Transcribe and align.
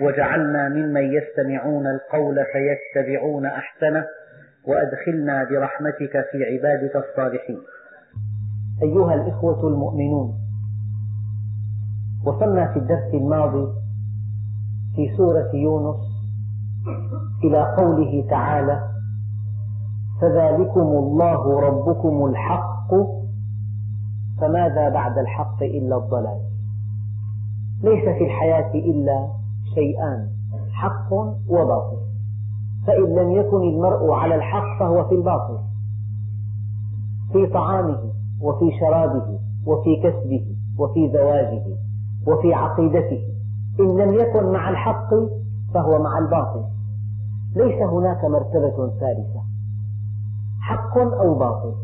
واجعلنا 0.00 0.68
ممن 0.68 1.02
يستمعون 1.12 1.86
القول 1.86 2.36
فيتبعون 2.52 3.46
أحسنه 3.46 4.04
وأدخلنا 4.68 5.44
برحمتك 5.44 6.12
في 6.32 6.44
عبادك 6.44 6.96
الصالحين. 6.96 7.58
أيها 8.82 9.14
الإخوة 9.14 9.68
المؤمنون 9.68 10.34
وصلنا 12.26 12.72
في 12.72 12.78
الدرس 12.78 13.14
الماضي 13.14 13.66
في 14.96 15.16
سورة 15.16 15.50
يونس 15.54 16.00
إلى 17.44 17.74
قوله 17.76 18.26
تعالى 18.30 18.88
فذلكم 20.20 20.80
الله 20.80 21.60
ربكم 21.60 22.24
الحق 22.26 22.94
فماذا 24.40 24.88
بعد 24.88 25.18
الحق 25.18 25.62
إلا 25.62 25.96
الضلال؟ 25.96 26.40
ليس 27.82 28.04
في 28.18 28.24
الحياة 28.24 28.74
إلا 28.74 29.37
شيئان 29.78 30.28
حق 30.72 31.12
وباطل. 31.48 31.98
فإن 32.86 33.14
لم 33.18 33.32
يكن 33.32 33.62
المرء 33.62 34.10
على 34.10 34.34
الحق 34.34 34.78
فهو 34.80 35.04
في 35.04 35.14
الباطل 35.14 35.58
في 37.32 37.46
طعامه 37.46 37.98
وفي 38.42 38.78
شرابه 38.80 39.38
وفي 39.66 39.96
كسبه 39.96 40.46
وفي 40.78 41.10
زواجه 41.12 41.64
وفي 42.26 42.54
عقيدته. 42.54 43.22
إن 43.80 44.00
لم 44.00 44.14
يكن 44.14 44.52
مع 44.52 44.70
الحق 44.70 45.10
فهو 45.74 46.02
مع 46.02 46.18
الباطل. 46.18 46.64
ليس 47.56 47.82
هناك 47.82 48.24
مرتبة 48.24 48.88
ثالثة 49.00 49.42
حق 50.60 50.98
أو 50.98 51.34
باطل. 51.34 51.74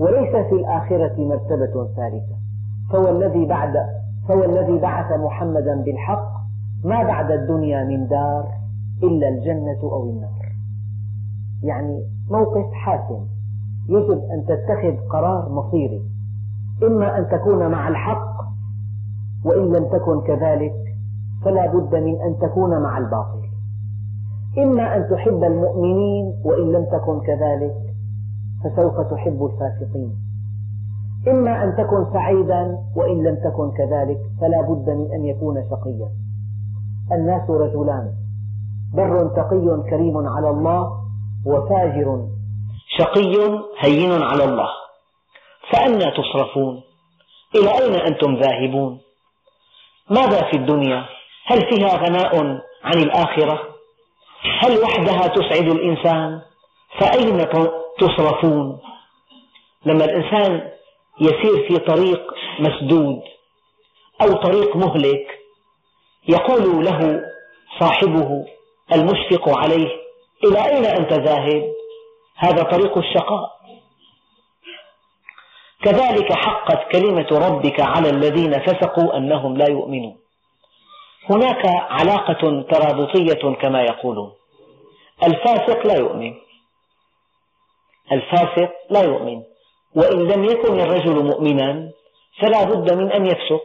وليس 0.00 0.46
في 0.48 0.54
الآخرة 0.54 1.16
مرتبة 1.18 1.86
ثالثة. 1.96 2.36
فهو 2.92 3.08
الذي 3.08 3.46
بعد 3.46 3.74
فهو 4.28 4.44
الذي 4.44 4.78
بعث 4.78 5.20
محمدا 5.20 5.82
بالحق 5.84 6.39
ما 6.84 7.02
بعد 7.02 7.30
الدنيا 7.30 7.84
من 7.84 8.06
دار 8.06 8.48
إلا 9.02 9.28
الجنة 9.28 9.82
أو 9.82 10.10
النار. 10.10 10.52
يعني 11.62 12.02
موقف 12.30 12.72
حاسم. 12.72 13.26
يجب 13.88 14.20
أن 14.30 14.44
تتخذ 14.48 15.08
قرار 15.08 15.48
مصيري. 15.48 16.02
إما 16.82 17.18
أن 17.18 17.26
تكون 17.28 17.70
مع 17.70 17.88
الحق 17.88 18.30
وإن 19.44 19.72
لم 19.72 19.84
تكن 19.84 20.20
كذلك 20.26 20.74
فلا 21.44 21.66
بد 21.66 21.94
من 21.94 22.20
أن 22.20 22.38
تكون 22.40 22.82
مع 22.82 22.98
الباطل. 22.98 23.40
إما 24.58 24.96
أن 24.96 25.08
تحب 25.10 25.44
المؤمنين 25.44 26.24
وإن 26.44 26.72
لم 26.72 26.84
تكن 26.84 27.20
كذلك 27.20 27.76
فسوف 28.64 29.00
تحب 29.00 29.44
الفاسقين. 29.44 30.12
إما 31.28 31.64
أن 31.64 31.76
تكن 31.76 32.12
سعيدا 32.12 32.78
وإن 32.96 33.22
لم 33.22 33.34
تكن 33.34 33.70
كذلك 33.70 34.18
فلا 34.40 34.62
بد 34.62 34.90
من 34.90 35.12
أن 35.14 35.24
يكون 35.24 35.62
شقيا. 35.70 36.08
الناس 37.12 37.50
رجلان. 37.50 38.12
بر 38.94 39.28
تقي 39.36 39.90
كريم 39.90 40.16
على 40.16 40.50
الله 40.50 40.90
وفاجر 41.46 42.28
شقي 42.98 43.62
هين 43.78 44.22
على 44.22 44.44
الله. 44.44 44.68
فأنى 45.70 46.10
تصرفون؟ 46.10 46.82
إلى 47.54 47.78
أين 47.78 47.94
أنتم 47.94 48.34
ذاهبون؟ 48.34 49.00
ماذا 50.10 50.50
في 50.50 50.56
الدنيا؟ 50.56 51.04
هل 51.46 51.60
فيها 51.70 51.96
غناء 51.96 52.36
عن 52.84 52.98
الآخرة؟ 52.98 53.60
هل 54.60 54.78
وحدها 54.82 55.26
تسعد 55.26 55.68
الإنسان؟ 55.68 56.40
فأين 56.98 57.46
تصرفون؟ 57.98 58.78
لما 59.86 60.04
الإنسان 60.04 60.70
يسير 61.20 61.68
في 61.68 61.78
طريق 61.78 62.34
مسدود 62.60 63.22
أو 64.22 64.32
طريق 64.32 64.76
مهلك 64.76 65.39
يقول 66.28 66.84
له 66.84 67.22
صاحبه 67.80 68.46
المشفق 68.92 69.58
عليه 69.58 69.88
إلى 70.44 70.68
أين 70.68 70.84
أنت 70.84 71.12
ذاهب؟ 71.12 71.72
هذا 72.36 72.62
طريق 72.62 72.98
الشقاء. 72.98 73.60
كذلك 75.82 76.32
حقت 76.32 76.92
كلمة 76.92 77.26
ربك 77.32 77.80
على 77.80 78.10
الذين 78.10 78.52
فسقوا 78.52 79.16
أنهم 79.16 79.56
لا 79.56 79.70
يؤمنون. 79.70 80.18
هناك 81.30 81.66
علاقة 81.66 82.62
ترابطية 82.70 83.54
كما 83.54 83.82
يقولون. 83.82 84.32
الفاسق 85.22 85.86
لا 85.86 85.96
يؤمن. 85.96 86.34
الفاسق 88.12 88.72
لا 88.90 89.02
يؤمن. 89.02 89.42
وإن 89.94 90.18
لم 90.18 90.44
يكن 90.44 90.80
الرجل 90.80 91.24
مؤمنا 91.24 91.90
فلا 92.40 92.64
بد 92.64 92.92
من 92.92 93.12
أن 93.12 93.26
يفسق. 93.26 93.64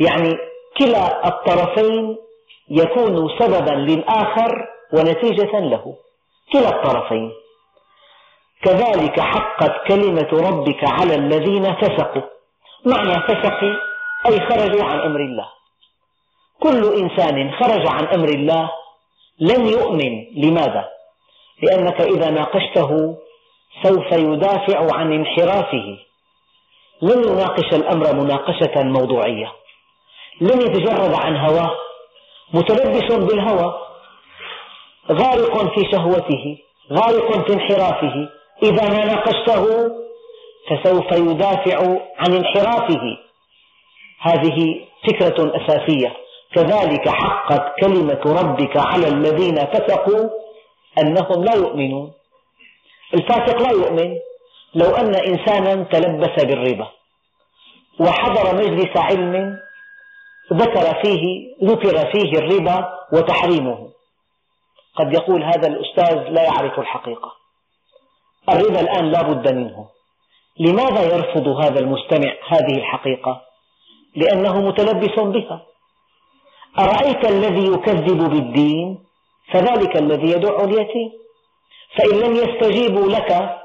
يعني 0.00 0.49
كلا 0.80 1.28
الطرفين 1.28 2.16
يكون 2.70 3.38
سببا 3.38 3.70
للآخر 3.70 4.68
ونتيجة 4.92 5.58
له. 5.60 5.94
كلا 6.52 6.68
الطرفين. 6.68 7.32
كذلك 8.62 9.20
حقت 9.20 9.88
كلمة 9.88 10.28
ربك 10.32 10.84
على 10.84 11.14
الذين 11.14 11.74
فسقوا. 11.74 12.22
معنى 12.86 13.14
فسقوا 13.22 13.76
أي 14.26 14.40
خرجوا 14.40 14.84
عن 14.84 15.00
أمر 15.00 15.20
الله. 15.20 15.48
كل 16.60 16.82
إنسان 17.02 17.52
خرج 17.52 17.86
عن 17.86 18.06
أمر 18.06 18.28
الله 18.28 18.70
لن 19.40 19.66
يؤمن. 19.66 20.26
لماذا؟ 20.34 20.88
لأنك 21.62 22.00
إذا 22.00 22.30
ناقشته 22.30 23.18
سوف 23.82 24.12
يدافع 24.12 24.96
عن 24.96 25.12
انحرافه. 25.12 25.98
لن 27.02 27.28
يناقش 27.28 27.74
الأمر 27.74 28.14
مناقشة 28.14 28.82
موضوعية. 28.82 29.52
لن 30.40 30.60
يتجرد 30.60 31.14
عن 31.14 31.36
هواه 31.36 31.70
متلبس 32.54 33.14
بالهوى 33.14 33.74
غارق 35.12 35.74
في 35.74 35.90
شهوته 35.92 36.58
غارق 36.92 37.46
في 37.46 37.52
انحرافه. 37.52 38.28
إذا 38.62 38.88
ما 38.88 39.04
ناقشته 39.04 39.66
فسوف 40.68 41.12
يدافع 41.12 41.78
عن 42.18 42.32
انحرافه. 42.34 43.18
هذه 44.20 44.86
فكرة 45.08 45.52
أساسية. 45.56 46.16
كذلك 46.54 47.08
حقت 47.08 47.80
كلمة 47.80 48.20
ربك 48.26 48.76
على 48.76 49.08
الذين 49.08 49.54
فسقوا 49.54 50.30
أنهم 51.02 51.44
لا 51.44 51.54
يؤمنون. 51.54 52.12
الفاسق 53.14 53.62
لا 53.62 53.70
يؤمن 53.70 54.16
لو 54.74 54.90
أن 54.90 55.14
إنسانا 55.14 55.82
تلبس 55.82 56.44
بالربا 56.44 56.88
وحضر 58.00 58.54
مجلس 58.54 58.96
علم 58.96 59.58
ذكر 60.52 61.02
فيه 61.02 61.54
ذكر 61.64 62.12
فيه 62.12 62.38
الربا 62.38 62.92
وتحريمه. 63.12 63.90
قد 64.96 65.14
يقول 65.14 65.44
هذا 65.44 65.68
الأستاذ 65.68 66.14
لا 66.28 66.42
يعرف 66.42 66.78
الحقيقة. 66.78 67.32
الربا 68.48 68.80
الآن 68.80 69.10
لا 69.10 69.22
بد 69.22 69.54
منه. 69.54 69.88
لماذا 70.60 71.02
يرفض 71.02 71.48
هذا 71.48 71.80
المستمع 71.80 72.32
هذه 72.48 72.76
الحقيقة؟ 72.78 73.42
لأنه 74.16 74.60
متلبس 74.60 75.18
بها. 75.18 75.62
أرأيت 76.78 77.24
الذي 77.30 77.72
يكذب 77.72 78.30
بالدين؟ 78.30 78.98
فذلك 79.52 79.96
الذي 79.96 80.30
يدع 80.30 80.64
اليتيم. 80.64 81.12
فإن 81.96 82.20
لم 82.20 82.36
يستجيبوا 82.36 83.08
لك 83.08 83.58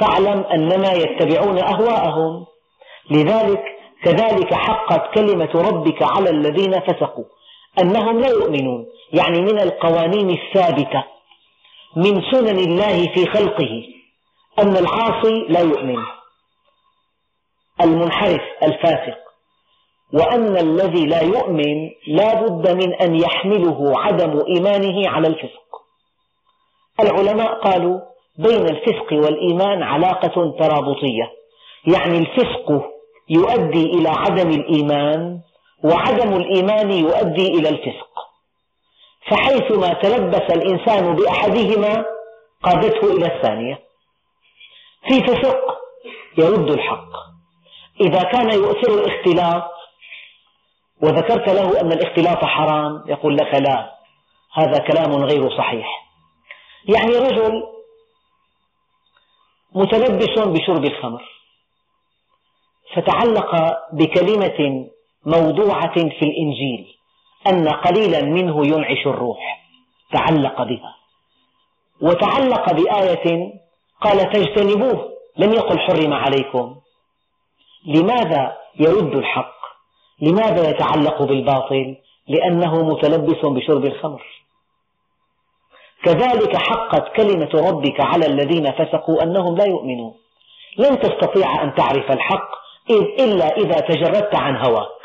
فاعلم 0.00 0.40
أنما 0.40 0.92
يتبعون 0.92 1.58
أهواءهم. 1.58 2.46
لذلك 3.10 3.79
كذلك 4.04 4.54
حقت 4.54 5.14
كلمة 5.14 5.50
ربك 5.54 6.02
على 6.02 6.30
الذين 6.30 6.80
فسقوا 6.80 7.24
أنهم 7.82 8.20
لا 8.20 8.28
يؤمنون 8.28 8.86
يعني 9.12 9.40
من 9.40 9.60
القوانين 9.60 10.30
الثابتة 10.30 11.04
من 11.96 12.22
سنن 12.30 12.58
الله 12.58 13.14
في 13.14 13.26
خلقه 13.26 13.82
أن 14.58 14.76
العاصي 14.76 15.46
لا 15.48 15.60
يؤمن 15.60 15.98
المنحرف 17.82 18.42
الفاسق 18.62 19.18
وأن 20.12 20.56
الذي 20.56 21.06
لا 21.06 21.22
يؤمن 21.22 21.90
لا 22.06 22.34
بد 22.34 22.70
من 22.70 22.94
أن 22.94 23.20
يحمله 23.20 23.92
عدم 24.00 24.40
إيمانه 24.56 25.08
على 25.08 25.28
الفسق. 25.28 25.70
العلماء 27.00 27.60
قالوا 27.60 28.00
بين 28.38 28.62
الفسق 28.62 29.12
والإيمان 29.12 29.82
علاقة 29.82 30.56
ترابطية 30.58 31.32
يعني 31.86 32.18
الفسق 32.18 32.90
يؤدي 33.30 33.84
إلى 33.84 34.08
عدم 34.08 34.50
الإيمان 34.50 35.40
وعدم 35.84 36.36
الإيمان 36.36 36.92
يؤدي 36.92 37.46
إلى 37.48 37.68
الفسق. 37.68 38.10
فحيثما 39.30 39.92
تلبس 39.92 40.56
الإنسان 40.56 41.16
بأحدهما 41.16 42.04
قادته 42.62 43.12
إلى 43.12 43.26
الثانية. 43.36 43.78
في 45.08 45.20
فسق 45.20 45.78
يرد 46.38 46.70
الحق. 46.70 47.10
إذا 48.00 48.22
كان 48.22 48.52
يؤثر 48.52 48.94
الاختلاط 48.94 49.70
وذكرت 51.02 51.48
له 51.48 51.80
أن 51.80 51.92
الاختلاط 51.92 52.44
حرام 52.44 53.04
يقول 53.06 53.36
لك 53.36 53.54
لا 53.54 53.96
هذا 54.54 54.78
كلام 54.78 55.14
غير 55.14 55.56
صحيح. 55.56 56.06
يعني 56.88 57.16
رجل 57.16 57.62
متلبس 59.74 60.38
بشرب 60.38 60.84
الخمر. 60.84 61.39
فتعلق 62.94 63.78
بكلمة 63.92 64.86
موضوعة 65.26 65.94
في 65.94 66.22
الإنجيل 66.22 66.86
أن 67.46 67.68
قليلا 67.68 68.22
منه 68.22 68.66
ينعش 68.66 69.06
الروح. 69.06 69.60
تعلق 70.12 70.62
بها. 70.62 70.96
وتعلق 72.00 72.72
بآية 72.72 73.52
قال 74.00 74.30
تجتنبوه 74.32 75.10
لم 75.36 75.52
يقل 75.52 75.78
حرم 75.78 76.12
عليكم. 76.12 76.76
لماذا 77.86 78.56
يرد 78.80 79.16
الحق؟ 79.16 79.54
لماذا 80.20 80.70
يتعلق 80.70 81.22
بالباطل؟ 81.22 81.96
لأنه 82.28 82.82
متلبس 82.82 83.44
بشرب 83.44 83.84
الخمر. 83.84 84.22
كذلك 86.02 86.56
حقت 86.56 87.16
كلمة 87.16 87.70
ربك 87.70 88.00
على 88.00 88.26
الذين 88.26 88.72
فسقوا 88.72 89.22
أنهم 89.22 89.56
لا 89.56 89.64
يؤمنون. 89.64 90.14
لن 90.78 91.00
تستطيع 91.00 91.62
أن 91.62 91.74
تعرف 91.74 92.10
الحق 92.10 92.59
إلا 92.98 93.56
إذا 93.56 93.80
تجردت 93.80 94.34
عن 94.34 94.56
هواك 94.56 95.00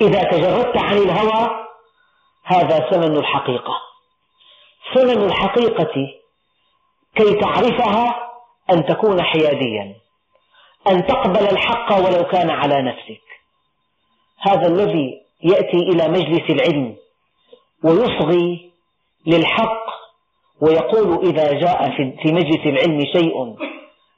إذا 0.00 0.22
تجردت 0.22 0.76
عن 0.76 0.96
الهوى 0.96 1.66
هذا 2.44 2.90
ثمن 2.90 3.16
الحقيقة. 3.16 3.74
ثمن 4.94 5.22
الحقيقة 5.24 5.94
كي 7.16 7.34
تعرفها 7.34 8.30
أن 8.70 8.86
تكون 8.86 9.22
حياديا 9.22 9.94
أن 10.88 11.06
تقبل 11.06 11.48
الحق 11.52 11.92
ولو 11.96 12.24
كان 12.24 12.50
على 12.50 12.82
نفسك. 12.82 13.22
هذا 14.40 14.66
الذي 14.66 15.22
يأتي 15.42 15.76
إلى 15.76 16.08
مجلس 16.08 16.50
العلم 16.50 16.96
ويصغي 17.84 18.70
للحق 19.26 19.86
ويقول 20.60 21.26
إذا 21.28 21.52
جاء 21.52 21.90
في 22.22 22.32
مجلس 22.32 22.66
العلم 22.66 23.04
شيء 23.12 23.56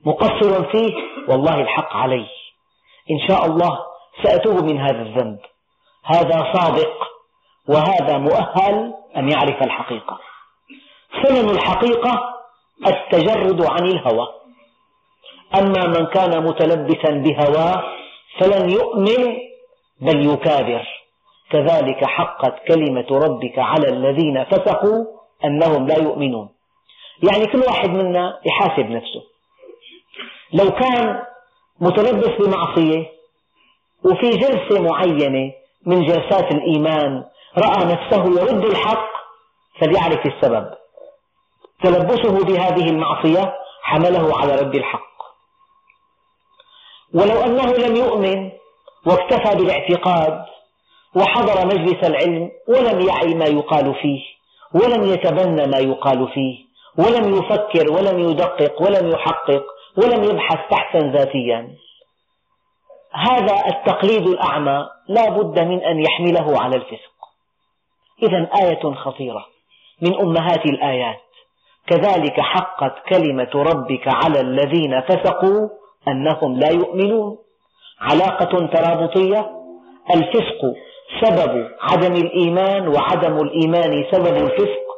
مقصر 0.04 0.70
فيه 0.70 0.94
والله 1.28 1.60
الحق 1.60 1.96
علي 1.96 2.26
إن 3.10 3.28
شاء 3.28 3.46
الله 3.46 3.78
سأتوب 4.22 4.64
من 4.64 4.80
هذا 4.80 5.02
الذنب. 5.02 5.38
هذا 6.04 6.52
صادق 6.54 6.92
وهذا 7.68 8.18
مؤهل 8.18 8.94
أن 9.16 9.30
يعرف 9.30 9.62
الحقيقة. 9.62 10.20
ثمن 11.22 11.50
الحقيقة 11.50 12.34
التجرد 12.86 13.66
عن 13.66 13.86
الهوى. 13.86 14.28
أما 15.54 15.86
من 15.86 16.06
كان 16.06 16.44
متلبسا 16.44 17.10
بهواه 17.10 17.82
فلن 18.38 18.70
يؤمن 18.70 19.36
بل 20.00 20.32
يكابر. 20.32 20.86
كذلك 21.50 22.04
حقت 22.04 22.54
كلمة 22.68 23.06
ربك 23.10 23.58
على 23.58 23.88
الذين 23.88 24.44
فسقوا 24.44 25.04
أنهم 25.44 25.86
لا 25.86 25.98
يؤمنون. 25.98 26.48
يعني 27.30 27.46
كل 27.46 27.58
واحد 27.58 27.90
منا 27.90 28.40
يحاسب 28.46 28.90
نفسه. 28.90 29.22
لو 30.52 30.70
كان 30.70 31.22
متلبس 31.80 32.46
بمعصية 32.46 33.12
وفي 34.04 34.30
جلسة 34.30 34.82
معينة 34.82 35.52
من 35.86 36.06
جلسات 36.06 36.52
الإيمان 36.54 37.24
رأى 37.58 37.84
نفسه 37.84 38.24
يرد 38.24 38.64
الحق 38.64 39.08
فليعرف 39.80 40.26
السبب. 40.26 40.70
تلبسه 41.82 42.44
بهذه 42.44 42.90
المعصية 42.90 43.54
حمله 43.82 44.38
على 44.38 44.54
رد 44.56 44.74
الحق. 44.74 45.08
ولو 47.14 47.40
أنه 47.40 47.72
لم 47.72 47.96
يؤمن 47.96 48.50
واكتفى 49.06 49.56
بالاعتقاد 49.56 50.44
وحضر 51.16 51.66
مجلس 51.66 52.04
العلم 52.04 52.50
ولم 52.68 53.08
يعي 53.08 53.34
ما 53.34 53.46
يقال 53.46 53.94
فيه 53.94 54.20
ولم 54.74 55.04
يتبنى 55.04 55.66
ما 55.66 55.78
يقال 55.78 56.28
فيه 56.28 56.68
ولم 56.98 57.34
يفكر 57.34 57.92
ولم 57.92 58.18
يدقق 58.18 58.82
ولم 58.82 59.10
يحقق 59.10 59.64
ولم 59.98 60.24
يبحث 60.24 60.58
بحثا 60.70 60.98
ذاتيا. 60.98 61.68
هذا 63.12 63.54
التقليد 63.66 64.28
الأعمى 64.28 64.88
لا 65.08 65.30
بد 65.30 65.58
من 65.58 65.84
أن 65.84 66.00
يحمله 66.00 66.60
على 66.60 66.76
الفسق. 66.76 67.12
إذا 68.22 68.48
آية 68.62 68.94
خطيرة 68.94 69.46
من 70.02 70.20
أمهات 70.20 70.66
الآيات. 70.66 71.20
كذلك 71.86 72.40
حقت 72.40 72.94
كلمة 73.08 73.50
ربك 73.54 74.08
على 74.08 74.40
الذين 74.40 75.00
فسقوا 75.00 75.68
أنهم 76.08 76.58
لا 76.58 76.70
يؤمنون. 76.70 77.38
علاقة 78.00 78.66
ترابطية. 78.66 79.50
الفسق 80.14 80.74
سبب 81.22 81.70
عدم 81.80 82.12
الإيمان 82.12 82.88
وعدم 82.88 83.36
الإيمان 83.36 84.04
سبب 84.12 84.36
الفسق. 84.36 84.88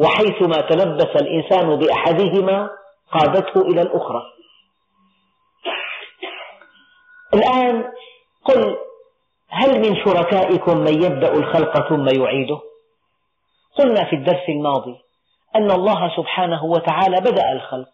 وحيثما 0.00 0.60
تلبس 0.60 1.22
الإنسان 1.22 1.76
بأحدهما 1.76 2.70
قادته 3.12 3.60
إلى 3.60 3.82
الأخرى. 3.82 4.22
الآن 7.34 7.92
قل 8.44 8.76
هل 9.48 9.80
من 9.80 9.96
شركائكم 10.04 10.78
من 10.78 11.02
يبدأ 11.02 11.32
الخلق 11.32 11.88
ثم 11.88 12.22
يعيده؟ 12.22 12.60
قلنا 13.78 14.04
في 14.04 14.16
الدرس 14.16 14.48
الماضي 14.48 14.96
أن 15.56 15.70
الله 15.70 16.16
سبحانه 16.16 16.64
وتعالى 16.64 17.16
بدأ 17.20 17.52
الخلق 17.52 17.88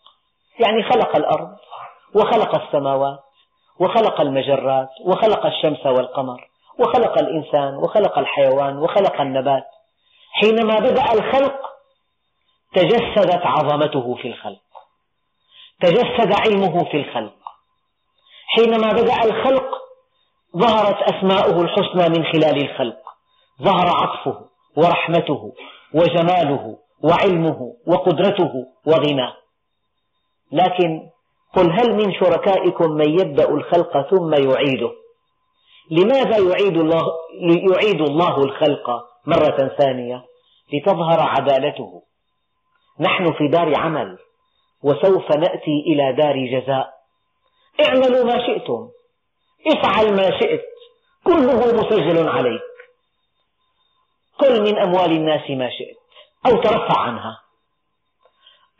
يعني 0.60 0.82
خلق 0.82 1.16
الأرض 1.16 1.56
وخلق 2.14 2.62
السماوات 2.62 3.18
وخلق 3.78 4.20
المجرات 4.20 4.88
وخلق 5.04 5.46
الشمس 5.46 5.86
والقمر 5.86 6.48
وخلق 6.78 7.18
الإنسان 7.18 7.74
وخلق 7.74 8.18
الحيوان 8.18 8.78
وخلق 8.78 9.20
النبات. 9.20 9.64
حينما 10.32 10.78
بدأ 10.78 11.12
الخلق 11.12 11.60
تجسدت 12.74 13.46
عظمته 13.46 14.14
في 14.14 14.28
الخلق 14.28 14.60
تجسد 15.80 16.32
علمه 16.32 16.84
في 16.84 16.96
الخلق. 16.96 17.45
حينما 18.56 18.92
بدأ 18.92 19.24
الخلق 19.24 19.68
ظهرت 20.56 21.14
أسماؤه 21.14 21.60
الحسنى 21.60 22.18
من 22.18 22.24
خلال 22.24 22.70
الخلق. 22.70 22.98
ظهر 23.62 23.88
عطفه 23.88 24.40
ورحمته 24.76 25.52
وجماله 25.94 26.78
وعلمه 27.04 27.72
وقدرته 27.86 28.52
وغناه. 28.86 29.34
لكن 30.52 31.00
قل 31.56 31.72
هل 31.72 31.94
من 31.94 32.12
شركائكم 32.12 32.90
من 32.90 33.20
يبدأ 33.20 33.50
الخلق 33.50 34.10
ثم 34.10 34.34
يعيده؟ 34.34 34.90
لماذا 35.90 36.38
يعيد 36.38 36.76
الله, 36.76 37.02
يعيد 37.72 38.00
الله 38.00 38.44
الخلق 38.44 38.90
مرة 39.26 39.76
ثانية؟ 39.78 40.24
لتظهر 40.72 41.20
عدالته. 41.20 42.02
نحن 43.00 43.32
في 43.32 43.48
دار 43.48 43.72
عمل 43.78 44.18
وسوف 44.82 45.36
نأتي 45.36 45.84
إلى 45.86 46.12
دار 46.12 46.60
جزاء. 46.60 46.95
اعملوا 47.84 48.24
ما 48.24 48.46
شئتم. 48.46 48.88
افعل 49.66 50.16
ما 50.16 50.40
شئت. 50.40 50.64
كله 51.24 51.72
مسجل 51.74 52.28
عليك. 52.28 52.62
كل 54.40 54.60
من 54.60 54.78
أموال 54.78 55.12
الناس 55.12 55.50
ما 55.50 55.70
شئت. 55.70 55.96
أو 56.46 56.60
ترفع 56.60 57.00
عنها. 57.00 57.40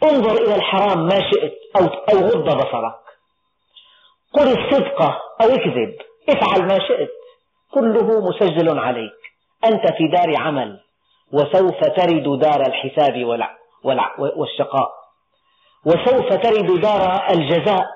انظر 0.03 0.45
إلى 0.45 0.55
الحرام 0.55 1.07
ما 1.07 1.31
شئت 1.31 1.55
أو, 1.77 1.85
أو 1.85 2.19
غض 2.27 2.57
بصرك. 2.57 3.01
قل 4.33 4.49
الصدق 4.49 5.03
أو 5.43 5.49
اكذب. 5.49 5.97
افعل 6.29 6.67
ما 6.67 6.79
شئت. 6.89 7.11
كله 7.75 8.29
مسجل 8.29 8.79
عليك. 8.79 9.19
أنت 9.65 9.93
في 9.93 10.09
دار 10.09 10.37
عمل. 10.37 10.81
وسوف 11.33 11.81
ترد 11.81 12.39
دار 12.39 12.61
الحساب 12.67 13.25
والشقاء. 14.19 14.93
وسوف 15.87 16.29
ترد 16.29 16.81
دار 16.81 17.31
الجزاء. 17.31 17.96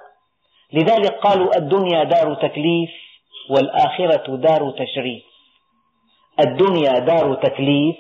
لذلك 0.73 1.19
قالوا 1.19 1.57
الدنيا 1.57 2.05
دار 2.05 2.35
تكليف 2.35 2.91
والآخرة 3.51 4.37
دار 4.37 4.71
تشريف. 4.71 5.23
الدنيا 6.41 6.99
دار 6.99 7.35
تكليف 7.35 7.97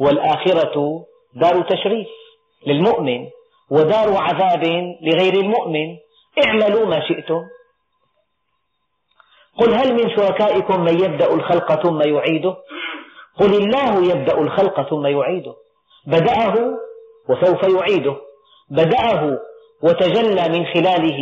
والآخرة 0.00 1.06
دار 1.34 1.62
تشريف 1.62 2.08
للمؤمن 2.66 3.28
ودار 3.70 4.16
عذاب 4.16 4.64
لغير 5.02 5.34
المؤمن. 5.34 5.96
اعملوا 6.46 6.86
ما 6.86 7.08
شئتم. 7.08 7.42
قل 9.58 9.74
هل 9.74 9.94
من 9.94 10.16
شركائكم 10.16 10.80
من 10.80 11.04
يبدأ 11.04 11.34
الخلق 11.34 11.82
ثم 11.82 12.00
يعيده؟ 12.02 12.56
قل 13.40 13.54
الله 13.54 14.12
يبدأ 14.12 14.38
الخلق 14.38 14.90
ثم 14.90 15.06
يعيده. 15.06 15.54
بدأه 16.06 16.54
وسوف 17.28 17.62
يعيده. 17.62 18.16
بدأه 18.70 19.38
وتجلى 19.82 20.48
من 20.48 20.66
خلاله 20.66 21.18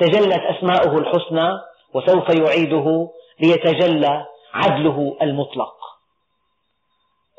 تجلت 0.00 0.42
أسماؤه 0.42 0.98
الحسنى 0.98 1.50
وسوف 1.94 2.28
يعيده 2.28 3.10
ليتجلى 3.40 4.26
عدله 4.54 5.16
المطلق. 5.22 5.74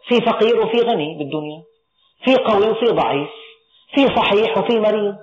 في 0.07 0.15
فقير 0.25 0.59
وفي 0.59 0.77
غني 0.77 1.17
بالدنيا 1.17 1.63
في 2.23 2.35
قوي 2.35 2.69
وفي 2.69 2.85
ضعيف 2.85 3.29
في 3.95 4.07
صحيح 4.15 4.57
وفي 4.57 4.79
مريض 4.79 5.15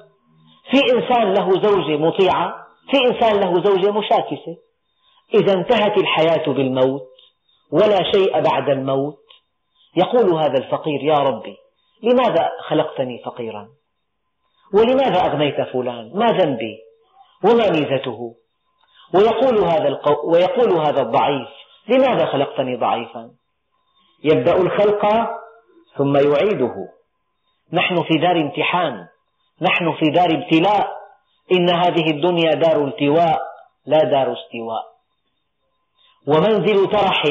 في 0.70 0.80
إنسان 0.94 1.32
له 1.34 1.50
زوجة 1.50 1.96
مطيعة 1.96 2.54
في 2.90 2.96
إنسان 3.06 3.40
له 3.40 3.64
زوجة 3.64 3.90
مشاكسة. 3.90 4.56
إذا 5.34 5.52
انتهت 5.52 5.98
الحياة 5.98 6.46
بالموت 6.46 7.08
ولا 7.72 8.12
شيء 8.12 8.40
بعد 8.40 8.68
الموت. 8.68 9.18
يقول 9.96 10.30
هذا 10.30 10.58
الفقير 10.58 11.02
يا 11.02 11.14
ربي 11.14 11.56
لماذا 12.02 12.50
خلقتني 12.68 13.22
فقيرا؟ 13.24 13.68
ولماذا 14.74 15.26
أغنيت 15.26 15.60
فلان؟ 15.60 16.10
ما 16.14 16.26
ذنبي؟ 16.26 16.87
وما 17.44 17.70
ميزته 17.70 18.34
ويقول 19.14 19.58
هذا, 19.58 19.88
القو... 19.88 20.32
ويقول 20.32 20.72
هذا 20.86 21.02
الضعيف 21.02 21.48
لماذا 21.88 22.26
خلقتني 22.26 22.76
ضعيفا؟ 22.76 23.30
يبدأ 24.24 24.56
الخلق 24.56 25.06
ثم 25.96 26.16
يعيده. 26.16 26.74
نحن 27.72 28.02
في 28.02 28.18
دار 28.18 28.36
امتحان 28.36 29.08
نحن 29.62 29.92
في 29.92 30.10
دار 30.10 30.28
ابتلاء. 30.30 30.98
إن 31.52 31.70
هذه 31.70 32.10
الدنيا 32.10 32.54
دار 32.54 32.84
التواء 32.84 33.40
لا 33.86 33.98
دار 33.98 34.32
استواء. 34.32 34.84
ومنزل 36.26 36.90
ترح 36.90 37.22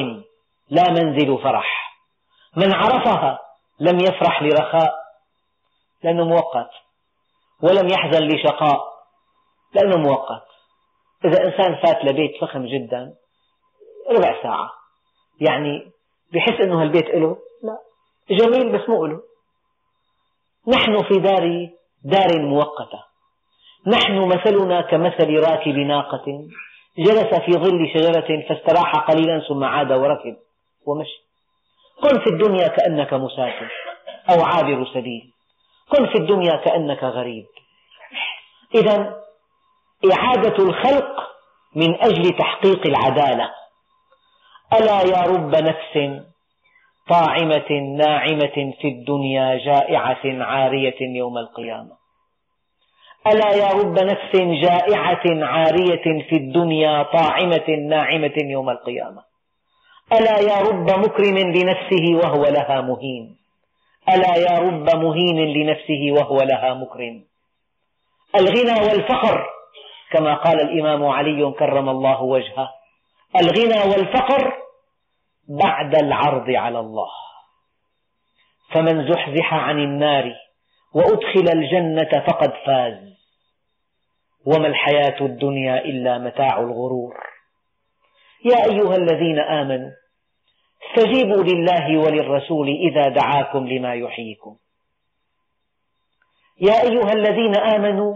لا 0.70 0.90
منزل 0.90 1.38
فرح. 1.44 1.98
من 2.56 2.74
عرفها 2.74 3.40
لم 3.80 4.00
يفرح 4.00 4.44
لرخاء 4.44 4.94
لأنه 6.04 6.26
مؤقت. 6.26 6.70
ولم 7.64 7.88
يحزن 7.90 8.28
لشقاء. 8.28 8.97
لأنه 9.74 9.98
مؤقت. 9.98 10.48
إذا 11.26 11.46
إنسان 11.46 11.76
فات 11.76 12.06
لبيت 12.06 12.32
فخم 12.42 12.66
جدا 12.66 13.14
ربع 14.12 14.44
ساعة. 14.44 14.72
يعني 15.42 15.92
بحس 16.34 16.62
أنه 16.62 16.82
هالبيت 16.82 17.06
له 17.06 17.38
لا. 17.64 17.78
جميل 18.30 18.78
بس 18.78 18.90
مو 18.90 19.06
له 19.06 19.22
نحن 20.68 21.04
في 21.04 21.20
دار 21.20 21.70
دار 22.04 22.42
مؤقتة. 22.42 23.04
نحن 23.88 24.18
مثلنا 24.18 24.82
كمثل 24.82 25.34
راكب 25.34 25.76
ناقة. 25.76 26.48
جلس 26.98 27.40
في 27.46 27.52
ظل 27.52 27.90
شجرة 27.94 28.48
فاستراح 28.50 28.96
قليلا 28.96 29.48
ثم 29.50 29.64
عاد 29.64 29.92
وركب 29.92 30.38
ومشي. 30.86 31.28
كن 32.02 32.20
في 32.20 32.30
الدنيا 32.30 32.68
كأنك 32.68 33.14
مسافر 33.14 33.72
أو 34.30 34.46
عابر 34.46 34.86
سبيل. 34.94 35.32
كن 35.90 36.06
في 36.08 36.16
الدنيا 36.16 36.56
كأنك 36.56 37.04
غريب. 37.04 37.46
إذا 38.76 39.27
إعادة 40.06 40.64
الخلق 40.64 41.28
من 41.76 42.02
أجل 42.02 42.38
تحقيق 42.38 42.88
العدالة. 42.88 43.52
ألا 44.74 45.02
يا 45.02 45.22
رب 45.22 45.56
نفس 45.56 46.24
طاعمة 47.10 47.72
ناعمة 47.98 48.74
في 48.82 48.88
الدنيا 48.88 49.58
جائعة 49.58 50.44
عارية 50.44 50.96
يوم 51.02 51.38
القيامة. 51.38 51.98
ألا 53.28 53.52
يا 53.52 53.72
رب 53.72 54.00
نفس 54.00 54.36
جائعة 54.36 55.24
عارية 55.26 56.24
في 56.30 56.36
الدنيا 56.36 57.04
طاعمة 57.04 57.70
ناعمة 57.90 58.34
يوم 58.38 58.70
القيامة. 58.70 59.24
ألا 60.14 60.40
يا 60.40 60.62
رب 60.62 60.90
مكرم 60.90 61.38
لنفسه 61.38 62.16
وهو 62.16 62.44
لها 62.44 62.82
مهين. 62.82 63.38
ألا 64.10 64.36
يا 64.36 64.60
رب 64.60 64.96
مهين 64.96 65.40
لنفسه 65.40 66.12
وهو 66.12 66.38
لها 66.38 66.74
مكرم. 66.74 67.24
الغنى 68.36 68.82
والفقر 68.88 69.57
كما 70.12 70.34
قال 70.34 70.62
الإمام 70.62 71.06
علي 71.06 71.52
كرم 71.52 71.90
الله 71.90 72.24
وجهه 72.24 72.70
الغنى 73.42 73.92
والفقر 73.92 74.54
بعد 75.50 75.96
العرض 75.96 76.50
على 76.50 76.80
الله. 76.80 77.10
فمن 78.72 79.14
زحزح 79.14 79.54
عن 79.54 79.80
النار 79.80 80.36
وأدخل 80.94 81.46
الجنة 81.54 82.24
فقد 82.28 82.54
فاز. 82.66 83.18
وما 84.46 84.68
الحياة 84.68 85.22
الدنيا 85.22 85.78
إلا 85.86 86.18
متاع 86.18 86.60
الغرور. 86.60 87.16
يا 88.46 88.66
أيها 88.72 88.96
الذين 88.96 89.40
آمنوا 89.40 89.92
استجيبوا 90.88 91.44
لله 91.44 91.98
وللرسول 91.98 92.68
إذا 92.68 93.10
دعاكم 93.10 93.68
لما 93.68 93.94
يحييكم. 93.94 94.58
يا 96.62 96.82
أيها 96.82 97.14
الذين 97.14 97.56
آمنوا 97.56 98.16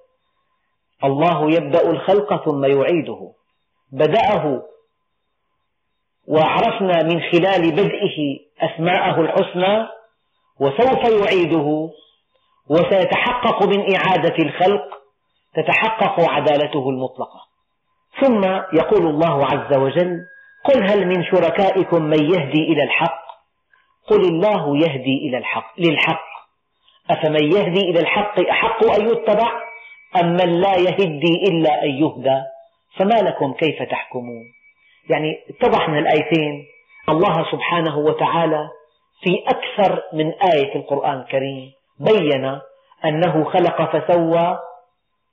الله 1.03 1.51
يبدأ 1.51 1.89
الخلق 1.89 2.45
ثم 2.45 2.65
يعيده. 2.65 3.31
بدأه. 3.91 4.63
وعرفنا 6.27 7.03
من 7.03 7.21
خلال 7.31 7.71
بدئه 7.71 8.39
أسماءه 8.61 9.21
الحسنى 9.21 9.87
وسوف 10.59 11.25
يعيده. 11.25 11.89
وسيتحقق 12.69 13.63
من 13.63 13.95
إعادة 13.95 14.35
الخلق 14.39 14.83
تتحقق 15.55 16.29
عدالته 16.29 16.89
المطلقة. 16.89 17.41
ثم 18.21 18.45
يقول 18.73 19.07
الله 19.07 19.45
عز 19.45 19.77
وجل 19.77 20.25
قل 20.65 20.89
هل 20.89 21.07
من 21.07 21.23
شركائكم 21.23 22.03
من 22.03 22.23
يهدي 22.23 22.63
إلى 22.73 22.83
الحق؟ 22.83 23.21
قل 24.07 24.21
الله 24.21 24.77
يهدي 24.77 25.17
إلى 25.27 25.37
الحق 25.37 25.73
للحق. 25.79 26.31
أفمن 27.09 27.51
يهدي 27.51 27.79
إلى 27.79 27.99
الحق 27.99 28.39
أحق 28.49 28.83
أن 28.83 29.07
يتبع؟ 29.07 29.70
أم 30.19 30.25
من 30.33 30.61
لا 30.61 30.75
يهدي 30.75 31.33
إلا 31.49 31.83
أن 31.83 31.89
يهدى. 31.89 32.41
فما 32.97 33.15
لكم 33.21 33.53
كيف 33.53 33.83
تحكمون؟ 33.83 34.43
يعني 35.09 35.39
اتضح 35.49 35.89
من 35.89 35.97
الآيتين 35.97 36.65
الله 37.09 37.51
سبحانه 37.51 37.97
وتعالى 37.97 38.69
في 39.23 39.43
أكثر 39.47 40.03
من 40.13 40.33
آية 40.33 40.71
في 40.71 40.75
القرآن 40.75 41.19
الكريم 41.19 41.71
بين 41.99 42.59
أنه 43.05 43.43
خلق 43.43 43.97
فسوى 43.97 44.59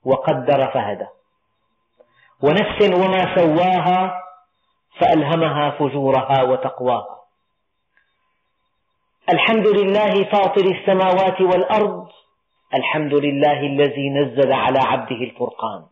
وقدر 0.05 0.71
فهدى. 0.71 1.07
ونفس 2.43 2.81
وما 2.81 3.35
سواها 3.35 4.23
فألهمها 4.99 5.69
فجورها 5.69 6.43
وتقواها. 6.43 7.19
الحمد 9.33 9.67
لله 9.67 10.23
فاطر 10.23 10.65
السماوات 10.65 11.41
والأرض 11.41 12.07
الحمد 12.73 13.13
لله 13.13 13.59
الذي 13.59 14.09
نزل 14.09 14.53
على 14.53 14.79
عبده 14.79 15.15
الفرقان. 15.15 15.85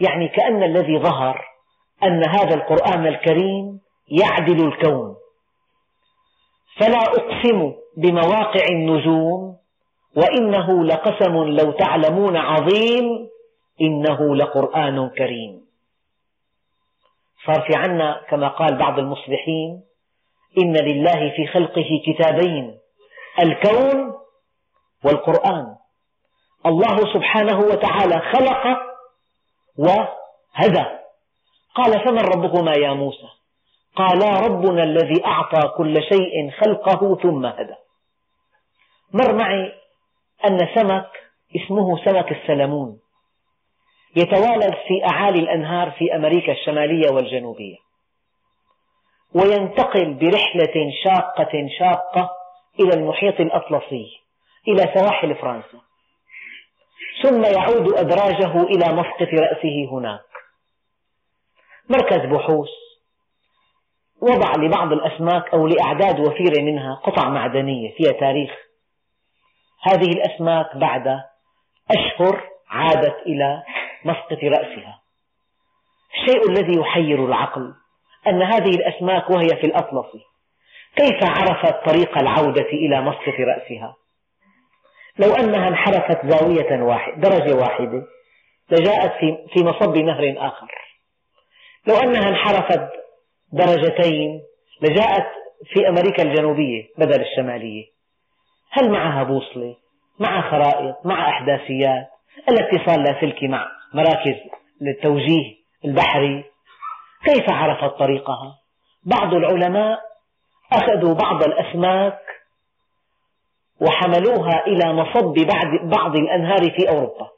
يعني 0.00 0.28
كأن 0.28 0.62
الذي 0.62 0.98
ظهر 0.98 1.44
أن 2.02 2.22
هذا 2.28 2.54
القرآن 2.54 3.06
الكريم 3.06 3.80
يعدل 4.08 4.66
الكون. 4.66 5.16
فلا 6.80 6.98
أقسم 6.98 7.72
بمواقع 7.96 8.64
النجوم 8.70 9.56
وإنه 10.16 10.84
لقسم 10.84 11.34
لو 11.34 11.72
تعلمون 11.72 12.36
عظيم 12.36 13.28
إنه 13.80 14.36
لقرآن 14.36 15.08
كريم. 15.08 15.66
صار 17.46 17.60
في 17.60 17.76
عنا 17.76 18.22
كما 18.30 18.48
قال 18.48 18.78
بعض 18.78 18.98
المصلحين 18.98 19.82
إن 20.58 20.76
لله 20.76 21.32
في 21.36 21.46
خلقه 21.46 21.88
كتابين 22.06 22.78
الكون 23.42 24.25
والقرآن. 25.06 25.76
الله 26.66 26.96
سبحانه 27.14 27.58
وتعالى 27.58 28.20
خلق 28.20 28.78
وهدى. 29.78 30.84
قال 31.74 32.04
فمن 32.04 32.18
ربكما 32.18 32.72
يا 32.72 32.92
موسى؟ 32.92 33.28
قالا 33.96 34.40
ربنا 34.46 34.82
الذي 34.82 35.26
أعطى 35.26 35.68
كل 35.76 35.94
شيء 36.02 36.50
خلقه 36.50 37.16
ثم 37.16 37.46
هدى. 37.46 37.74
مر 39.14 39.34
معي 39.34 39.72
أن 40.48 40.58
سمك 40.74 41.10
اسمه 41.56 42.04
سمك 42.04 42.32
السلمون. 42.32 43.00
يتوالد 44.16 44.74
في 44.88 45.04
أعالي 45.10 45.38
الأنهار 45.38 45.90
في 45.90 46.16
أمريكا 46.16 46.52
الشمالية 46.52 47.10
والجنوبية. 47.10 47.76
وينتقل 49.34 50.14
برحلة 50.14 50.92
شاقة 51.04 51.68
شاقة 51.78 52.30
إلى 52.80 52.94
المحيط 52.94 53.40
الأطلسي. 53.40 54.15
إلى 54.68 54.92
سواحل 54.94 55.34
فرنسا. 55.34 55.80
ثم 57.22 57.42
يعود 57.42 57.92
أدراجه 57.92 58.62
إلى 58.62 58.92
مسقط 58.92 59.28
رأسه 59.40 59.88
هناك. 59.92 60.26
مركز 61.90 62.18
بحوث. 62.18 62.68
وضع 64.20 64.52
لبعض 64.58 64.92
الأسماك 64.92 65.54
أو 65.54 65.66
لأعداد 65.66 66.20
وفيرة 66.20 66.62
منها 66.62 66.94
قطع 66.94 67.28
معدنية 67.28 67.96
فيها 67.96 68.12
تاريخ. 68.12 68.50
هذه 69.82 70.08
الأسماك 70.08 70.76
بعد 70.76 71.20
أشهر 71.90 72.42
عادت 72.70 73.16
إلى 73.26 73.62
مسقط 74.04 74.44
رأسها. 74.44 75.00
الشيء 76.14 76.50
الذي 76.50 76.80
يحير 76.80 77.24
العقل 77.24 77.74
أن 78.28 78.42
هذه 78.42 78.70
الأسماك 78.70 79.30
وهي 79.30 79.48
في 79.48 79.66
الأطلس. 79.66 80.22
كيف 80.96 81.30
عرفت 81.30 81.88
طريق 81.88 82.18
العودة 82.18 82.68
إلى 82.72 83.00
مسقط 83.00 83.34
رأسها؟ 83.40 83.94
لو 85.18 85.34
أنها 85.34 85.68
انحرفت 85.68 86.26
زاوية 86.26 86.82
واحدة 86.82 87.16
درجة 87.16 87.56
واحدة 87.56 88.02
لجاءت 88.70 89.12
في 89.52 89.64
مصب 89.64 89.96
نهر 89.96 90.34
آخر. 90.38 90.70
لو 91.86 91.96
أنها 91.96 92.28
انحرفت 92.28 92.90
درجتين 93.52 94.42
لجاءت 94.82 95.26
في 95.72 95.88
أمريكا 95.88 96.22
الجنوبية 96.22 96.88
بدل 96.98 97.20
الشمالية. 97.20 97.84
هل 98.70 98.90
معها 98.90 99.22
بوصلة؟ 99.22 99.76
مع 100.20 100.50
خرائط؟ 100.50 100.96
مع 101.04 101.28
أحداثيات؟ 101.28 102.08
الاتصال 102.48 103.00
اللاسلكي 103.00 103.48
مع 103.48 103.66
مراكز 103.94 104.36
للتوجيه 104.80 105.54
البحري؟ 105.84 106.44
كيف 107.24 107.50
عرفت 107.50 107.98
طريقها؟ 107.98 108.58
بعض 109.04 109.34
العلماء 109.34 110.00
أخذوا 110.72 111.14
بعض 111.14 111.44
الأسماك 111.44 112.18
وحملوها 113.80 114.66
إلى 114.66 114.92
مصب 114.92 115.34
بعض 115.82 116.16
الأنهار 116.16 116.70
في 116.70 116.88
أوروبا. 116.88 117.30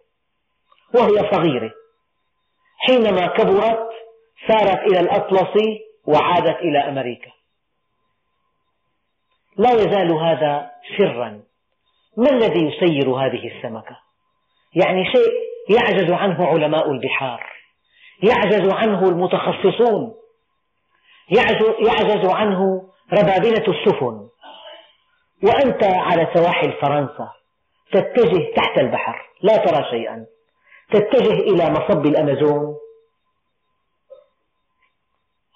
وهي 0.95 1.31
صغيرة. 1.33 1.71
حينما 2.79 3.27
كبرت 3.27 3.89
سارت 4.49 4.79
إلى 4.79 5.01
الأطلس 5.01 5.63
وعادت 6.07 6.57
إلى 6.57 6.79
أمريكا. 6.79 7.31
لا 9.57 9.71
يزال 9.71 10.13
هذا 10.13 10.71
سرا. 10.99 11.43
ما 12.17 12.31
الذي 12.31 12.61
يسير 12.67 13.11
هذه 13.11 13.57
السمكة؟ 13.57 13.99
يعني 14.75 15.05
شيء 15.05 15.33
يعجز 15.77 16.13
عنه 16.13 16.47
علماء 16.47 16.91
البحار. 16.91 17.47
يعجز 18.23 18.73
عنه 18.75 19.09
المتخصصون. 19.09 20.15
يعجز 21.87 22.35
عنه 22.35 22.89
ربابنة 23.13 23.65
السفن. 23.69 24.29
وأنت 25.43 25.85
على 25.85 26.29
سواحل 26.35 26.73
فرنسا 26.73 27.33
تتجه 27.93 28.55
تحت 28.57 28.79
البحر 28.79 29.29
لا 29.43 29.57
ترى 29.57 29.85
شيئا. 29.91 30.27
تتجه 30.91 31.33
إلى 31.33 31.71
مصب 31.71 32.07
الأمازون. 32.07 32.77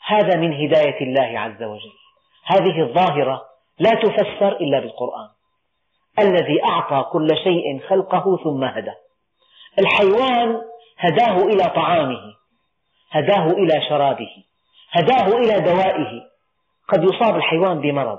هذا 0.07 0.37
من 0.37 0.53
هداية 0.53 1.01
الله 1.01 1.41
عز 1.41 1.63
وجل. 1.63 1.93
هذه 2.47 2.83
الظاهرة 2.83 3.43
لا 3.79 3.91
تفسر 3.91 4.53
إلا 4.53 4.81
بالقرآن. 4.81 5.29
الذي 6.19 6.65
أعطى 6.65 7.11
كل 7.13 7.29
شيء 7.45 7.81
خلقه 7.89 8.39
ثم 8.45 8.65
هدى. 8.65 8.93
الحيوان 9.79 10.63
هداه 10.99 11.37
إلى 11.37 11.65
طعامه 11.65 12.35
هداه 13.11 13.47
إلى 13.47 13.89
شرابه 13.89 14.31
هداه 14.91 15.27
إلى 15.27 15.61
دوائه. 15.61 16.23
قد 16.89 17.05
يصاب 17.05 17.37
الحيوان 17.37 17.81
بمرض. 17.81 18.19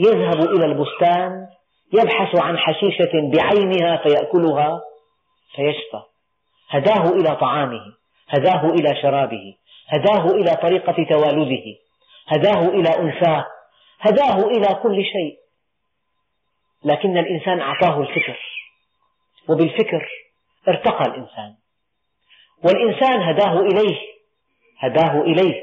يذهب 0.00 0.40
إلى 0.50 0.64
البستان 0.64 1.46
يبحث 1.92 2.40
عن 2.40 2.58
حشيشة 2.58 3.10
بعينها 3.34 3.96
فيأكلها 3.96 4.80
فيشفى. 5.56 6.02
هداه 6.68 7.08
إلى 7.08 7.36
طعامه 7.36 7.80
هداه 8.28 8.70
إلى 8.70 9.02
شرابه 9.02 9.54
هداه 9.88 10.26
إلى 10.26 10.56
طريقة 10.62 11.06
توالده 11.10 11.64
هداه 12.28 12.68
إلى 12.68 12.88
أنثاه 12.88 13.46
هداه 14.00 14.46
إلى 14.46 14.74
كل 14.82 15.04
شيء. 15.04 15.38
لكن 16.84 17.18
الإنسان 17.18 17.60
أعطاه 17.60 18.00
الفكر 18.00 18.38
وبالفكر 19.48 20.08
ارتقى 20.68 21.04
الإنسان. 21.04 21.54
والإنسان 22.64 23.22
هداه 23.22 23.60
إليه 23.60 23.98
هداه 24.78 25.20
إليه. 25.20 25.62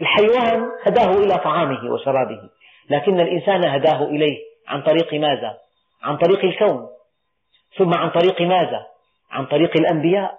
الحيوان 0.00 0.70
هداه 0.86 1.10
إلى 1.10 1.38
طعامه 1.38 1.90
وشرابه. 1.92 2.50
لكن 2.90 3.20
الإنسان 3.20 3.68
هداه 3.68 4.04
إليه. 4.04 4.38
عن 4.68 4.82
طريق 4.82 5.14
ماذا؟ 5.14 5.58
عن 6.02 6.16
طريق 6.16 6.44
الكون. 6.44 6.88
ثم 7.78 7.94
عن 7.94 8.10
طريق 8.10 8.42
ماذا؟ 8.42 8.86
عن 9.30 9.46
طريق 9.46 9.76
الأنبياء 9.76 10.38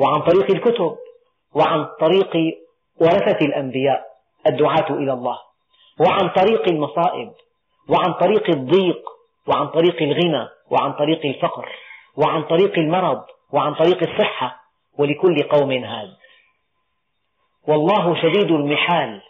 وعن 0.00 0.22
طريق 0.22 0.50
الكتب 0.50 0.96
وعن 1.54 1.86
طريق 2.00 2.36
ورثة 3.00 3.46
الأنبياء 3.46 4.06
الدعاة 4.46 4.90
إلى 4.90 5.12
الله. 5.12 5.38
وعن 6.00 6.28
طريق 6.28 6.68
المصائب 6.68 7.32
وعن 7.88 8.12
طريق 8.12 8.50
الضيق 8.50 9.02
وعن 9.46 9.68
طريق 9.68 10.02
الغنى 10.02 10.48
وعن 10.70 10.92
طريق 10.92 11.26
الفقر 11.26 11.68
وعن 12.16 12.42
طريق 12.42 12.78
المرض 12.78 13.24
وعن 13.52 13.74
طريق 13.74 14.10
الصحة. 14.10 14.66
ولكل 14.98 15.42
قوم 15.42 15.72
هاد 15.72 16.16
والله 17.68 18.22
شديد 18.22 18.50
المحال. 18.50 19.22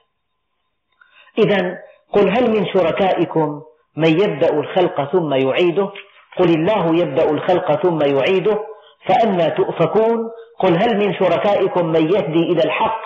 إذا 1.39 1.79
قل 2.13 2.31
هل 2.31 2.51
من 2.51 2.67
شركائكم 2.67 3.63
من 3.97 4.21
يبدأ 4.21 4.55
الخلق 4.55 5.13
ثم 5.13 5.35
يعيده؟ 5.35 5.91
قل 6.39 6.51
الله 6.51 6.97
يبدأ 6.97 7.31
الخلق 7.31 7.83
ثم 7.83 7.99
يعيده. 8.17 8.59
فأنى 9.07 9.51
تؤفكون. 9.51 10.31
قل 10.59 10.83
هل 10.83 10.97
من 10.97 11.15
شركائكم 11.15 11.87
من 11.87 12.03
يهدي 12.03 12.43
إلى 12.53 12.63
الحق؟ 12.65 13.01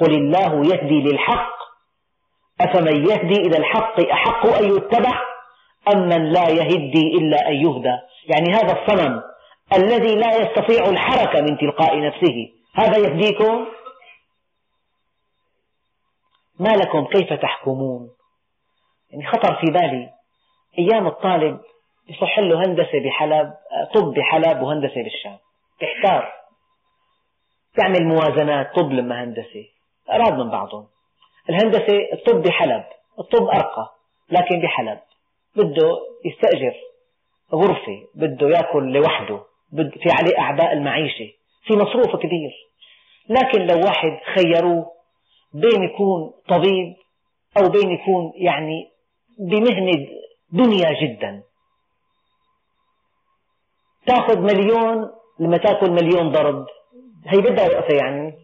قل 0.00 0.14
الله 0.14 0.66
يهدي 0.74 1.00
للحق. 1.00 1.56
أفمن 2.60 3.06
يهدي 3.10 3.40
إلى 3.40 3.56
الحق 3.56 4.00
أحق 4.00 4.46
أن 4.46 4.64
يتبع 4.64 5.22
أم 5.94 6.08
من 6.08 6.32
لا 6.32 6.48
يهدي 6.48 7.18
إلا 7.18 7.48
أن 7.48 7.54
يهدى؟ 7.54 7.96
يعني 8.28 8.52
هذا 8.52 8.82
الصنم 8.82 9.22
الذي 9.76 10.14
لا 10.14 10.36
يستطيع 10.36 10.88
الحركة 10.88 11.40
من 11.40 11.58
تلقاء 11.58 12.00
نفسه. 12.00 12.48
هذا 12.74 12.98
يهديكم؟ 12.98 13.66
ما 16.60 16.68
لكم؟ 16.68 17.04
كيف 17.04 17.32
تحكمون؟ 17.32 18.08
يعني 19.16 19.28
خطر 19.28 19.54
في 19.54 19.66
بالي. 19.72 20.10
أيام 20.78 21.06
الطالب 21.06 21.60
يصح 22.08 22.38
له 22.38 22.60
هندسة 22.66 23.00
بحلب 23.04 23.52
طب 23.94 24.14
بحلب 24.14 24.62
وهندسة 24.62 25.02
بالشام. 25.02 25.38
تحتار 25.80 26.32
تعمل 27.76 28.04
موازنات 28.06 28.74
طب 28.76 28.92
لما 28.92 29.24
هندسة. 29.24 29.64
أراد 30.12 30.32
من 30.32 30.50
بعضهم. 30.50 30.86
الهندسة 31.50 31.98
الطب 32.12 32.42
بحلب 32.42 32.84
الطب 33.18 33.42
أرقى 33.42 33.94
لكن 34.30 34.60
بحلب. 34.60 34.98
بده 35.56 35.98
يستأجر 36.24 36.74
غرفة 37.52 38.02
بده 38.14 38.48
يأكل 38.48 38.92
لوحده 38.92 39.40
في 39.72 40.10
عليه 40.10 40.38
أعباء 40.38 40.72
المعيشة. 40.72 41.32
في 41.66 41.74
مصروف 41.74 42.16
كبير. 42.16 42.50
لكن 43.28 43.66
لو 43.66 43.80
واحد 43.84 44.18
خيروه 44.34 44.92
بين 45.54 45.82
يكون 45.82 46.32
طبيب 46.48 46.94
أو 47.58 47.68
بين 47.68 47.90
يكون 47.90 48.32
يعني 48.36 48.90
بمهنة 49.38 50.06
دنيا 50.52 50.92
جدا. 51.02 51.42
تاخذ 54.06 54.38
مليون 54.38 55.10
لما 55.40 55.56
تاكل 55.56 55.90
مليون 55.90 56.32
ضرب. 56.32 56.66
هي 57.26 57.40
بدها 57.40 57.64
وقفة 57.68 57.94
يعني. 57.94 58.38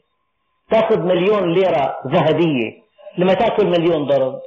تاخذ 0.71 0.99
مليون 0.99 1.55
ليرة 1.55 1.99
ذهبية 2.07 2.83
لما 3.19 3.35
تاكل 3.35 3.67
مليون 3.67 4.07
ضرب. 4.07 4.41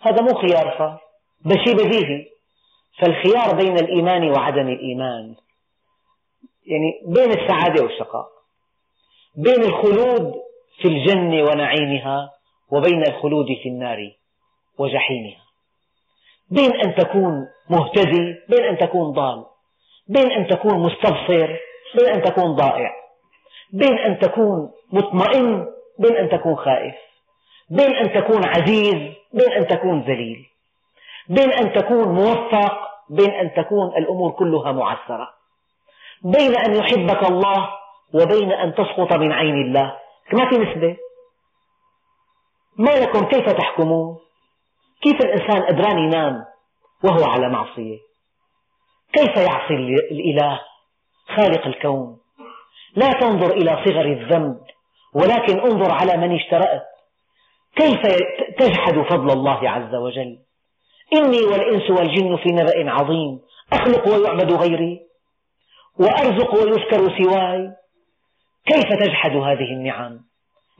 هذا 0.00 0.22
مو 0.22 0.34
خيار 0.34 0.78
صار 0.78 1.00
ده 1.44 1.64
شيء 1.64 1.74
بديهي. 1.74 2.26
فالخيار 2.98 3.56
بين 3.56 3.78
الإيمان 3.78 4.30
وعدم 4.30 4.68
الإيمان. 4.68 5.34
يعني 6.66 7.00
بين 7.06 7.30
السعادة 7.30 7.82
والشقاء. 7.82 8.28
بين 9.36 9.62
الخلود 9.62 10.32
في 10.82 10.88
الجنة 10.88 11.42
ونعيمها 11.42 12.30
وبين 12.70 13.02
الخلود 13.02 13.46
في 13.62 13.68
النار 13.68 14.12
وجحيمها. 14.78 15.45
بين 16.50 16.80
أن 16.80 16.94
تكون 16.94 17.48
مهتدي 17.70 18.34
بين 18.48 18.64
أن 18.64 18.78
تكون 18.78 19.12
ضال 19.12 19.44
بين 20.08 20.32
أن 20.32 20.46
تكون 20.46 20.78
مستبصر 20.78 21.56
بين 21.94 22.08
أن 22.14 22.22
تكون 22.22 22.54
ضائع 22.54 22.92
بين 23.72 23.98
أن 23.98 24.18
تكون 24.18 24.70
مطمئن 24.92 25.66
بين 25.98 26.16
أن 26.16 26.28
تكون 26.28 26.56
خائف 26.56 26.94
بين 27.70 27.96
أن 27.96 28.12
تكون 28.12 28.44
عزيز 28.44 29.14
بين 29.32 29.52
أن 29.56 29.66
تكون 29.66 30.00
ذليل 30.00 30.46
بين 31.28 31.52
أن 31.52 31.72
تكون 31.72 32.08
موفق 32.08 32.88
بين 33.10 33.30
أن 33.30 33.54
تكون 33.54 33.88
الأمور 33.96 34.30
كلها 34.32 34.72
معسرة 34.72 35.28
بين 36.24 36.56
أن 36.56 36.74
يحبك 36.74 37.30
الله 37.30 37.68
وبين 38.14 38.52
أن 38.52 38.74
تسقط 38.74 39.12
من 39.12 39.32
عين 39.32 39.54
الله 39.54 39.96
ما 40.32 40.50
في 40.50 40.58
نسبة 40.58 40.96
ما 42.78 42.90
لكم 42.90 43.24
كيف 43.24 43.48
تحكمون 43.50 44.18
كيف 45.02 45.20
الإنسان 45.20 45.62
قدران 45.62 45.98
ينام 45.98 46.44
وهو 47.04 47.24
على 47.24 47.48
معصية؟ 47.48 47.98
كيف 49.12 49.36
يعصي 49.36 49.74
الإله 50.10 50.60
خالق 51.36 51.66
الكون؟ 51.66 52.18
لا 52.96 53.10
تنظر 53.10 53.54
إلى 53.54 53.84
صغر 53.84 54.04
الذنب 54.04 54.60
ولكن 55.14 55.60
انظر 55.60 55.92
على 55.92 56.16
من 56.16 56.34
اشترأت. 56.34 56.82
كيف 57.76 58.00
تجحد 58.58 58.94
فضل 58.94 59.30
الله 59.30 59.70
عز 59.70 59.94
وجل؟ 59.94 60.38
إني 61.14 61.44
والإنس 61.44 61.90
والجن 61.90 62.36
في 62.36 62.48
نبأ 62.48 62.90
عظيم 62.90 63.40
أخلق 63.72 64.08
ويعبد 64.08 64.52
غيري 64.52 65.00
وأرزق 65.98 66.54
ويذكر 66.54 67.22
سواي. 67.22 67.72
كيف 68.66 68.84
تجحد 69.00 69.30
هذه 69.30 69.72
النعم؟ 69.72 70.20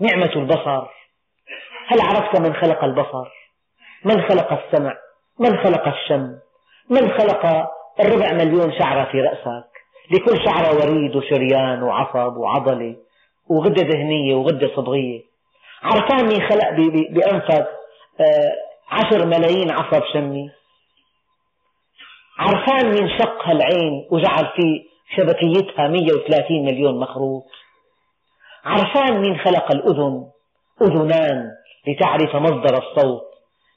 نعمة 0.00 0.32
البصر. 0.36 0.86
هل 1.86 2.00
عرفت 2.00 2.40
من 2.40 2.54
خلق 2.54 2.84
البصر؟ 2.84 3.35
من 4.06 4.22
خلق 4.28 4.52
السمع؟ 4.52 4.94
من 5.38 5.56
خلق 5.64 5.88
الشم؟ 5.88 6.38
من 6.90 7.10
خلق 7.18 7.46
الربع 8.00 8.32
مليون 8.32 8.72
شعرة 8.78 9.04
في 9.12 9.20
رأسك؟ 9.20 9.68
لكل 10.10 10.44
شعرة 10.44 10.74
وريد 10.74 11.16
وشريان 11.16 11.82
وعصب 11.82 12.36
وعضلة 12.36 12.96
وغدة 13.50 13.82
دهنية 13.82 14.34
وغدة 14.34 14.70
صبغية 14.76 15.22
عرفان 15.82 16.26
مين 16.28 16.48
خلق 16.48 16.70
بأنفك 17.10 17.66
آه، 18.20 18.52
عشر 18.90 19.26
ملايين 19.26 19.70
عصب 19.70 20.02
شمي. 20.12 20.50
عرفان 22.38 22.86
مين 22.90 23.18
شق 23.18 23.48
هالعين 23.48 24.08
وجعل 24.10 24.46
في 24.56 24.82
شبكيتها 25.16 25.88
130 25.88 26.64
مليون 26.64 27.00
مخروط 27.00 27.44
عرفان 28.64 29.20
مين 29.20 29.38
خلق 29.38 29.72
الأذن 29.72 30.24
أذنان 30.82 31.50
لتعرف 31.88 32.36
مصدر 32.36 32.78
الصوت. 32.78 33.35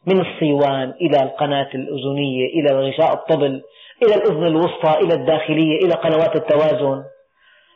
من 0.10 0.22
الصيوان 0.22 0.94
إلى 1.02 1.24
القناة 1.24 1.70
الأذنية 1.76 2.46
إلى 2.48 2.72
الغشاء 2.72 3.14
الطبل 3.14 3.62
إلى 4.04 4.16
الأذن 4.16 4.48
الوسطى 4.48 4.94
إلى 5.02 5.14
الداخلية 5.14 5.78
إلى 5.86 5.94
قنوات 5.94 6.36
التوازن. 6.36 7.04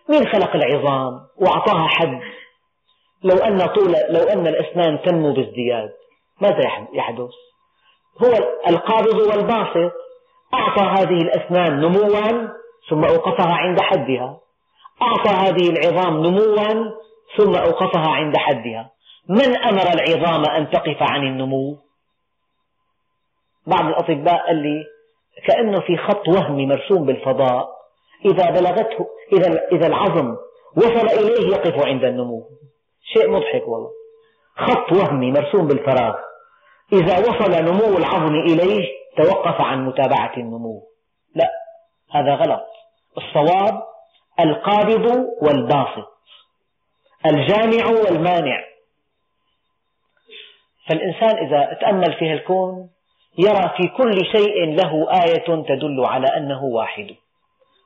مين 0.10 0.28
خلق 0.28 0.56
العظام 0.56 1.20
وأعطاها 1.38 1.88
حد؟ 1.88 2.20
لو 3.24 3.38
أن 3.38 3.58
طول 3.58 3.96
لو 4.10 4.24
أن 4.24 4.48
الأسنان 4.48 5.02
تنمو 5.02 5.34
بازدياد 5.34 5.90
ماذا 6.42 6.60
يحدث؟ 6.94 7.30
هو 8.24 8.32
القابض 8.68 9.16
والباسط. 9.16 9.94
أعطى 10.54 10.84
هذه 10.84 11.18
الأسنان 11.18 11.80
نموا 11.80 12.48
ثم 12.90 13.04
أوقفها 13.04 13.54
عند 13.54 13.82
حدها. 13.82 14.38
أعطى 15.02 15.30
هذه 15.30 15.70
العظام 15.70 16.26
نموا 16.26 16.92
ثم 17.38 17.56
أوقفها 17.56 18.10
عند 18.10 18.38
حدها. 18.38 18.90
من 19.30 19.58
أمر 19.58 19.94
العظام 19.94 20.44
أن 20.46 20.70
تقف 20.70 20.98
عن 21.02 21.24
النمو؟ 21.24 21.83
بعض 23.68 23.86
الأطباء 23.86 24.48
قال 24.48 24.56
لي 24.56 24.86
كأنه 25.48 25.80
في 25.80 25.98
خط 25.98 26.28
وهمي 26.28 26.66
مرسوم 26.66 27.06
بالفضاء. 27.06 27.70
إذا 28.26 28.50
بلغته 28.50 29.08
إذا 29.34 29.68
إذا 29.72 29.88
العظم 29.88 30.36
وصل 30.78 31.08
إليه 31.20 31.56
يقف 31.56 31.86
عند 31.86 32.04
النمو. 32.04 32.50
شيء 33.14 33.30
مضحك 33.30 33.68
والله. 33.68 33.90
خط 34.58 34.92
وهمي 34.92 35.32
مرسوم 35.32 35.68
بالفراغ. 35.68 36.16
إذا 36.94 37.20
وصل 37.20 37.52
نمو 37.52 37.98
العظم 37.98 38.36
إليه 38.36 38.88
توقف 39.18 39.62
عن 39.62 39.86
متابعة 39.86 40.38
النمو. 40.38 40.84
لا 41.36 41.50
هذا 42.12 42.36
غلط. 42.36 42.66
الصواب 43.18 43.84
القابض 44.40 45.26
والباسط. 45.42 46.14
الجامع 47.26 47.88
والمانع. 47.88 48.64
فالإنسان 50.90 51.48
إذا 51.48 51.78
تأمل 51.82 52.14
في 52.14 52.34
الكون 52.34 52.90
يرى 53.38 53.72
في 53.78 53.88
كل 53.88 54.26
شيء 54.32 54.76
له 54.76 55.08
آية 55.12 55.64
تدل 55.64 56.06
على 56.06 56.28
أنه 56.38 56.64
واحد. 56.64 57.08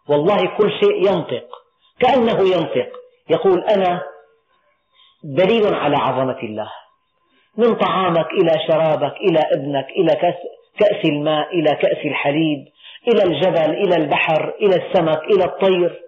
والله 0.10 0.38
كل 0.58 0.72
شيء 0.72 1.08
ينطق 1.08 1.48
كأنه 2.00 2.40
ينطق. 2.56 2.90
يقول 3.30 3.64
أنا 3.64 4.04
دليل 5.24 5.74
على 5.74 5.98
عظمة 5.98 6.40
الله. 6.44 6.72
من 7.58 7.76
طعامك 7.76 8.28
إلى 8.32 8.52
شرابك 8.68 9.16
إلى 9.18 9.40
ابنك 9.54 9.88
إلى 9.90 10.34
كأس 10.80 11.06
الماء 11.06 11.60
إلى 11.60 11.76
كأس 11.76 12.06
الحليب 12.06 12.68
إلى 13.08 13.24
الجبل 13.24 13.74
إلى 13.74 13.96
البحر 13.96 14.54
إلى 14.62 14.76
السمك 14.76 15.22
إلى 15.24 15.46
الطير. 15.46 16.02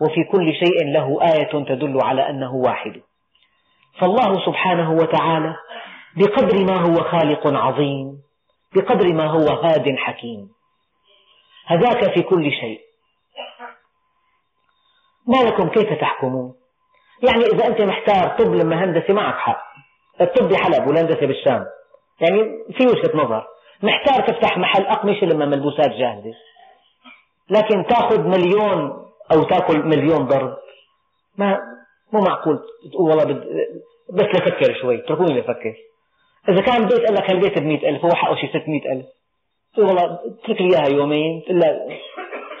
وفي 0.00 0.24
كل 0.24 0.52
شيء 0.52 0.92
له 0.92 1.18
آية 1.22 1.64
تدل 1.64 1.98
على 2.02 2.30
أنه 2.30 2.54
واحد. 2.54 3.00
فالله 4.00 4.46
سبحانه 4.46 4.92
وتعالى 4.92 5.56
بقدر 6.16 6.64
ما 6.64 6.76
هو 6.80 6.94
خالق 6.94 7.46
عظيم. 7.46 8.27
بقدر 8.76 9.12
ما 9.12 9.26
هو 9.26 9.48
هاد 9.48 9.96
حكيم. 9.96 10.48
هداك 11.66 12.14
في 12.14 12.22
كل 12.22 12.50
شيء. 12.50 12.80
ما 15.26 15.48
لكم 15.48 15.68
كيف 15.68 16.00
تحكمون؟ 16.00 16.54
يعني 17.22 17.44
إذا 17.44 17.66
أنت 17.66 17.80
محتار 17.80 18.38
طب 18.38 18.54
لما 18.54 18.84
هندسة 18.84 19.14
معك 19.14 19.34
حق. 19.34 19.62
الطب 20.20 20.48
بحلب 20.48 20.86
والهندسة 20.88 21.26
بالشام. 21.26 21.66
يعني 22.20 22.42
في 22.78 22.86
وجهة 22.86 23.16
نظر. 23.16 23.46
محتار 23.82 24.26
تفتح 24.26 24.58
محل 24.58 24.82
أقمشة 24.82 25.24
لما 25.24 25.46
ملبوسات 25.46 25.90
جاهزة. 25.90 26.34
لكن 27.50 27.86
تأخذ 27.86 28.20
مليون 28.20 29.06
أو 29.32 29.42
تأكل 29.42 29.86
مليون 29.86 30.26
ضرب 30.26 30.56
ما 31.36 31.58
مو 32.12 32.20
معقول. 32.20 32.58
تقول 32.92 33.10
والله. 33.10 33.24
بس 34.12 34.24
لفكر 34.24 34.80
شوي. 34.80 35.04
اتركوني 35.04 35.40
لفكر. 35.40 35.74
إذا 36.48 36.60
كان 36.60 36.86
بيت 36.86 37.00
قال 37.06 37.14
لك 37.14 37.30
هالبيت 37.30 37.58
ب 37.58 37.84
ألف 37.84 38.04
هو 38.04 38.10
حقه 38.10 38.34
شي 38.34 38.48
600000 38.48 39.06
تقول 39.74 39.86
والله 39.86 40.04
اترك 40.04 40.60
لي 40.60 40.76
إياها 40.76 40.88
يومين 40.88 41.42
إلا 41.50 41.88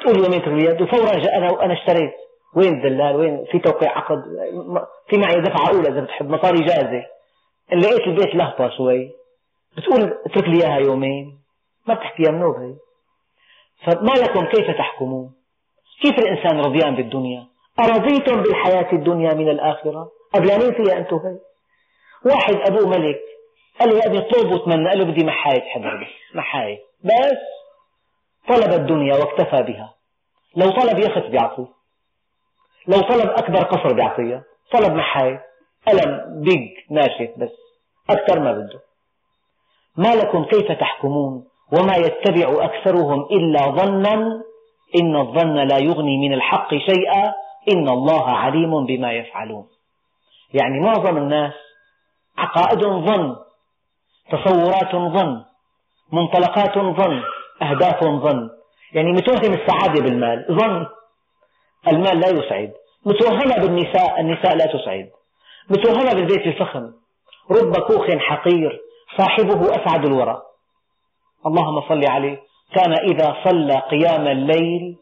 تقول 0.02 0.24
يومين 0.24 0.58
لي 0.58 0.82
وفورا 0.82 1.18
جاء 1.18 1.36
أنا 1.38 1.52
وأنا 1.52 1.72
اشتريت. 1.72 2.12
وين 2.56 2.74
الدلال؟ 2.74 3.16
وين؟ 3.16 3.44
في 3.52 3.58
توقيع 3.58 3.98
عقد. 3.98 4.22
في 5.08 5.16
معي 5.16 5.40
دفعة 5.40 5.68
أولى 5.68 5.88
إذا 5.88 6.00
بتحب. 6.00 6.30
مصاري 6.30 6.64
جاهزة. 6.64 7.04
لقيت 7.72 8.06
البيت 8.06 8.34
لهطة 8.34 8.70
شوي. 8.76 9.10
بتقول 9.76 10.14
اترك 10.26 10.48
لي 10.48 10.64
إياها 10.64 10.78
يومين. 10.78 11.38
ما 11.88 11.94
بتحكيها 11.94 12.30
منوب 12.30 12.56
هي 12.56 12.74
فما 13.84 14.12
لكم 14.12 14.44
كيف 14.44 14.70
تحكمون؟ 14.70 15.32
كيف 16.02 16.18
الإنسان 16.18 16.60
رضيان 16.60 16.96
بالدنيا؟ 16.96 17.46
أرضيتم 17.80 18.42
بالحياة 18.42 18.92
الدنيا 18.92 19.34
من 19.34 19.48
الآخرة؟ 19.48 20.10
قبلانين 20.34 20.72
فيها 20.72 20.98
أنتم. 20.98 21.16
هي 21.16 21.38
واحد 22.24 22.54
أبوه 22.54 22.88
ملك. 22.88 23.20
قال 23.80 23.88
له 23.88 23.96
يا 23.96 24.06
ابني 24.06 24.20
طلب 24.20 24.52
وتمنى 24.52 24.88
قال 24.88 24.98
له 24.98 25.04
بدي 25.04 25.24
محاية 25.24 25.78
بس 25.78 26.34
محاية 26.34 26.78
بس 27.04 27.38
طلب 28.48 28.72
الدنيا 28.72 29.14
واكتفى 29.14 29.62
بها. 29.62 29.94
لو 30.56 30.70
طلب 30.70 30.98
يخت 30.98 31.30
بيعطيه 31.30 31.66
لو 32.88 33.00
طلب 33.00 33.30
أكبر 33.30 33.62
قصر 33.62 33.92
بيعطيه 33.94 34.42
طلب 34.72 34.92
محاية 34.92 35.42
ألم 35.88 36.42
بيج 36.42 36.70
ناشف 36.90 37.30
بس 37.38 37.52
أكثر 38.10 38.40
ما 38.40 38.52
بده. 38.52 38.80
ما 39.96 40.14
لكم 40.14 40.44
كيف 40.44 40.72
تحكمون 40.72 41.44
وما 41.72 41.96
يتبع 41.96 42.64
أكثرهم 42.64 43.22
إلا 43.22 43.60
ظنا؟ 43.60 44.42
إن 45.00 45.16
الظن 45.16 45.54
لا 45.54 45.78
يغني 45.78 46.28
من 46.28 46.34
الحق 46.34 46.70
شيئا. 46.70 47.34
إن 47.72 47.88
الله 47.88 48.30
عليم 48.30 48.86
بما 48.86 49.12
يفعلون. 49.12 49.68
يعني 50.54 50.80
معظم 50.80 51.16
الناس 51.16 51.52
عقائدهم 52.38 53.06
ظن. 53.06 53.36
تصورات 54.30 54.92
ظن 54.92 55.44
منطلقات 56.12 56.78
ظن 56.78 57.22
أهداف 57.62 58.04
ظن. 58.04 58.50
يعني 58.92 59.12
متوهم 59.12 59.54
السعادة 59.54 60.02
بالمال. 60.02 60.46
ظن. 60.50 60.86
المال 61.88 62.20
لا 62.20 62.28
يسعد. 62.28 62.72
متوهمة 63.06 63.56
بالنساء 63.56 64.20
النساء 64.20 64.56
لا 64.56 64.66
تسعد. 64.66 65.10
متوهمة 65.70 66.14
بالبيت 66.14 66.46
الفخم. 66.46 66.92
رب 67.50 67.76
كوخ 67.76 68.06
حقير 68.18 68.80
صاحبه 69.18 69.70
أسعد 69.70 70.04
الورى. 70.04 70.42
اللهم 71.46 71.80
صل 71.88 72.10
عليه. 72.10 72.38
كان 72.74 72.92
إذا 72.92 73.36
صلى 73.44 73.74
قيام 73.74 74.26
الليل 74.26 74.96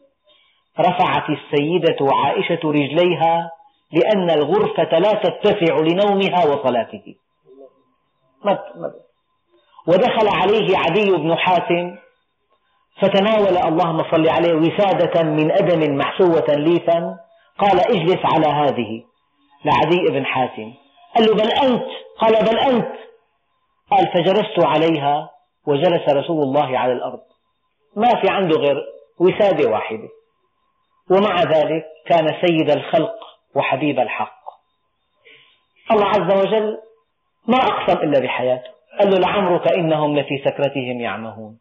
رفعت 0.79 1.29
السيدة 1.29 1.97
عائشة 2.01 2.59
رجليها 2.65 3.51
لأن 3.91 4.29
الغرفة 4.29 4.99
لا 4.99 5.11
تتسع 5.11 5.75
لنومها 5.75 6.45
وصلاته. 6.45 7.15
ودخل 9.87 10.27
عليه 10.27 10.77
عدي 10.77 11.11
بن 11.11 11.37
حاتم 11.37 11.97
فتناول 13.01 13.57
اللهم 13.57 14.03
صل 14.11 14.29
عليه 14.29 14.53
وسادة 14.53 15.23
من 15.23 15.51
أدم 15.51 15.97
محسوة 15.97 16.45
ليفا 16.49 17.17
قال 17.59 17.79
اجلس 17.79 18.19
على 18.23 18.47
هذه 18.47 19.03
لعدي 19.65 20.11
بن 20.11 20.25
حاتم. 20.25 20.73
قال 21.15 21.25
له 21.27 21.33
بل 21.35 21.51
أنت؟ 21.51 21.87
قال 22.19 22.33
بل 22.33 22.59
أنت. 22.59 22.97
قال 23.91 24.11
فجلست 24.13 24.65
عليها 24.65 25.29
وجلس 25.67 26.09
رسول 26.09 26.43
الله 26.43 26.79
على 26.79 26.93
الأرض. 26.93 27.19
ما 27.95 28.09
في 28.21 28.29
عنده 28.29 28.57
غير 28.57 28.83
وسادة 29.19 29.69
واحدة. 29.69 30.09
ومع 31.11 31.43
ذلك 31.43 31.85
كان 32.05 32.27
سيد 32.45 32.69
الخلق 32.69 33.15
وحبيب 33.55 33.99
الحق. 33.99 34.37
الله 35.91 36.05
عز 36.05 36.39
وجل 36.39 36.77
ما 37.47 37.57
أقسم 37.57 37.99
إلا 37.99 38.19
بحياته. 38.19 38.76
قال 38.99 39.11
له 39.11 39.17
لعمرك 39.19 39.73
إنهم 39.73 40.19
لفي 40.19 40.37
سكرتهم 40.45 41.01
يعمهون. 41.01 41.59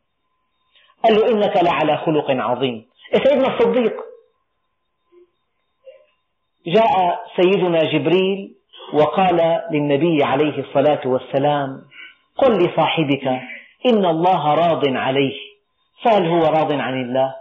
قال 1.04 1.14
له 1.14 1.28
إنك 1.28 1.64
لعلى 1.64 1.96
خلق 1.96 2.30
عظيم. 2.30 2.86
سيدنا 3.24 3.54
الصديق؟ 3.54 3.96
جاء 6.66 7.20
سيدنا 7.36 7.78
جبريل 7.78 8.54
وقال 8.94 9.62
للنبي 9.70 10.24
عليه 10.24 10.58
الصلاة 10.58 11.00
والسلام 11.06 11.82
قل 12.36 12.52
لصاحبك 12.52 13.26
إن 13.86 14.06
الله 14.06 14.54
راض 14.54 14.88
عليه. 14.88 15.36
فهل 16.04 16.26
هو 16.26 16.40
راض 16.40 16.72
عن 16.72 17.02
الله؟ 17.02 17.34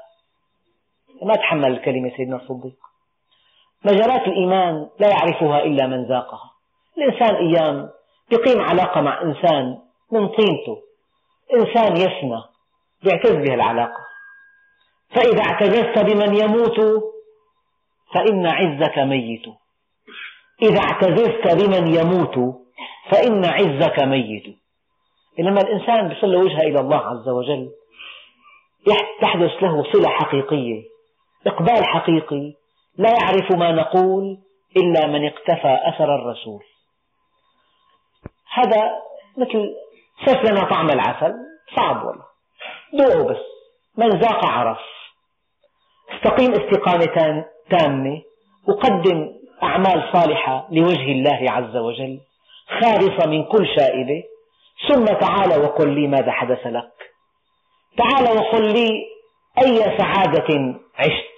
ما 1.21 1.33
تحمل 1.33 1.71
الكلمة 1.71 2.11
سيدنا 2.17 2.35
الصديق. 2.35 2.75
مجالات 3.85 4.27
الإيمان 4.27 4.89
لا 4.99 5.09
يعرفها 5.09 5.63
إلا 5.63 5.87
من 5.87 6.05
ذاقها. 6.05 6.51
الإنسان 6.97 7.35
أيام 7.35 7.89
يقيم 8.31 8.61
علاقة 8.61 9.01
مع 9.01 9.21
إنسان 9.21 9.84
من 10.11 10.27
طينته. 10.27 10.81
إنسان 11.53 11.97
يفنى 11.97 12.43
يعتز 13.03 13.35
بها 13.35 13.55
العلاقة. 13.55 14.05
فإذا 15.09 15.41
اعتززت 15.41 15.99
بمن 15.99 16.35
يموت 16.35 17.03
فإن 18.13 18.45
عزك 18.45 18.97
ميت. 18.97 19.45
إذا 20.61 20.79
اعتززت 20.79 21.63
بمن 21.63 21.95
يموت 21.95 22.55
فإن 23.11 23.45
عزك 23.45 23.99
ميت. 23.99 24.57
إنما 25.39 25.61
الإنسان 25.61 26.07
بيصل 26.07 26.35
وجهه 26.35 26.61
إلى 26.61 26.79
الله 26.79 26.97
عز 26.97 27.29
وجل 27.29 27.71
تحدث 29.21 29.63
له 29.63 29.83
صلة 29.93 30.09
حقيقية 30.09 30.83
إقبال 31.47 31.85
حقيقي 31.85 32.53
لا 32.97 33.09
يعرف 33.09 33.51
ما 33.51 33.71
نقول 33.71 34.37
إلا 34.77 35.07
من 35.07 35.25
اقتفى 35.25 35.77
أثر 35.83 36.15
الرسول. 36.15 36.63
هذا 38.53 38.91
مثل 39.37 39.75
سف 40.25 40.51
لنا 40.51 40.69
طعم 40.69 40.89
العسل؟ 40.89 41.33
صعب 41.75 42.05
والله. 42.05 42.25
ذوقه 42.95 43.33
بس. 43.33 43.41
من 43.97 44.09
ذاق 44.09 44.45
عرف 44.45 44.79
استقيم 46.13 46.51
استقامة 46.51 47.45
تامة. 47.69 48.21
وقدم 48.67 49.31
أعمال 49.63 50.09
صالحة 50.13 50.67
لوجه 50.71 51.11
الله 51.11 51.51
عز 51.51 51.77
وجل. 51.77 52.19
خالصة 52.81 53.29
من 53.29 53.43
كل 53.43 53.67
شائبة. 53.77 54.23
ثم 54.89 55.05
تعال 55.05 55.61
وقل 55.61 55.89
لي 55.89 56.07
ماذا 56.07 56.31
حدث 56.31 56.67
لك. 56.67 56.91
تعال 57.97 58.37
وقل 58.37 58.73
لي 58.73 59.05
أي 59.65 59.97
سعادة 59.97 60.79
عشت. 60.97 61.35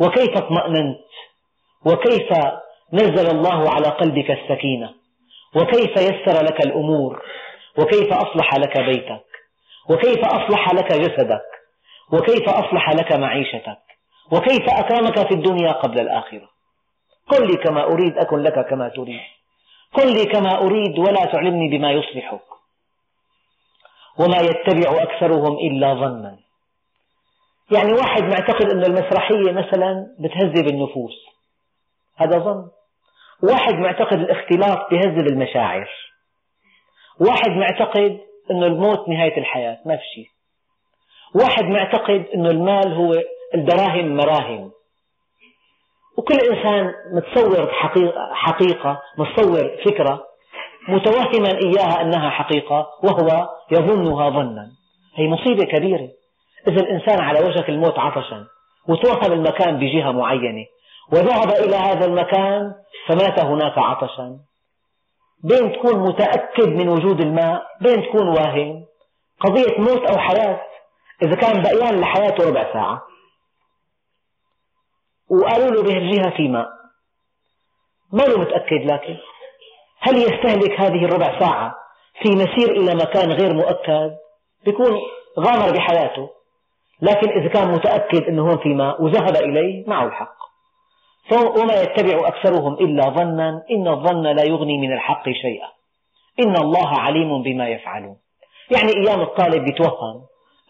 وكيف 0.00 0.36
اطمأننت. 0.36 0.98
وكيف 1.86 2.32
نزل 2.92 3.36
الله 3.36 3.70
على 3.70 3.88
قلبك 3.88 4.30
السكينة. 4.30 4.94
وكيف 5.56 5.96
يسر 5.96 6.44
لك 6.44 6.66
الأمور. 6.66 7.22
وكيف 7.78 8.12
أصلح 8.12 8.54
لك 8.54 8.80
بيتك؟ 8.80 9.24
وكيف 9.90 10.24
أصلح 10.24 10.72
لك 10.74 10.92
جسدك؟ 10.92 11.42
وكيف 12.12 12.48
أصلح 12.48 12.90
لك 12.90 13.12
معيشتك؟ 13.12 13.82
وكيف 14.32 14.68
أكرمك 14.68 15.28
في 15.28 15.34
الدنيا 15.34 15.72
قبل 15.72 16.00
الآخرة؟ 16.00 16.48
قل 17.28 17.46
لي 17.46 17.56
كما 17.56 17.84
أريد 17.84 18.18
أكن 18.18 18.38
لك 18.38 18.68
كما 18.68 18.88
تريد. 18.88 19.20
قل 19.92 20.14
لي 20.14 20.24
كما 20.24 20.58
أريد 20.58 20.98
ولا 20.98 21.24
تعلمني 21.24 21.78
بما 21.78 21.92
يصلحك. 21.92 22.44
وما 24.18 24.38
يتبع 24.38 25.02
أكثرهم 25.02 25.58
إلا 25.58 25.94
ظنا. 25.94 26.38
يعني 27.70 27.92
واحد 27.92 28.22
معتقد 28.22 28.70
أن 28.70 28.84
المسرحية 28.84 29.52
مثلا 29.52 30.06
بتهذب 30.20 30.68
النفوس. 30.68 31.14
هذا 32.16 32.38
ظن. 32.38 32.68
واحد 33.42 33.74
معتقد 33.74 34.18
الاختلاط 34.18 34.90
بيهذب 34.90 35.26
المشاعر. 35.26 35.88
واحد 37.20 37.50
معتقد 37.50 38.18
أن 38.50 38.62
الموت 38.64 39.08
نهاية 39.08 39.38
الحياة 39.38 39.78
ما 39.86 39.96
في 39.96 40.02
شيء. 40.14 40.26
واحد 41.42 41.64
معتقد 41.64 42.26
أن 42.34 42.46
المال 42.46 42.92
هو 42.92 43.14
الدراهم 43.54 44.16
مراهم. 44.16 44.70
وكل 46.18 46.34
إنسان 46.34 46.94
متصور 47.12 47.72
حقيقة, 47.72 48.34
حقيقة 48.34 49.02
متصور 49.18 49.70
فكرة 49.84 50.24
متوهما 50.88 51.48
إياها 51.48 52.00
أنها 52.00 52.30
حقيقة 52.30 52.86
وهو 53.04 53.48
يظنها 53.72 54.30
ظنا. 54.30 54.70
هي 55.16 55.28
مصيبة 55.28 55.64
كبيرة. 55.64 56.08
إذا 56.68 56.82
الإنسان 56.82 57.20
على 57.20 57.40
وشك 57.48 57.68
الموت 57.68 57.98
عطشا 57.98 58.46
وتوهم 58.88 59.32
المكان 59.32 59.76
بجهة 59.76 60.10
معينة 60.12 60.66
وذهب 61.12 61.48
إلى 61.50 61.76
هذا 61.76 62.06
المكان 62.06 62.72
فمات 63.08 63.44
هناك 63.44 63.78
عطشا. 63.78 64.38
بين 65.42 65.72
تكون 65.72 66.08
متأكد 66.08 66.68
من 66.68 66.88
وجود 66.88 67.20
الماء 67.20 67.66
بين 67.80 68.02
تكون 68.02 68.28
واهم 68.28 68.84
قضية 69.40 69.78
موت 69.78 70.10
أو 70.10 70.18
حياة 70.18 70.60
إذا 71.22 71.36
كان 71.36 71.62
بقيان 71.62 72.00
لحياته 72.00 72.48
ربع 72.48 72.72
ساعة. 72.72 73.02
وقالوا 75.30 75.70
له 75.70 75.82
بهالجهة 75.82 76.36
في 76.36 76.48
ماء. 76.48 76.68
ما 78.12 78.22
له 78.22 78.38
متأكد 78.38 78.90
لكن؟ 78.92 79.16
هل 80.00 80.16
يستهلك 80.16 80.80
هذه 80.80 81.04
الربع 81.04 81.40
ساعة 81.40 81.74
في 82.22 82.28
مسير 82.28 82.70
إلى 82.70 82.94
مكان 82.94 83.32
غير 83.32 83.54
مؤكد؟ 83.54 84.16
بيكون 84.64 85.00
غامر 85.38 85.72
بحياته. 85.76 86.30
لكن 87.02 87.30
إذا 87.30 87.48
كان 87.48 87.72
متأكد 87.72 88.22
أنه 88.22 88.42
هون 88.42 88.58
في 88.58 88.68
ماء 88.68 89.02
وذهب 89.02 89.36
إليه 89.36 89.88
معه 89.88 90.06
الحق. 90.06 90.41
وما 91.32 91.74
يتبع 91.82 92.28
أكثرهم 92.28 92.74
إلا 92.74 93.02
ظنا 93.02 93.62
إن 93.70 93.88
الظن 93.88 94.22
لا 94.22 94.42
يغني 94.44 94.78
من 94.78 94.92
الحق 94.92 95.24
شيئا. 95.30 95.68
إن 96.44 96.56
الله 96.56 96.98
عليم 97.00 97.42
بما 97.42 97.68
يفعلون. 97.68 98.16
يعني 98.70 98.92
أيام 98.96 99.20
الطالب 99.20 99.68
يتوهم 99.68 100.22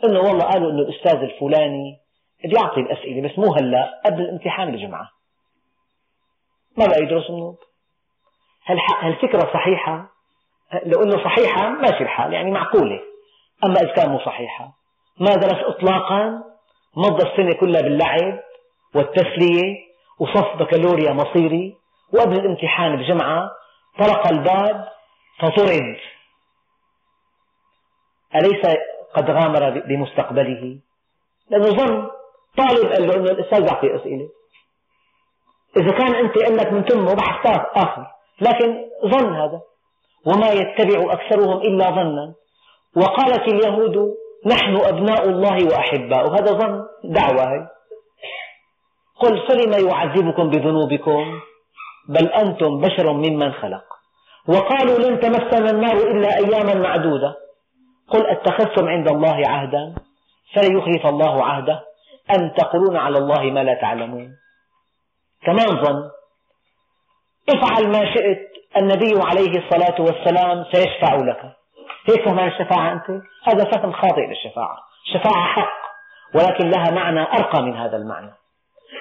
أنه 0.04 0.20
والله 0.20 0.44
قالوا 0.44 0.70
أنه 0.70 0.82
الأستاذ 0.82 1.16
الفلاني 1.22 1.96
بيعطي 2.44 2.80
الأسئلة 2.80 3.28
بس 3.28 3.38
مو 3.38 3.54
هلا 3.54 4.00
قبل 4.06 4.20
الامتحان 4.20 4.68
الجمعة 4.74 5.08
ما 6.78 6.86
بقى 6.86 7.02
يدرس 7.02 7.30
النوب 7.30 7.56
هالفكرة 9.02 9.52
صحيحة؟ 9.54 10.08
لو 10.86 11.02
أنه 11.02 11.24
صحيحة 11.24 11.68
ماشي 11.68 12.02
الحال 12.02 12.32
يعني 12.32 12.50
معقولة. 12.50 13.00
أما 13.64 13.80
إذا 13.80 13.92
كان 13.92 14.10
مو 14.10 14.18
صحيحة 14.18 14.72
ما 15.20 15.34
درس 15.34 15.64
إطلاقا 15.76 16.42
مضى 16.96 17.30
السنة 17.30 17.60
كلها 17.60 17.80
باللعب 17.82 18.38
والتسلية 18.94 19.91
وصف 20.18 20.56
بكالوريا 20.56 21.12
مصيري 21.12 21.76
وقبل 22.14 22.38
الامتحان 22.38 22.96
بجمعة 22.96 23.50
طرق 23.98 24.26
الباب 24.26 24.88
فطرد. 25.38 25.96
أليس 28.36 28.76
قد 29.14 29.30
غامر 29.30 29.70
بمستقبله؟ 29.70 30.78
لأنه 31.50 31.64
ظن 31.64 32.08
طالب 32.58 32.92
قال 32.92 33.08
له 33.08 33.14
أنه 33.14 33.30
الأستاذ 33.30 33.66
يعطي 33.66 33.96
أسئلة. 33.96 34.28
إذا 35.76 35.92
كان 35.92 36.14
أنت 36.14 36.36
أنك 36.36 36.72
من 36.72 36.84
تمه 36.84 37.14
بحث 37.14 37.46
آخر 37.76 38.06
لكن 38.40 38.84
ظن 39.06 39.34
هذا. 39.34 39.60
وما 40.26 40.48
يتبع 40.52 41.12
أكثرهم 41.12 41.58
إلا 41.58 41.90
ظنا. 41.90 42.34
وقالت 42.96 43.48
اليهود 43.48 44.14
نحن 44.46 44.76
أبناء 44.76 45.28
الله 45.28 45.64
وأحباؤه 45.64 46.34
هذا 46.34 46.52
ظن 46.52 46.84
دعوة 47.04 47.52
هي 47.52 47.68
قل 49.22 49.46
فلم 49.48 49.88
يعذبكم 49.88 50.50
بذنوبكم؟ 50.50 51.40
بل 52.08 52.26
أنتم 52.26 52.80
بشر 52.80 53.12
ممن 53.12 53.52
خلق. 53.52 53.84
وقالوا 54.48 54.98
لن 54.98 55.20
تمسنا 55.20 55.70
النار 55.70 55.96
إلا 55.96 56.36
أياما 56.36 56.74
معدودة. 56.74 57.34
قل 58.08 58.26
أتخذتم 58.26 58.88
عند 58.88 59.08
الله 59.08 59.48
عهدا؟ 59.48 59.94
فلن 60.54 60.78
يخلف 60.78 61.06
الله 61.06 61.44
عهده. 61.44 61.80
أن 62.30 62.54
تقولون 62.54 62.96
على 62.96 63.18
الله 63.18 63.42
ما 63.42 63.64
لا 63.64 63.74
تعلمون؟ 63.74 64.30
كمان 65.42 65.82
ظن. 65.82 66.10
افعل 67.48 67.88
ما 67.88 68.14
شئت 68.14 68.52
النبي 68.76 69.14
عليه 69.22 69.58
الصلاة 69.58 70.00
والسلام 70.00 70.64
سيشفع 70.72 71.14
لك. 71.14 71.56
هيك 72.08 72.24
فهم 72.24 72.38
الشفاعة 72.38 72.92
أنت؟ 72.92 73.22
هذا 73.44 73.64
فهم 73.70 73.92
خاطئ 73.92 74.26
للشفاعة. 74.26 74.78
الشفاعة 75.06 75.44
حق 75.44 75.82
ولكن 76.34 76.70
لها 76.70 76.90
معنى 76.90 77.20
أرقى 77.20 77.62
من 77.62 77.76
هذا 77.76 77.96
المعنى. 77.96 78.41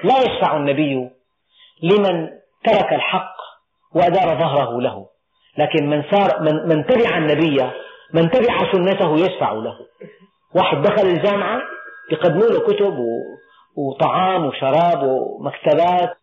لا 0.03 0.17
يشفع 0.19 0.57
النبي 0.57 1.09
لمن 1.83 2.29
ترك 2.63 2.93
الحق 2.93 3.35
وأدار 3.95 4.39
ظهره 4.39 4.81
له. 4.81 5.05
لكن 5.57 5.89
من, 5.89 6.03
صار 6.11 6.41
من, 6.41 6.67
من 6.67 6.85
تبع 6.85 7.17
النبي 7.17 7.71
من 8.13 8.29
تبع 8.29 8.71
سنته 8.71 9.15
يشفع 9.15 9.51
له. 9.51 9.75
واحد 10.55 10.81
دخل 10.81 11.07
الجامعة 11.07 11.61
يقدموا 12.11 12.47
له 12.47 12.59
كتب 12.59 12.97
وطعام 13.77 14.45
وشراب 14.45 15.03
ومكتبات 15.03 16.17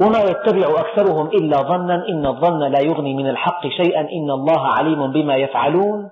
وما 0.00 0.18
يتبع 0.18 0.80
أكثرهم 0.80 1.26
إلا 1.26 1.56
ظنا 1.62 2.08
إن 2.08 2.26
الظن 2.26 2.72
لا 2.72 2.80
يغني 2.80 3.14
من 3.14 3.28
الحق 3.28 3.66
شيئا 3.66 4.00
إن 4.00 4.30
الله 4.30 4.68
عليم 4.68 5.12
بما 5.12 5.36
يفعلون. 5.36 6.10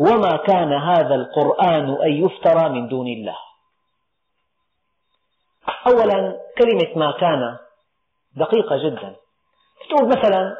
وما 0.00 0.36
كان 0.36 0.72
هذا 0.72 1.14
القرآن 1.14 1.96
أن 2.02 2.12
يفترى 2.24 2.68
من 2.68 2.88
دون 2.88 3.06
الله. 3.06 3.36
أولا 5.86 6.40
كلمة 6.58 6.98
ما 7.06 7.12
كان 7.20 7.58
دقيقة 8.36 8.76
جدا. 8.76 9.16
تقول 9.88 10.08
مثلا 10.08 10.56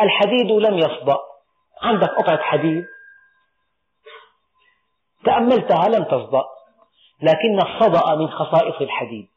الحديد 0.00 0.50
لم 0.50 0.78
يصدأ. 0.78 1.18
عندك 1.82 2.08
قطعة 2.08 2.42
حديد 2.42 2.84
تأملتها 5.24 5.88
لم 5.88 6.04
تصدأ 6.04 6.44
لكن 7.22 7.58
الصدأ 7.58 8.14
من 8.14 8.30
خصائص 8.30 8.80
الحديد. 8.80 9.28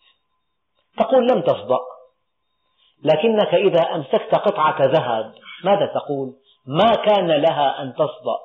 تقول 0.98 1.28
لم 1.28 1.42
تصدأ 1.42 1.80
لكنك 3.04 3.54
إذا 3.54 3.96
أمسكت 3.96 4.36
قطعة 4.36 4.86
ذهب 4.86 5.34
ماذا 5.64 5.86
تقول؟ 5.86 6.34
ما 6.66 6.96
كان 6.96 7.28
لها 7.28 7.82
أن 7.82 7.94
تصدأ. 7.94 8.38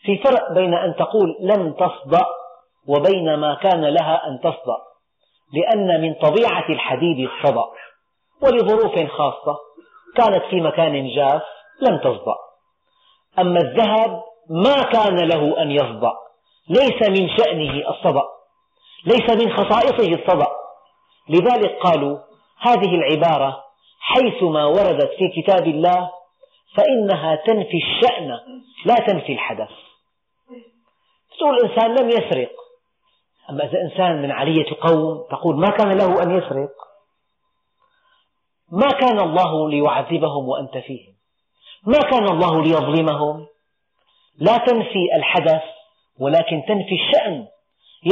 في 0.00 0.18
فرق 0.18 0.52
بين 0.52 0.74
أن 0.74 0.96
تقول 0.96 1.36
لم 1.40 1.72
تصدأ 1.72 2.26
وبين 2.86 3.34
ما 3.34 3.54
كان 3.54 3.84
لها 3.84 4.26
أن 4.26 4.40
تصدأ. 4.40 4.87
لأن 5.52 6.00
من 6.02 6.14
طبيعة 6.14 6.68
الحديد 6.68 7.28
الصدأ 7.28 7.64
ولظروف 8.42 9.10
خاصة 9.12 9.58
كانت 10.16 10.44
في 10.50 10.60
مكان 10.60 11.08
جاف 11.16 11.42
لم 11.82 11.98
تصدأ. 11.98 12.34
أما 13.38 13.60
الذهب 13.60 14.22
ما 14.50 14.82
كان 14.82 15.28
له 15.28 15.62
أن 15.62 15.70
يصدأ 15.70 16.12
ليس 16.68 17.08
من 17.08 17.28
شأنه 17.36 17.90
الصدأ 17.90 18.22
ليس 19.06 19.30
من 19.30 19.56
خصائصه 19.56 20.14
الصدأ. 20.14 20.48
لذلك 21.28 21.78
قالوا 21.82 22.18
هذه 22.60 22.94
العبارة 22.94 23.64
حيثما 24.00 24.64
وردت 24.64 25.10
في 25.18 25.42
كتاب 25.42 25.66
الله 25.66 26.10
فإنها 26.76 27.34
تنفي 27.46 27.76
الشأن 27.76 28.40
لا 28.86 28.94
تنفي 28.94 29.32
الحدث. 29.32 29.70
تقول 31.38 31.56
الإنسان 31.56 31.94
لم 31.94 32.08
يسرق. 32.08 32.50
أما 33.50 33.64
إذا 33.64 33.80
إنسان 33.80 34.22
من 34.22 34.30
علية 34.30 34.66
قوم 34.80 35.26
تقول 35.30 35.56
ما 35.56 35.70
كان 35.70 35.98
له 35.98 36.22
أن 36.22 36.38
يسرق 36.38 36.70
ما 38.72 38.88
كان 38.88 39.18
الله 39.20 39.70
ليعذبهم 39.70 40.48
وأنت 40.48 40.78
فيهم 40.78 41.14
ما 41.86 41.98
كان 41.98 42.28
الله 42.28 42.62
ليظلمهم. 42.62 43.46
لا 44.38 44.56
تنفي 44.56 45.14
الحدث 45.14 45.62
ولكن 46.18 46.62
تنفي 46.68 46.94
الشأن 46.94 47.46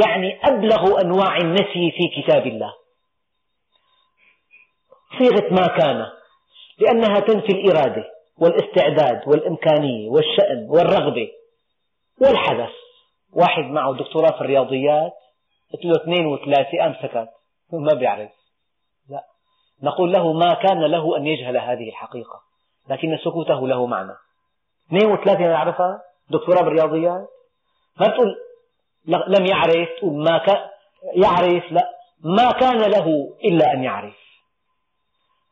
يعني 0.03 0.39
أبلغ 0.43 1.01
أنواع 1.01 1.37
النفي 1.37 1.91
في 1.91 2.21
كتاب 2.21 2.47
الله. 2.47 2.73
صيغة 5.19 5.53
ما 5.53 5.67
كان 5.67 6.05
لأنها 6.79 7.19
تنفي 7.19 7.51
الإرادة 7.51 8.05
والاستعداد 8.37 9.27
والإمكانية 9.27 10.09
والشأن 10.09 10.67
والرغبة 10.69 11.31
والحدث. 12.21 12.73
واحد 13.33 13.63
معه 13.63 13.93
دكتوراه 13.93 14.31
في 14.31 14.41
الرياضيات 14.41 15.13
قلت 15.73 15.85
له 15.85 16.03
اثنين 16.03 16.25
وثلاثة 16.25 16.77
قام 16.81 16.95
سكت 17.01 17.29
ما 17.71 17.93
بيعرف. 17.93 18.31
لا. 19.09 19.23
نقول 19.83 20.11
له 20.11 20.33
ما 20.33 20.53
كان 20.53 20.83
له 20.83 21.17
أن 21.17 21.27
يجهل 21.27 21.57
هذه 21.57 21.89
الحقيقة 21.89 22.41
لكن 22.89 23.17
سكوته 23.25 23.67
له 23.67 23.85
معنى. 23.85 24.13
اثنين 24.87 25.11
وثلاثة 25.11 25.39
ما 25.39 25.51
يعرفها؟ 25.51 26.01
دكتوراه 26.29 26.63
بالرياضيات 26.63 27.27
ما 27.99 28.07
تقول 28.07 28.35
لم 29.07 29.45
يعرف 29.45 29.89
تقول 29.99 30.23
ما 30.23 30.37
كان 30.37 30.69
يعرف 31.15 31.71
لا. 31.71 31.89
ما 32.23 32.51
كان 32.51 32.77
له 32.77 33.35
إلا 33.43 33.73
أن 33.73 33.83
يعرف. 33.83 34.15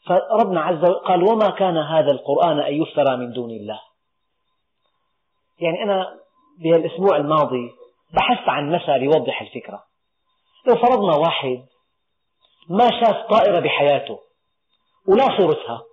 فربنا 0.06 0.62
عز 0.62 0.78
وجل 0.78 0.94
قال 0.94 1.24
وما 1.24 1.50
كان 1.50 1.78
هذا 1.78 2.12
القرآن 2.12 2.60
أن 2.60 2.74
يفترى 2.74 3.18
من 3.18 3.32
دون 3.32 3.50
الله. 3.50 3.80
يعني 5.60 5.84
أنا 5.84 6.20
بهالأسبوع 6.60 7.18
الماضي 7.18 7.72
بحثت 8.14 8.50
عن 8.50 8.72
مثل 8.72 9.04
يوضح 9.04 9.42
الفكرة. 9.42 9.84
لو 10.68 10.76
فرضنا 10.76 11.18
واحد 11.18 11.66
ما 12.70 12.86
شاف 12.86 13.16
طائرة 13.30 13.60
بحياته 13.60 14.20
ولا 15.08 15.38
صورتها 15.38 15.84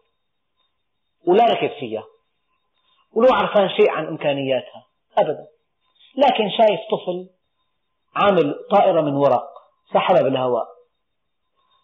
ولا 1.26 1.44
ركب 1.44 1.70
فيها 1.80 2.04
ولو 3.12 3.28
عرفان 3.32 3.68
شيء 3.68 3.90
عن 3.90 4.06
إمكانياتها 4.06 4.86
أبدا. 5.18 5.46
لكن 6.16 6.50
شايف 6.50 6.80
طفل 6.90 7.28
عامل 8.16 8.54
طائرة 8.70 9.00
من 9.00 9.14
ورق 9.14 9.48
سحبها 9.94 10.22
بالهواء 10.22 10.66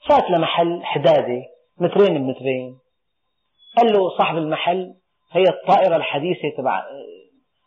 فات 0.09 0.31
لمحل 0.31 0.85
حدادة 0.85 1.43
مترين 1.79 2.19
بمترين 2.19 2.79
قال 3.77 3.93
له 3.93 4.19
صاحب 4.19 4.37
المحل 4.37 4.95
هي 5.33 5.43
الطائرة 5.43 5.97
الحديثة 5.97 6.57
تبع 6.59 6.83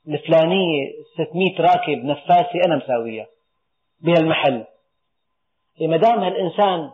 الفلانية 0.07 0.91
600 1.13 1.61
راكب 1.61 2.05
نفاسة 2.05 2.65
أنا 2.65 2.75
مساويها 2.75 3.27
بهالمحل. 3.99 4.65
ما 5.87 5.97
دام 5.97 6.19
هالإنسان 6.19 6.91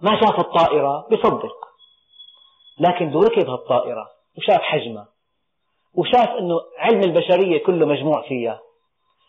ما 0.00 0.20
شاف 0.20 0.40
الطائرة 0.40 1.06
بصدق 1.12 1.54
لكن 2.80 3.10
بده 3.10 3.20
ركب 3.20 3.48
هالطائرة 3.48 4.06
وشاف 4.38 4.60
حجمها 4.60 5.08
وشاف 5.94 6.28
أنه 6.28 6.60
علم 6.78 7.00
البشرية 7.02 7.64
كله 7.64 7.86
مجموع 7.86 8.28
فيها. 8.28 8.60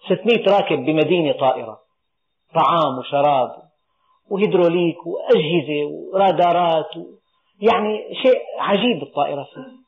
600 0.05 0.57
راكب 0.57 0.85
بمدينة 0.85 1.31
طائرة 1.31 1.79
طعام 2.55 2.97
وشراب 2.97 3.55
وهيدروليك 4.29 4.97
وأجهزة 5.07 5.85
ورادارات 6.13 6.89
يعني 7.61 8.15
شيء 8.23 8.41
عجيب 8.59 9.03
الطائرة 9.03 9.43
فيه. 9.43 9.79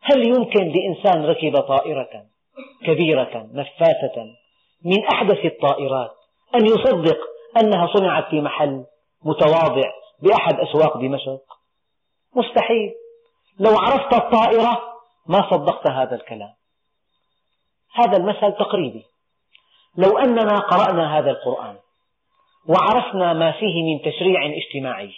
هل 0.00 0.26
يمكن 0.26 0.68
لإنسان 0.68 1.24
ركب 1.24 1.60
طائرة 1.60 2.08
كبيرة 2.86 3.48
نفاثة 3.52 4.24
من 4.84 5.04
أحدث 5.12 5.44
الطائرات 5.44 6.10
أن 6.54 6.66
يصدق 6.66 7.18
أنها 7.60 7.86
صنعت 7.94 8.28
في 8.30 8.40
محل 8.40 8.84
متواضع 9.24 9.90
بأحد 10.22 10.54
أسواق 10.54 10.96
دمشق. 10.96 11.42
مستحيل. 12.36 12.94
لو 13.60 13.78
عرفت 13.78 14.14
الطائرة 14.14 14.82
ما 15.26 15.50
صدقت 15.50 15.90
هذا 15.90 16.14
الكلام. 16.14 16.52
هذا 17.94 18.16
المثل 18.16 18.52
تقريبي. 18.58 19.04
لو 19.96 20.18
أننا 20.18 20.58
قرأنا 20.58 21.18
هذا 21.18 21.30
القرآن 21.30 21.76
وعرفنا 22.68 23.32
ما 23.32 23.52
فيه 23.52 23.82
من 23.82 24.02
تشريع 24.12 24.46
اجتماعي 24.46 25.14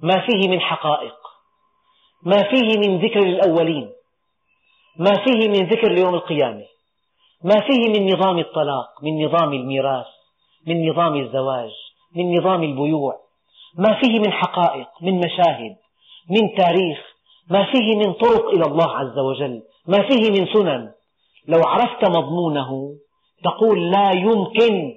ما 0.00 0.26
فيه 0.26 0.48
من 0.48 0.60
حقائق 0.60 1.16
ما 2.22 2.42
فيه 2.42 2.78
من 2.78 2.98
ذكر 2.98 3.20
للأولين 3.20 3.92
ما 4.96 5.14
فيه 5.24 5.48
من 5.48 5.68
ذكر 5.68 5.88
ليوم 5.88 6.14
القيامة 6.14 6.66
ما 7.44 7.60
فيه 7.60 7.88
من 7.88 8.12
نظام 8.12 8.38
الطلاق 8.38 9.02
من 9.02 9.24
نظام 9.24 9.52
الميراث 9.52 10.06
من 10.66 10.90
نظام 10.90 11.14
الزواج 11.14 11.70
من 12.16 12.38
نظام 12.38 12.62
البيوع. 12.62 13.20
ما 13.78 14.00
فيه 14.00 14.18
من 14.18 14.32
حقائق 14.32 14.88
من 15.00 15.18
مشاهد 15.18 15.76
من 16.30 16.54
تاريخ 16.54 16.98
ما 17.50 17.72
فيه 17.72 17.96
من 17.96 18.12
طرق 18.12 18.48
إلى 18.48 18.64
الله 18.64 18.96
عز 18.96 19.18
وجل 19.18 19.62
ما 19.86 20.08
فيه 20.08 20.30
من 20.30 20.46
سنن. 20.54 20.92
لو 21.48 21.60
عرفت 21.64 22.08
مضمونه 22.08 22.94
تقول 23.44 23.90
لا 23.90 24.10
يمكن 24.10 24.94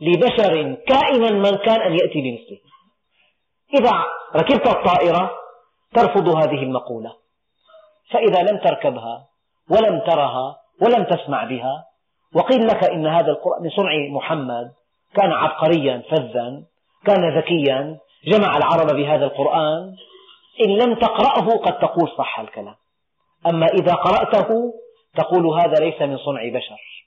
لبشر 0.00 0.74
كائنا 0.74 1.30
من 1.30 1.56
كان 1.56 1.80
أن 1.80 1.92
يأتي 1.92 2.20
بمثله. 2.20 2.60
إذا 3.74 4.04
ركبت 4.36 4.68
الطائرة 4.68 5.30
ترفض 5.94 6.28
هذه 6.28 6.62
المقولة. 6.62 7.12
فإذا 8.10 8.42
لم 8.42 8.58
تركبها 8.58 9.26
ولم 9.70 10.00
ترها 10.06 10.56
ولم 10.82 11.04
تسمع 11.04 11.44
بها 11.44 11.84
وقيل 12.34 12.66
لك 12.66 12.84
إن 12.84 13.06
هذا 13.06 13.30
القرآن 13.30 13.62
من 13.62 13.70
صنع 13.70 13.92
محمد 14.10 14.72
كان 15.14 15.32
عبقريا 15.32 16.02
فذا 16.10 16.62
كان 17.04 17.38
ذكيا 17.38 17.98
جمع 18.26 18.56
العرب 18.56 18.96
بهذا 18.96 19.24
القرآن. 19.24 19.96
إن 20.64 20.70
لم 20.70 20.94
تقرأه 20.94 21.56
قد 21.56 21.78
تقول 21.78 22.08
صح 22.18 22.40
الكلام. 22.40 22.74
أما 23.46 23.66
إذا 23.66 23.94
قرأته 23.94 24.74
تقول 25.14 25.46
هذا 25.46 25.84
ليس 25.84 26.02
من 26.02 26.18
صنع 26.18 26.48
بشر. 26.48 27.06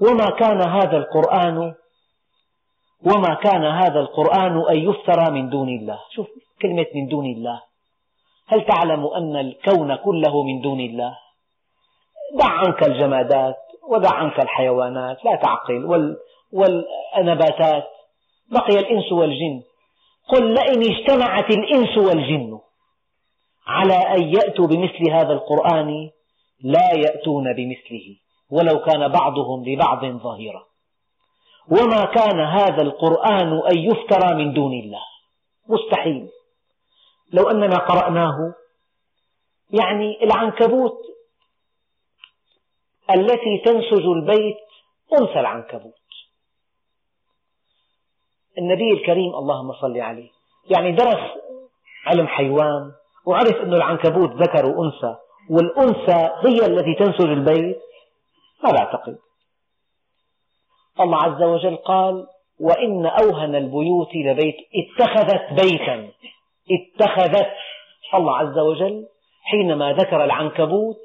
وما 0.00 0.30
كان 0.30 0.62
هذا 0.62 0.96
القرآن 0.96 1.74
وما 3.06 3.34
كان 3.34 3.64
هذا 3.64 4.00
القرآن 4.00 4.62
أن 4.70 4.76
يفترى 4.76 5.30
من 5.30 5.48
دون 5.48 5.68
الله. 5.68 6.00
شوف 6.10 6.28
كلمة 6.62 6.86
من 6.94 7.06
دون 7.06 7.26
الله. 7.26 7.62
هل 8.46 8.66
تعلم 8.66 9.06
أن 9.06 9.36
الكون 9.36 9.96
كله 9.96 10.42
من 10.42 10.60
دون 10.60 10.80
الله؟ 10.80 11.23
دع 12.32 12.48
عنك 12.48 12.82
الجمادات 12.82 13.56
ودع 13.88 14.14
عنك 14.14 14.40
الحيوانات 14.40 15.24
لا 15.24 15.36
تعقل. 15.36 15.84
وال 15.84 16.16
والنباتات 16.52 17.84
بقي 18.50 18.78
الإنس 18.78 19.12
والجن. 19.12 19.62
قل 20.28 20.54
لئن 20.54 20.82
اجتمعت 20.92 21.50
الإنس 21.50 21.98
والجن 21.98 22.58
على 23.66 23.94
أن 23.94 24.22
يأتوا 24.22 24.66
بمثل 24.66 25.10
هذا 25.10 25.32
القرآن 25.32 26.10
لا 26.60 26.90
يأتون 26.94 27.52
بمثله 27.52 28.16
ولو 28.50 28.80
كان 28.80 29.08
بعضهم 29.08 29.64
لبعض 29.64 30.04
ظهيرا. 30.04 30.66
وما 31.70 32.04
كان 32.04 32.40
هذا 32.40 32.82
القرآن 32.82 33.60
أن 33.70 33.78
يفترى 33.78 34.34
من 34.34 34.52
دون 34.52 34.72
الله. 34.72 35.02
مستحيل. 35.68 36.28
لو 37.32 37.50
أننا 37.50 37.76
قرأناه 37.76 38.54
يعني 39.70 40.24
العنكبوت 40.24 40.98
التي 43.10 43.58
تنسج 43.64 44.06
البيت 44.06 44.56
أنثى 45.20 45.40
العنكبوت. 45.40 45.94
النبي 48.58 48.92
الكريم 48.92 49.34
اللهم 49.34 49.72
صل 49.72 49.98
عليه 50.00 50.28
يعني 50.70 50.92
درس 50.92 51.30
علم 52.06 52.26
حيوان 52.26 52.92
وعرف 53.26 53.56
أن 53.56 53.74
العنكبوت 53.74 54.30
ذكر 54.30 54.66
وأنثى 54.66 55.16
والأنثى 55.50 56.30
هي 56.48 56.66
التي 56.66 56.94
تنسج 56.94 57.30
البيت. 57.30 57.80
ما 58.64 58.70
بعتقد 58.70 59.18
الله 61.00 61.22
عز 61.22 61.42
وجل 61.42 61.76
قال 61.76 62.26
وإن 62.60 63.06
أوهن 63.06 63.54
البيوت 63.54 64.08
لبيت 64.14 64.56
اتخذت 64.74 65.62
بيتا 65.62 66.10
اتخذت. 66.70 67.52
الله 68.14 68.36
عز 68.36 68.58
وجل 68.58 69.06
حينما 69.42 69.92
ذكر 69.92 70.24
العنكبوت 70.24 70.96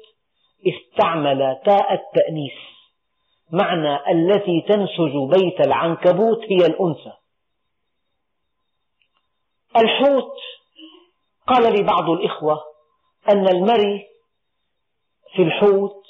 استعمل 0.66 1.60
تاء 1.64 1.94
التأنيث. 1.94 2.52
معنى 3.52 4.10
التي 4.10 4.60
تنسج 4.68 5.40
بيت 5.40 5.66
العنكبوت 5.66 6.38
هي 6.50 6.66
الأنثى. 6.66 7.12
الحوت 9.76 10.36
قال 11.46 11.72
لي 11.72 11.82
بعض 11.82 12.10
الإخوة 12.10 12.60
أن 13.28 13.48
المري 13.48 14.06
في 15.34 15.42
الحوت 15.42 16.02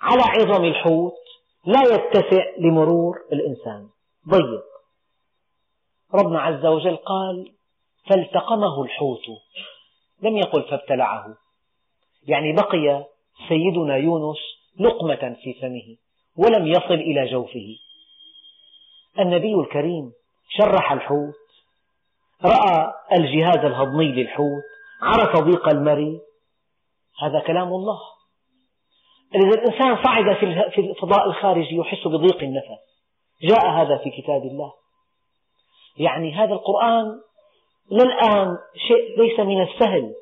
على 0.00 0.22
عظم 0.22 0.64
الحوت 0.64 1.14
لا 1.64 1.82
يتسع 1.82 2.44
لمرور 2.58 3.24
الإنسان. 3.32 3.88
ضيق. 4.28 4.64
ربنا 6.14 6.40
عز 6.40 6.66
وجل 6.66 6.96
قال 6.96 7.52
فالتقمه 8.10 8.82
الحوت. 8.82 9.22
لم 10.22 10.36
يقل 10.36 10.62
فابتلعه. 10.62 11.36
يعني 12.26 12.52
بقي 12.52 13.04
سيدنا 13.48 13.96
يونس 13.96 14.38
لقمة 14.80 15.36
في 15.42 15.54
فمه 15.54 15.96
ولم 16.36 16.66
يصل 16.66 16.94
إلى 16.94 17.26
جوفه. 17.26 17.76
النبي 19.18 19.54
الكريم 19.54 20.12
شرح 20.48 20.92
الحوت 20.92 21.34
رأى 22.44 22.92
الجهاز 23.12 23.64
الهضمي 23.64 24.12
للحوت 24.12 24.62
عرف 25.02 25.36
ضيق 25.36 25.68
المري 25.68 26.20
هذا 27.22 27.40
كلام 27.46 27.68
الله. 27.68 28.00
إذا 29.34 29.48
الإنسان 29.48 30.04
صعد 30.04 30.36
في 30.70 30.80
الفضاء 30.80 31.26
الخارجي 31.26 31.76
يحس 31.76 32.06
بضيق 32.06 32.42
النفس. 32.42 32.84
جاء 33.42 33.70
هذا 33.70 33.96
في 33.96 34.10
كتاب 34.10 34.42
الله. 34.42 34.72
يعني 35.96 36.34
هذا 36.34 36.52
القرآن 36.52 37.20
للآن 37.90 38.58
شيء 38.88 39.20
ليس 39.20 39.40
من 39.40 39.62
السهل 39.62 40.14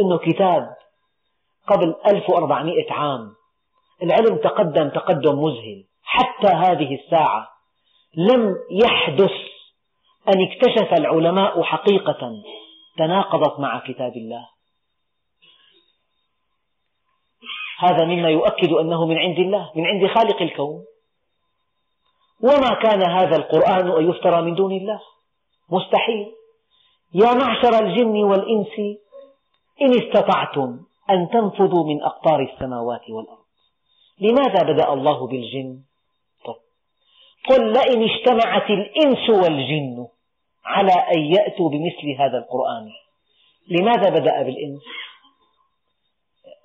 أنه 0.00 0.18
كتاب 0.18 0.76
قبل 1.66 1.94
1400 2.06 2.92
عام. 2.92 3.34
العلم 4.02 4.36
تقدم 4.36 4.88
تقدم 4.88 5.42
مذهل. 5.42 5.84
حتى 6.02 6.46
هذه 6.46 6.94
الساعة 6.94 7.48
لم 8.16 8.56
يحدث 8.70 9.32
أن 10.28 10.42
اكتشف 10.42 10.92
العلماء 10.92 11.62
حقيقة 11.62 12.32
تناقضت 12.98 13.60
مع 13.60 13.78
كتاب 13.78 14.16
الله. 14.16 14.48
هذا 17.78 18.04
مما 18.04 18.28
يؤكد 18.28 18.72
أنه 18.72 19.06
من 19.06 19.18
عند 19.18 19.38
الله 19.38 19.72
من 19.74 19.86
عند 19.86 20.06
خالق 20.06 20.42
الكون. 20.42 20.84
وما 22.42 22.74
كان 22.82 23.10
هذا 23.10 23.36
القرآن 23.36 23.90
أن 23.90 24.10
يفترى 24.10 24.42
من 24.42 24.54
دون 24.54 24.72
الله؟ 24.72 25.00
مستحيل. 25.70 26.32
يا 27.14 27.34
معشر 27.34 27.78
الجن 27.78 28.24
والإنس 28.24 28.98
إن 29.82 29.90
استطعتم 29.90 30.89
أن 31.10 31.28
تنفذوا 31.28 31.84
من 31.84 32.02
أقطار 32.02 32.40
السماوات 32.40 33.10
والأرض. 33.10 33.44
لماذا 34.20 34.72
بدأ 34.72 34.92
الله 34.92 35.26
بالجن؟ 35.26 35.82
طب. 36.44 36.56
قل 37.48 37.72
لئن 37.72 38.02
اجتمعت 38.10 38.70
الإنس 38.70 39.30
والجن 39.30 40.06
على 40.64 40.92
أن 40.92 41.20
يأتوا 41.20 41.70
بمثل 41.70 42.10
هذا 42.18 42.38
القرآن. 42.38 42.90
لماذا 43.68 44.10
بدأ 44.10 44.42
بالإنس؟ 44.42 44.82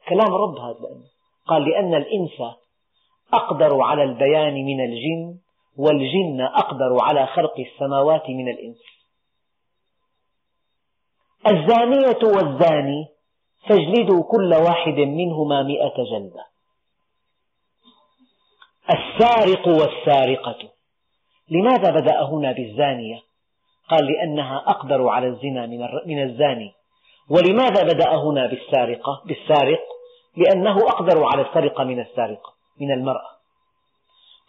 كلام 0.10 0.34
رب 0.34 0.58
هذا 0.58 0.80
لأنه 0.80 1.06
قال 1.48 1.70
لأن 1.70 1.94
الإنس 1.96 2.42
أقدر 3.34 3.82
على 3.82 4.04
البيان 4.04 4.54
من 4.54 4.86
الجن 4.86 5.40
والجن 5.78 6.42
أقدر 6.42 6.98
على 7.02 7.28
خلق 7.28 7.60
السماوات 7.60 8.30
من 8.30 8.50
الإنس. 8.50 8.78
الزانية 11.48 12.20
والزاني 12.24 13.15
فاجلدوا 13.70 14.24
كل 14.24 14.54
واحد 14.54 15.00
منهما 15.00 15.64
مئة 15.64 16.04
جلدة. 16.12 16.46
السارق 18.90 19.68
والسارقة. 19.68 20.70
لماذا 21.50 21.92
بدأ 21.92 22.22
هنا 22.22 22.52
بالزانية؟ 22.52 23.20
قال 23.90 24.06
لأنها 24.06 24.64
أقدر 24.68 25.08
على 25.08 25.28
الزنا 25.28 25.66
من 26.06 26.24
الزاني. 26.24 26.74
ولماذا 27.30 27.84
بدأ 27.84 28.16
هنا 28.16 28.48
بالسارقة؟ 28.48 29.22
بالسارق 29.26 29.80
لأنه 30.38 30.78
أقدر 30.78 31.24
على 31.24 31.42
السرقة 31.42 31.84
من 31.84 32.00
السارقة 32.00 32.54
من 32.82 32.92
المرأة. 32.92 33.36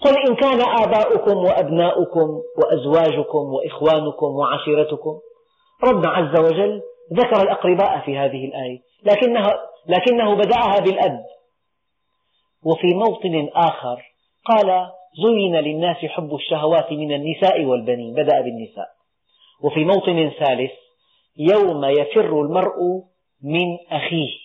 قل 0.00 0.16
إن 0.28 0.34
كان 0.34 0.60
آباؤكم 0.60 1.36
وأبناؤكم 1.36 2.42
وأزواجكم 2.58 3.38
وإخوانكم 3.38 4.26
وعشيرتكم 4.26 5.18
ربنا 5.84 6.08
عز 6.08 6.40
وجل 6.40 6.82
ذكر 7.12 7.42
الأقرباء 7.42 8.00
في 8.00 8.18
هذه 8.18 8.44
الآية. 8.44 8.80
لكنه, 9.04 9.42
لكنه 9.88 10.34
بدأها 10.34 10.80
بالأب. 10.80 11.24
وفي 12.64 12.94
موطن 12.94 13.48
آخر 13.54 14.02
قال 14.44 14.90
زين 15.24 15.57
للناس 15.57 15.96
حب 15.96 16.34
الشهوات 16.34 16.92
من 16.92 17.12
النساء 17.12 17.64
والبنين. 17.64 18.14
بدأ 18.14 18.40
بالنساء. 18.40 18.88
وفي 19.62 19.84
موطن 19.84 20.30
ثالث 20.38 20.72
يوم 21.36 21.84
يفر 21.84 22.40
المرء 22.40 23.02
من 23.42 23.78
أخيه 23.90 24.36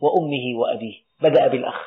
وأمه 0.00 0.58
وأبيه. 0.58 0.94
بدأ 1.20 1.48
بالأخ. 1.48 1.86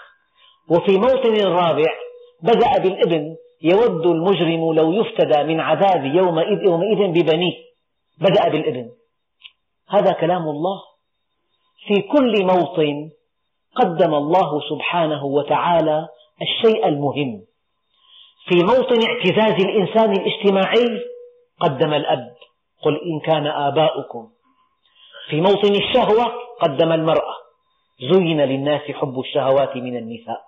وفي 0.69 0.97
موطن 0.97 1.45
رابع 1.45 1.93
بدأ 2.41 2.83
بالابن. 2.83 3.35
يود 3.61 4.05
المجرم 4.05 4.73
لو 4.73 4.93
يفتدى 4.93 5.43
من 5.43 5.59
عذاب 5.59 6.05
يومئذ, 6.05 6.63
يومئذ 6.67 7.07
ببنيه. 7.07 7.53
بدأ 8.21 8.49
بالابن. 8.49 8.89
هذا 9.89 10.11
كلام 10.11 10.49
الله. 10.49 10.81
في 11.87 12.01
كل 12.01 12.45
موطن 12.45 13.09
قدم 13.75 14.13
الله 14.13 14.61
سبحانه 14.69 15.25
وتعالى 15.25 16.07
الشيء 16.41 16.87
المهم. 16.87 17.45
في 18.49 18.55
موطن 18.55 18.99
اعتزاز 19.07 19.65
الإنسان 19.65 20.11
الاجتماعي 20.11 21.01
قدم 21.59 21.93
الأب. 21.93 22.35
قل 22.81 22.95
إن 22.95 23.19
كان 23.19 23.47
آباؤكم. 23.47 24.29
في 25.29 25.41
موطن 25.41 25.71
الشهوة 25.75 26.33
قدم 26.61 26.91
المرأة. 26.91 27.35
زين 28.11 28.41
للناس 28.41 28.81
حب 28.81 29.19
الشهوات 29.19 29.75
من 29.75 29.97
النساء. 29.97 30.41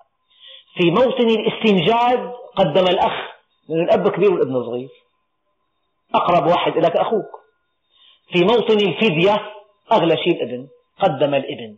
في 0.74 0.92
موطن 0.92 1.30
الاستنجاد 1.30 2.34
قدم 2.56 2.88
الأخ. 2.88 3.32
لأن 3.70 3.84
الأب 3.84 4.10
كبير 4.10 4.32
والابن 4.34 4.64
صغير. 4.64 4.90
أقرب 6.16 6.48
واحد 6.48 6.78
لك 6.78 6.98
أخوك. 6.98 7.41
في 8.34 8.44
موطن 8.44 8.78
الفدية 8.78 9.52
أغلى 9.92 10.18
شيء 10.18 10.44
الإبن 10.44 10.68
قدم 11.00 11.34
الإبن. 11.34 11.78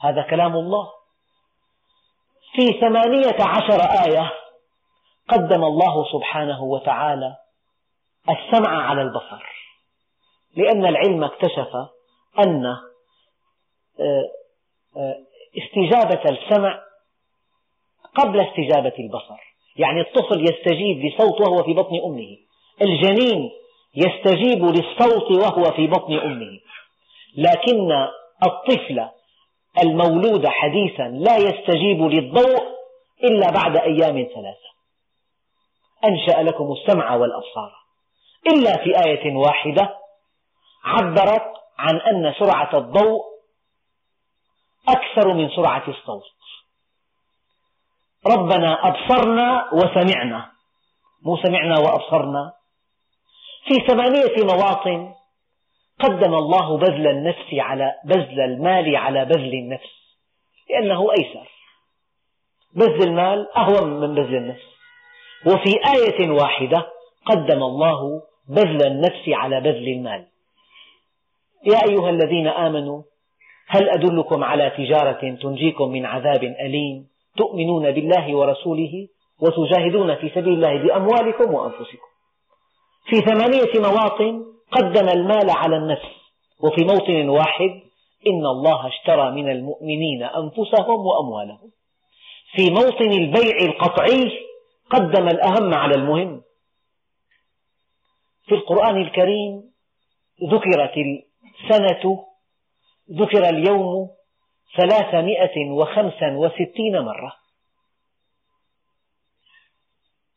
هذا 0.00 0.22
كلام 0.22 0.56
الله. 0.56 0.88
في 2.56 2.80
ثمانية 2.80 3.36
عشر 3.40 3.80
آية 4.08 4.32
قدم 5.28 5.64
الله 5.64 6.12
سبحانه 6.12 6.62
وتعالى 6.62 7.36
السمع 8.30 8.82
على 8.88 9.02
البصر 9.02 9.42
لأن 10.56 10.86
العلم 10.86 11.24
اكتشف 11.24 11.76
أن 12.38 12.66
آه، 14.00 14.30
آه، 14.96 15.16
استجابة 15.58 16.30
السمع 16.30 16.80
قبل 18.14 18.40
استجابة 18.40 18.92
البصر. 18.98 19.54
يعني 19.76 20.00
الطفل 20.00 20.44
يستجيب 20.44 21.04
لصوت 21.04 21.40
وهو 21.40 21.62
في 21.64 21.74
بطن 21.74 21.94
أمه. 22.04 22.38
الجنين 22.82 23.50
يستجيب 23.94 24.64
للصوت 24.64 25.30
وهو 25.30 25.72
في 25.72 25.86
بطن 25.86 26.18
أمه. 26.18 26.60
لكن 27.36 27.92
الطفل 28.44 29.08
المولود 29.82 30.46
حديثا 30.46 31.02
لا 31.02 31.36
يستجيب 31.36 32.02
للضوء 32.02 32.62
إلا 33.24 33.50
بعد 33.50 33.76
أيام 33.76 34.14
ثلاثة. 34.14 34.72
أنشأ 36.04 36.42
لكم 36.42 36.72
السمع 36.72 37.14
والأبصار. 37.14 37.72
إلا 38.52 38.84
في 38.84 39.04
آية 39.06 39.34
واحدة 39.36 39.98
عبرت 40.84 41.52
عن 41.78 41.96
أن 41.96 42.34
سرعة 42.38 42.78
الضوء 42.78 43.22
أكثر 44.88 45.32
من 45.34 45.48
سرعة 45.48 45.88
الصوت. 45.88 46.22
ربنا 48.26 48.88
أبصرنا 48.88 49.70
وسمعنا. 49.72 50.50
مو 51.22 51.36
سمعنا 51.36 51.78
وأبصرنا؟ 51.78 52.52
في 53.64 53.74
ثمانية 53.86 54.54
مواطن 54.54 55.12
قدم 56.00 56.34
الله 56.34 56.78
بذل 56.78 57.06
النفس 57.06 57.54
على 57.54 57.94
بذل 58.04 58.40
المال 58.40 58.96
على 58.96 59.24
بذل 59.24 59.54
النفس 59.54 60.02
لأنه 60.70 61.10
أيسر. 61.10 61.48
بذل 62.74 63.08
المال 63.08 63.48
أهون 63.56 64.00
من 64.00 64.14
بذل 64.14 64.36
النفس. 64.36 64.72
وفي 65.46 65.70
آية 65.96 66.30
واحدة 66.30 66.86
قدم 67.26 67.62
الله 67.62 68.22
بذل 68.48 68.86
النفس 68.86 69.28
على 69.28 69.60
بذل 69.60 69.88
المال. 69.88 70.26
يا 71.66 71.78
أيها 71.90 72.10
الذين 72.10 72.46
آمنوا 72.46 73.02
هل 73.66 73.90
أدلكم 73.90 74.44
على 74.44 74.70
تجارة 74.70 75.36
تنجيكم 75.42 75.88
من 75.88 76.06
عذاب 76.06 76.44
أليم؟ 76.44 77.06
تؤمنون 77.36 77.90
بالله 77.90 78.36
ورسوله 78.36 79.08
وتجاهدون 79.40 80.14
في 80.14 80.28
سبيل 80.28 80.52
الله 80.52 80.82
بأموالكم 80.82 81.54
وأنفسكم. 81.54 82.11
في 83.04 83.20
ثمانية 83.20 83.80
مواطن 83.80 84.44
قدم 84.72 85.08
المال 85.08 85.50
على 85.50 85.76
النفس. 85.76 86.22
وفي 86.60 86.84
موطن 86.84 87.28
واحد 87.28 87.82
إن 88.26 88.46
الله 88.46 88.88
اشترى 88.88 89.30
من 89.30 89.50
المؤمنين 89.50 90.22
أنفسهم 90.22 91.06
وأموالهم. 91.06 91.70
في 92.56 92.70
موطن 92.70 93.10
البيع 93.12 93.56
القطعي 93.62 94.32
قدم 94.90 95.28
الأهم 95.28 95.74
على 95.74 95.94
المهم. 95.94 96.42
في 98.46 98.54
القرآن 98.54 98.96
الكريم 99.02 99.72
ذكرت 100.52 100.94
السنة 101.60 102.24
ذكر 103.10 103.48
اليوم 103.48 104.10
ثلاثمائة 104.76 105.70
وخمسا 105.70 106.36
وستين 106.36 106.98
مرة. 106.98 107.32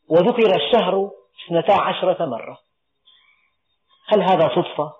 وذكر 0.09 0.55
الشهر 0.55 1.11
اثنتا 1.43 1.71
عشرة 1.71 2.25
مرة. 2.25 2.59
هل 4.07 4.21
هذا 4.23 4.49
صدفة؟ 4.55 4.93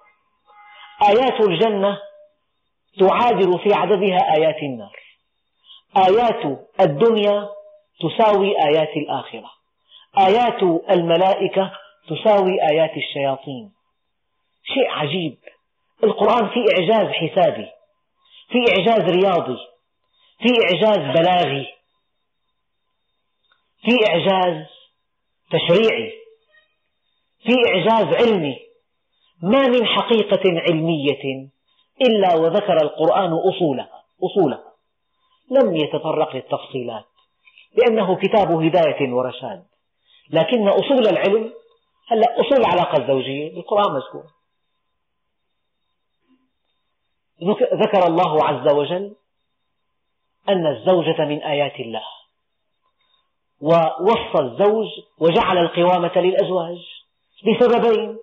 آيات 1.09 1.41
الجنة 1.41 1.99
تعادل 2.99 3.59
في 3.63 3.73
عددها 3.73 4.35
آيات 4.37 4.57
النار. 4.63 4.99
آيات 5.97 6.59
الدنيا 6.81 7.49
تساوي 7.99 8.55
آيات 8.65 8.97
الآخرة. 8.97 9.51
آيات 10.17 10.63
الملائكة 10.91 11.71
تساوي 12.09 12.61
آيات 12.71 12.91
الشياطين. 12.97 13.71
شيء 14.73 14.89
عجيب. 14.89 15.37
القرآن 16.03 16.49
فيه 16.49 16.65
إعجاز 16.79 17.13
حسابي 17.13 17.71
فيه 18.49 18.65
إعجاز 18.69 19.15
رياضي 19.15 19.57
فيه 20.39 20.53
إعجاز 20.63 20.97
بلاغي 20.97 21.73
فيه 23.81 23.97
إعجاز 24.07 24.65
تشريعي. 25.51 26.24
فيه 27.45 27.55
إعجاز 27.67 28.15
علمي. 28.15 28.59
ما 29.41 29.67
من 29.67 29.85
حقيقة 29.85 30.41
علمية 30.45 31.49
إلا 32.01 32.35
وذكر 32.35 32.77
القرآن 32.81 33.33
أصولها 33.33 34.03
أصولها. 34.23 34.73
لم 35.51 35.75
يتطرق 35.75 36.35
للتفصيلات 36.35 37.05
لأنه 37.77 38.15
كتاب 38.15 38.51
هداية 38.51 39.13
ورشاد. 39.13 39.65
لكن 40.29 40.67
أصول 40.67 41.07
العلم 41.07 41.53
هلا 42.07 42.41
أصول 42.41 42.57
العلاقة 42.57 43.01
الزوجية 43.01 43.55
بالقرآن 43.55 43.93
مذكور. 43.93 44.23
ذكر 47.73 48.07
الله 48.07 48.43
عز 48.43 48.73
وجل 48.73 49.15
أن 50.49 50.67
الزوجة 50.67 51.25
من 51.25 51.43
آيات 51.43 51.79
الله. 51.79 52.03
ووصى 53.61 54.39
الزوج 54.39 54.87
وجعل 55.19 55.57
القوامة 55.57 56.11
للأزواج. 56.15 57.04
بسببين 57.43 58.17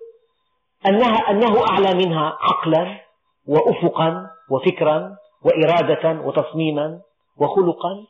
أنها 0.87 1.29
أنه 1.29 1.63
أعلى 1.69 2.05
منها 2.05 2.37
عقلا 2.41 3.01
وأفقا 3.47 4.27
وفكرا 4.49 5.17
وإرادة 5.45 6.21
وتصميما 6.21 7.01
وخلقا 7.37 8.05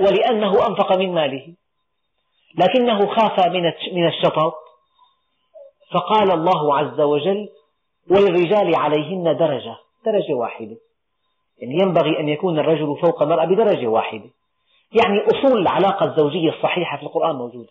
ولأنه 0.00 0.66
أنفق 0.66 0.96
من 0.96 1.14
ماله. 1.14 1.54
لكنه 2.58 3.14
خاف 3.14 3.46
من 3.92 4.06
الشطط. 4.08 4.54
فقال 5.92 6.30
الله 6.32 6.78
عز 6.78 7.00
وجل 7.00 7.48
وللرجال 8.10 8.74
عليهن 8.76 9.36
درجة. 9.36 9.76
درجة 10.06 10.34
واحدة. 10.34 10.76
يعني 11.58 11.74
ينبغي 11.82 12.20
أن 12.20 12.28
يكون 12.28 12.58
الرجل 12.58 12.96
فوق 13.02 13.22
المرأة 13.22 13.44
بدرجة 13.44 13.86
واحدة. 13.86 14.30
يعني 14.92 15.18
أصول 15.26 15.62
العلاقة 15.62 16.06
الزوجية 16.06 16.50
الصحيحة 16.50 16.96
في 16.96 17.02
القرآن 17.02 17.36
موجودة. 17.36 17.70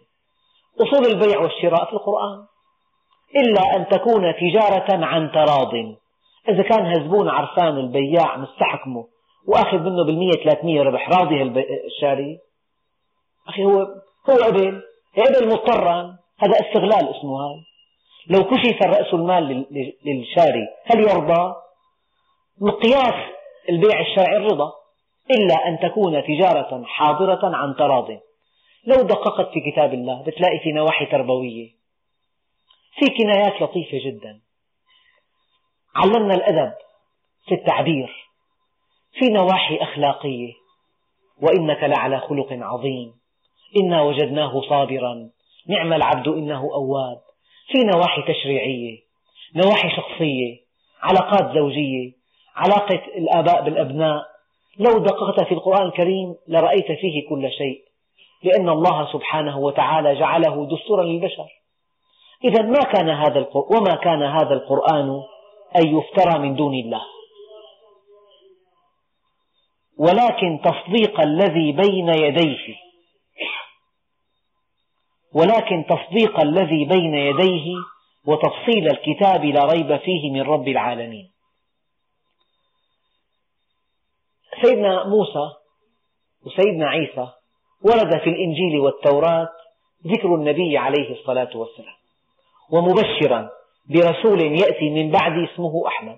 أصول 0.81 1.05
البيع 1.05 1.39
والشراء 1.39 1.85
في 1.85 1.93
القرآن. 1.93 2.45
إلا 3.35 3.75
أن 3.75 3.87
تكون 3.87 4.33
تجارة 4.35 5.05
عن 5.05 5.31
تراض. 5.31 5.73
إذا 6.49 6.63
كان 6.63 6.85
هزبون 6.85 7.29
عرفان 7.29 7.77
البياع 7.77 8.37
مستحكمه 8.37 9.07
وأخذ 9.47 9.77
منه 9.77 10.05
بالمية 10.05 10.31
ثلاثمية 10.31 10.81
ربح 10.81 11.09
راضي 11.09 11.41
الشاري. 11.85 12.39
أخي 13.47 13.63
هو 13.63 13.79
هو 14.29 14.35
قبل 14.45 14.81
قبل 15.17 15.47
مضطرا. 15.47 16.15
هذا 16.39 16.53
استغلال 16.59 17.17
اسمه 17.17 17.37
هذا. 17.41 17.61
لو 18.29 18.43
كشف 18.43 18.83
رأس 18.83 19.13
المال 19.13 19.65
للشاري 20.05 20.67
هل 20.85 20.99
يرضى؟ 20.99 21.55
مقياس 22.61 23.13
البيع 23.69 23.99
الشرعي 24.01 24.37
الرضا. 24.37 24.71
إلا 25.31 25.67
أن 25.67 25.79
تكون 25.79 26.23
تجارة 26.23 26.83
حاضرة 26.85 27.55
عن 27.55 27.75
تراض. 27.75 28.07
لو 28.85 29.01
دققت 29.01 29.53
في 29.53 29.71
كتاب 29.71 29.93
الله 29.93 30.21
بتلاقي 30.21 30.59
في 30.63 30.71
نواحي 30.71 31.05
تربوية. 31.05 31.69
في 32.99 33.05
كنايات 33.17 33.61
لطيفة 33.61 33.97
جدا. 34.05 34.39
علمنا 35.95 36.33
الأدب 36.33 36.73
في 37.47 37.55
التعبير. 37.55 38.27
في 39.13 39.25
نواحي 39.25 39.77
أخلاقية. 39.77 40.53
وإنك 41.41 41.83
لعلى 41.83 42.19
خلق 42.19 42.47
عظيم. 42.51 43.13
إنا 43.77 44.01
وجدناه 44.01 44.61
صابرا. 44.61 45.29
نعم 45.67 45.93
العبد 45.93 46.27
إنه 46.27 46.61
أواب. 46.73 47.21
في 47.71 47.77
نواحي 47.77 48.33
تشريعية. 48.33 48.99
نواحي 49.55 49.89
شخصية. 49.95 50.59
علاقات 51.01 51.55
زوجية. 51.55 52.11
علاقة 52.55 53.01
الآباء 53.17 53.63
بالأبناء. 53.63 54.31
لو 54.79 54.99
دققت 54.99 55.47
في 55.47 55.53
القرآن 55.53 55.85
الكريم 55.85 56.35
لرأيت 56.47 56.85
فيه 56.85 57.29
كل 57.29 57.51
شيء. 57.51 57.90
لأن 58.43 58.69
الله 58.69 59.13
سبحانه 59.13 59.57
وتعالى 59.57 60.19
جعله 60.19 60.65
دستورا 60.65 61.03
للبشر. 61.03 61.47
إذا 62.43 62.61
ما 62.61 62.79
كان 62.79 63.09
هذا 63.09 63.47
وما 63.53 63.95
كان 63.95 64.23
هذا 64.23 64.53
القرآن 64.53 65.21
أن 65.75 65.97
يفترى 65.97 66.39
من 66.39 66.55
دون 66.55 66.73
الله. 66.73 67.01
ولكن 69.97 70.59
تصديق 70.63 71.21
الذي 71.21 71.71
بين 71.71 72.09
يديه 72.09 72.75
ولكن 75.33 75.85
تصديق 75.89 76.39
الذي 76.39 76.85
بين 76.85 77.13
يديه 77.15 77.75
وتفصيل 78.25 78.87
الكتاب 78.87 79.45
لا 79.45 79.65
ريب 79.65 79.97
فيه 79.97 80.31
من 80.31 80.41
رب 80.41 80.67
العالمين. 80.67 81.31
سيدنا 84.63 85.07
موسى 85.07 85.53
وسيدنا 86.45 86.89
عيسى 86.89 87.27
ورد 87.83 88.19
في 88.23 88.29
الإنجيل 88.29 88.79
والتوراة 88.79 89.49
ذكر 90.07 90.35
النبي 90.35 90.77
عليه 90.77 91.11
الصلاة 91.19 91.57
والسلام 91.57 91.95
ومبشرا 92.71 93.49
برسول 93.89 94.41
يأتي 94.41 94.89
من 94.89 95.11
بعد 95.11 95.31
اسمه 95.31 95.87
أحمد. 95.87 96.17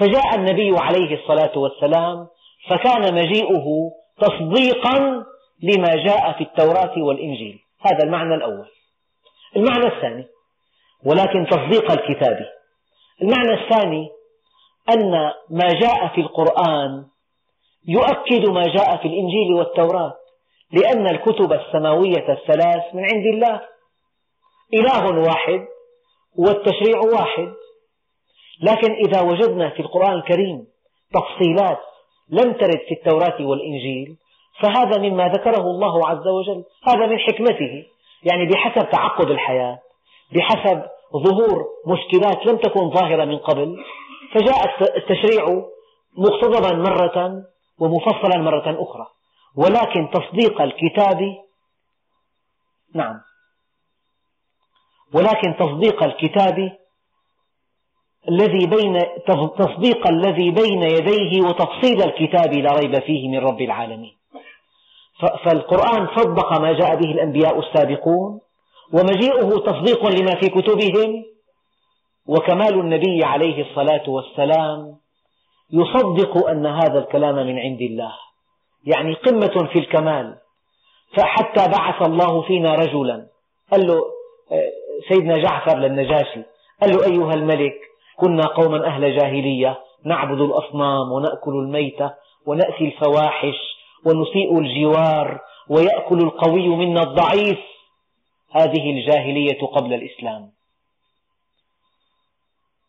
فجاء 0.00 0.34
النبي 0.34 0.78
عليه 0.78 1.22
الصلاة 1.22 1.58
والسلام 1.58 2.26
فكان 2.68 3.14
مجيئه 3.14 3.90
تصديقا 4.20 5.24
لما 5.62 6.04
جاء 6.06 6.32
في 6.32 6.40
التوراة 6.40 6.98
والإنجيل. 6.98 7.58
هذا 7.80 8.04
المعنى 8.04 8.34
الأول. 8.34 8.66
المعنى 9.56 9.86
الثاني 9.86 10.26
ولكن 11.04 11.46
تصديق 11.50 11.92
الكتاب. 11.92 12.46
المعنى 13.22 13.64
الثاني 13.64 14.08
أن 14.90 15.10
ما 15.50 15.68
جاء 15.68 16.08
في 16.14 16.20
القرآن 16.20 17.04
يؤكد 17.88 18.48
ما 18.48 18.62
جاء 18.62 18.96
في 18.96 19.08
الإنجيل 19.08 19.54
والتوراة. 19.54 20.19
لأن 20.72 21.06
الكتب 21.06 21.52
السماوية 21.52 22.32
الثلاث 22.32 22.94
من 22.94 23.02
عند 23.14 23.26
الله. 23.26 23.60
إله 24.74 25.28
واحد 25.28 25.66
والتشريع 26.38 26.98
واحد. 26.98 27.52
لكن 28.62 28.92
إذا 28.92 29.20
وجدنا 29.20 29.70
في 29.70 29.80
القرآن 29.80 30.12
الكريم 30.12 30.66
تفصيلات 31.12 31.80
لم 32.30 32.52
ترد 32.52 32.80
في 32.88 32.94
التوراة 32.94 33.46
والإنجيل 33.46 34.16
فهذا 34.60 34.98
مما 34.98 35.28
ذكره 35.28 35.60
الله 35.60 36.08
عز 36.08 36.26
وجل 36.26 36.64
هذا 36.88 37.06
من 37.06 37.18
حكمته. 37.18 37.84
يعني 38.22 38.46
بحسب 38.46 38.90
تعقد 38.90 39.30
الحياة 39.30 39.78
بحسب 40.32 40.82
ظهور 41.12 41.66
مشكلات 41.86 42.46
لم 42.46 42.56
تكن 42.56 42.90
ظاهرة 42.90 43.24
من 43.24 43.38
قبل 43.38 43.84
فجاء 44.32 44.76
التشريع 44.96 45.62
مقتضبا 46.18 46.76
مرة 46.76 47.42
ومفصلا 47.80 48.38
مرة 48.38 48.82
أخرى. 48.82 49.06
ولكن 49.56 50.10
تصديق 50.10 50.60
الكتاب 50.60 51.20
نعم. 52.94 53.20
ولكن 55.14 55.56
تصديق 55.58 56.02
الكتاب 56.02 56.78
الذي 58.28 58.66
بين 58.66 58.98
تصديق 59.58 60.08
الذي 60.08 60.50
بين 60.50 60.82
يديه 60.82 61.40
وتفصيل 61.46 62.02
الكتاب 62.02 62.54
لا 62.54 62.72
ريب 62.72 62.98
فيه 62.98 63.28
من 63.28 63.38
رب 63.38 63.60
العالمين. 63.60 64.16
فالقرآن 65.44 66.08
صدق 66.16 66.60
ما 66.60 66.72
جاء 66.72 66.96
به 66.96 67.12
الأنبياء 67.12 67.58
السابقون 67.58 68.40
ومجيئه 68.92 69.48
تصديق 69.48 70.06
لما 70.06 70.40
في 70.40 70.48
كتبهم 70.48 71.24
وكمال 72.26 72.80
النبي 72.80 73.24
عليه 73.24 73.70
الصلاة 73.70 74.10
والسلام 74.10 74.96
يصدق 75.70 76.48
أن 76.48 76.66
هذا 76.66 76.98
الكلام 76.98 77.34
من 77.34 77.58
عند 77.58 77.80
الله. 77.80 78.12
يعني 78.84 79.14
قمة 79.14 79.68
في 79.72 79.78
الكمال. 79.78 80.38
فحتى 81.16 81.68
بعث 81.68 82.02
الله 82.02 82.42
فينا 82.42 82.74
رجلا. 82.74 83.26
قال 83.72 83.86
له 83.86 84.00
سيدنا 85.08 85.38
جعفر 85.38 85.78
للنجاشي 85.78 86.42
قال 86.80 86.90
له 86.90 87.04
أيها 87.04 87.34
الملك 87.34 87.74
كنا 88.16 88.46
قوما 88.46 88.86
أهل 88.86 89.16
جاهلية 89.16 89.78
نعبد 90.04 90.40
الأصنام 90.40 91.12
ونأكل 91.12 91.50
الميتة 91.50 92.14
ونأتي 92.46 92.84
الفواحش 92.84 93.56
ونسيء 94.04 94.58
الجوار 94.58 95.40
ويأكل 95.68 96.18
القوي 96.18 96.68
منا 96.68 97.02
الضعيف. 97.02 97.58
هذه 98.50 98.90
الجاهلية 98.90 99.60
قبل 99.66 99.94
الإسلام. 99.94 100.50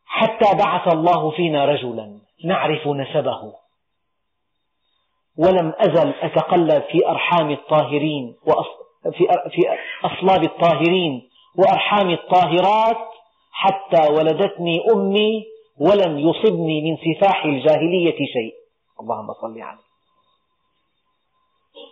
حتى 0.06 0.58
بعث 0.58 0.94
الله 0.94 1.32
فينا 1.32 1.66
رجلا. 1.66 2.20
نعرف 2.46 2.88
نسبه. 2.88 3.54
ولم 5.38 5.74
أزل 5.78 6.14
أتقلب 6.22 6.84
في 6.92 7.08
أرحام 7.08 7.52
الطاهرين 7.52 8.36
في 9.52 9.78
أصلاب 10.06 10.44
الطاهرين 10.44 11.30
وأرحام 11.58 12.10
الطاهرات 12.10 12.98
حتى 13.52 14.14
ولدتني 14.14 14.80
أمي 14.94 15.46
ولم 15.78 16.20
يصبني 16.20 16.82
من 16.82 16.98
سفاح 16.98 17.46
الجاهلية 17.46 18.18
شيء. 18.18 18.54
اللهم 19.00 19.34
صل 19.34 19.62
عليه. 19.62 19.82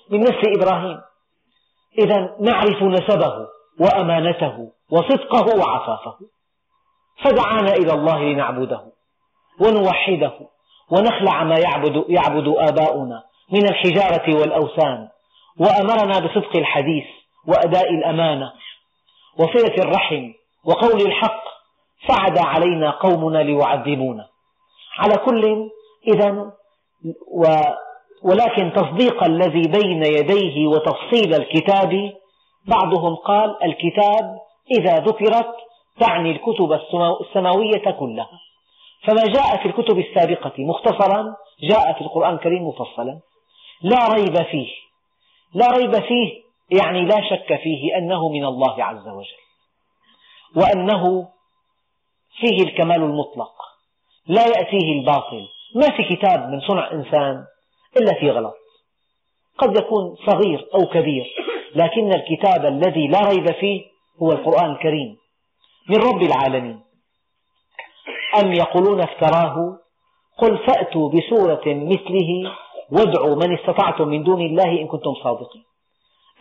من 0.10 0.20
نسل 0.20 0.62
إبراهيم. 0.62 1.02
إذا 2.00 2.36
نعرف 2.40 2.84
نسبه 2.84 3.48
وأمانته 3.80 4.72
وصدقه 4.92 5.60
وعفافه. 5.60 6.18
فدعانا 7.24 7.74
إلى 7.74 7.94
الله 7.94 8.20
لنعبده 8.20 8.82
ونوحده 9.62 10.34
ونخلع 10.92 11.44
ما 11.44 11.56
يعبد, 11.60 12.06
يعبد 12.10 12.48
آباؤنا 12.58 13.24
من 13.52 13.68
الحجارة 13.70 14.40
والأوثان 14.40 15.08
وأمرنا 15.60 16.20
بصدق 16.20 16.58
الحديث 16.58 17.06
وأداء 17.48 17.90
الأمانة 17.90 18.52
وصلة 19.40 19.76
الرحم 19.80 20.32
وقول 20.66 21.02
الحق 21.02 21.44
فعد 22.08 22.38
علينا 22.38 22.92
قومنا 22.92 23.38
ليعذبونا. 23.38 24.28
على 25.00 25.18
كل 25.18 25.70
إذا 26.08 26.52
و 27.32 27.44
ولكن 28.24 28.74
تصديق 28.76 29.24
الذي 29.24 29.62
بين 29.62 30.04
يديه 30.04 30.68
وتفصيل 30.68 31.34
الكتاب 31.34 32.14
بعضهم 32.68 33.16
قال 33.16 33.64
الكتاب 33.64 34.40
إذا 34.80 34.96
ذكرت 34.96 35.56
تعني 36.00 36.32
الكتب 36.32 36.80
السماوية 37.22 37.92
كلها. 38.00 38.40
فما 39.08 39.24
جاء 39.24 39.58
في 39.58 39.66
الكتب 39.66 40.00
السابقة 40.00 40.54
مختصرا 40.60 41.36
جاء 41.64 41.94
في 41.94 42.02
القرآن 42.02 42.34
الكريم 42.34 42.68
مفصلا. 42.68 43.20
لا 43.82 44.14
ريب 44.14 44.44
فيه. 44.44 44.70
لا 45.54 45.72
ريب 45.72 46.00
فيه 46.00 46.42
يعني 46.70 47.06
لا 47.06 47.30
شك 47.30 47.62
فيه 47.64 47.98
أنه 47.98 48.30
من 48.30 48.46
الله 48.46 48.84
عز 48.84 49.08
وجل. 49.08 49.40
وأنه 50.56 51.28
فيه 52.40 52.64
الكمال 52.64 53.04
المطلق. 53.04 53.54
لا 54.28 54.48
يأتيه 54.48 55.00
الباطل. 55.00 55.48
ما 55.76 55.98
في 55.98 56.16
كتاب 56.16 56.50
من 56.50 56.62
صنع 56.62 56.92
إنسان 56.92 57.46
إلا 58.02 58.20
في 58.20 58.32
غلط. 58.32 58.56
قد 59.58 59.78
يكون 59.78 60.16
صغير 60.26 60.68
أو 60.76 60.86
كبير 60.86 61.26
لكن 61.76 62.14
الكتاب 62.14 62.66
الذي 62.66 63.08
لا 63.08 63.20
ريب 63.30 63.52
فيه 63.52 63.86
هو 64.22 64.32
القرآن 64.32 64.72
الكريم 64.72 65.18
من 65.90 65.96
رب 65.96 66.22
العالمين. 66.22 66.80
أم 68.42 68.54
يقولون 68.54 69.02
افتراه؟ 69.02 69.78
قل 70.38 70.58
فأتوا 70.58 71.10
بسورة 71.10 71.62
مثله 71.66 72.52
وادعوا 72.92 73.36
من 73.36 73.58
استطعتم 73.58 74.08
من 74.08 74.24
دون 74.24 74.42
الله 74.42 74.82
إن 74.82 74.88
كنتم 74.88 75.14
صادقين. 75.24 75.64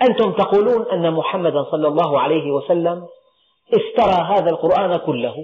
أنتم 0.03 0.33
تقولون 0.33 0.87
أن 0.93 1.15
محمدا 1.15 1.65
صلى 1.71 1.89
الله 1.89 2.21
عليه 2.21 2.51
وسلم 2.51 3.07
افترى 3.75 4.37
هذا 4.37 4.51
القرآن 4.51 4.97
كله. 4.97 5.35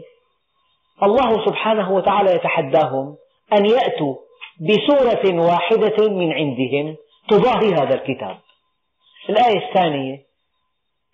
الله 1.03 1.47
سبحانه 1.47 1.93
وتعالى 1.93 2.31
يتحداهم 2.31 3.17
أن 3.53 3.67
يأتوا 3.67 4.15
بسورة 4.61 5.47
واحدة 5.47 6.09
من 6.09 6.33
عندهم 6.33 6.97
تضاهي 7.29 7.75
هذا 7.75 7.95
الكتاب. 7.95 8.37
الآية 9.31 9.69
الثانية 9.69 10.25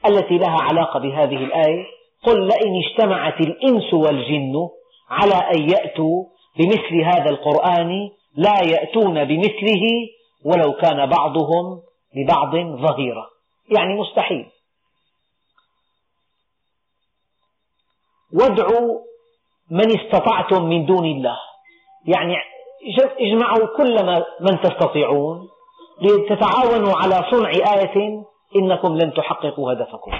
التي 0.07 0.38
لها 0.38 0.59
علاقة 0.61 1.01
بهذه 1.01 1.36
الآية 1.36 1.84
قل 2.26 2.47
لئن 2.47 2.82
اجتمعت 2.84 3.41
الإنس 3.41 3.95
والجن 3.95 4.68
على 5.11 5.34
أن 5.34 5.70
يأتوا 5.70 6.24
بمثل 6.59 7.01
هذا 7.05 7.30
القرآن 7.30 8.11
لا 8.34 8.62
يأتون 8.62 9.24
بمثله 9.24 9.82
ولو 10.44 10.72
كان 10.72 11.06
بعضهم 11.06 11.82
لبعض 12.16 12.56
ظهيرا. 12.56 13.26
يعني 13.76 13.94
مستحيل. 14.00 14.46
وادعوا 18.32 18.98
من 19.70 20.00
استطعتم 20.00 20.64
من 20.64 20.86
دون 20.86 21.04
الله. 21.04 21.36
يعني 22.06 22.36
اجمعوا 23.20 23.76
كل 23.76 24.24
من 24.40 24.60
تستطيعون 24.60 25.48
لتتعاونوا 26.02 26.96
على 26.96 27.30
صنع 27.30 27.50
آية 27.50 28.24
إنكم 28.56 28.96
لن 28.96 29.14
تحققوا 29.14 29.72
هدفكم. 29.72 30.12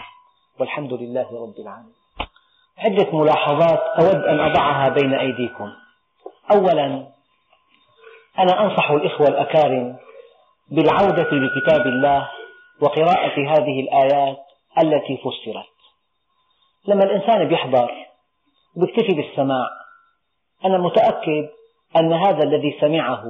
والحمد 0.61 0.93
لله 0.93 1.43
رب 1.43 1.55
العالمين. 1.59 1.95
عدة 2.79 3.19
ملاحظات 3.19 3.79
أود 3.79 4.25
أن 4.25 4.41
أضعها 4.41 4.89
بين 4.89 5.15
أيديكم. 5.15 5.73
أولا 6.53 7.07
أنا 8.43 8.61
أنصح 8.65 8.91
الإخوة 8.91 9.29
الأكارم 9.29 9.97
بالعودة 10.71 11.31
لكتاب 11.33 11.87
الله 11.87 12.29
وقراءة 12.81 13.41
هذه 13.49 13.81
الآيات 13.81 14.39
التي 14.83 15.17
فسرت. 15.17 15.71
لما 16.89 17.05
الإنسان 17.05 17.49
بيحضر 17.49 17.91
وبيكتفي 18.77 19.15
بالسماع 19.15 19.67
أنا 20.65 20.79
متأكد 20.79 21.49
أن 21.97 22.13
هذا 22.13 22.43
الذي 22.45 22.79
سمعه 22.81 23.25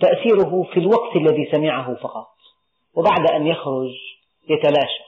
تأثيره 0.00 0.62
في 0.72 0.80
الوقت 0.80 1.16
الذي 1.16 1.50
سمعه 1.52 1.94
فقط 1.94 2.28
وبعد 2.94 3.30
أن 3.30 3.46
يخرج 3.46 3.90
يتلاشى. 4.48 5.04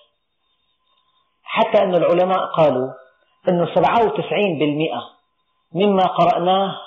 حتى 1.44 1.82
أن 1.82 1.94
العلماء 1.94 2.46
قالوا 2.46 2.90
أن 3.48 3.66
97% 3.66 5.16
مما 5.74 6.06
قرأناه 6.06 6.85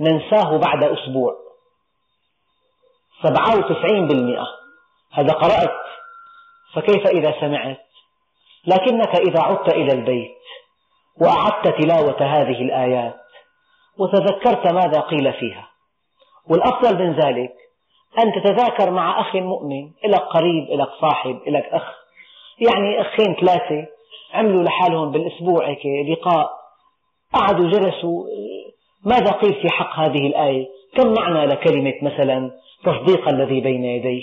ننساه 0.00 0.56
بعد 0.56 0.84
أسبوع. 0.84 1.34
97% 3.22 4.46
هذا 5.12 5.32
قرأت. 5.32 5.80
فكيف 6.74 7.06
إذا 7.06 7.40
سمعت؟ 7.40 7.80
لكنك 8.66 9.16
إذا 9.16 9.42
عدت 9.42 9.74
إلى 9.74 9.92
البيت 9.92 10.36
وأعدت 11.20 11.82
تلاوة 11.82 12.22
هذه 12.22 12.62
الآيات 12.62 13.20
وتذكرت 13.98 14.72
ماذا 14.72 15.00
قيل 15.00 15.32
فيها. 15.32 15.68
والأفضل 16.50 16.98
من 16.98 17.12
ذلك 17.12 17.52
أن 18.18 18.32
تتذاكر 18.32 18.90
مع 18.90 19.20
أخ 19.20 19.36
مؤمن 19.36 19.90
لك 20.04 20.20
قريب 20.20 20.70
لك 20.70 20.88
صاحب 21.00 21.40
لك 21.46 21.64
أخ. 21.64 21.94
يعني 22.58 23.00
أخين 23.00 23.34
ثلاثة 23.34 23.86
عملوا 24.34 24.62
لحالهم 24.62 25.10
بالأسبوع 25.10 25.68
هيك 25.68 25.86
لقاء. 26.08 26.50
قعدوا 27.34 27.70
جلسوا 27.70 28.24
ماذا 29.04 29.32
قيل 29.32 29.54
في 29.54 29.68
حق 29.68 29.98
هذه 29.98 30.26
الآية؟ 30.26 30.66
كم 30.96 31.12
معنى 31.12 31.46
لكلمة 31.46 31.94
مثلا 32.02 32.50
تصديق 32.84 33.28
الذي 33.28 33.60
بين 33.60 33.84
يديه؟ 33.84 34.22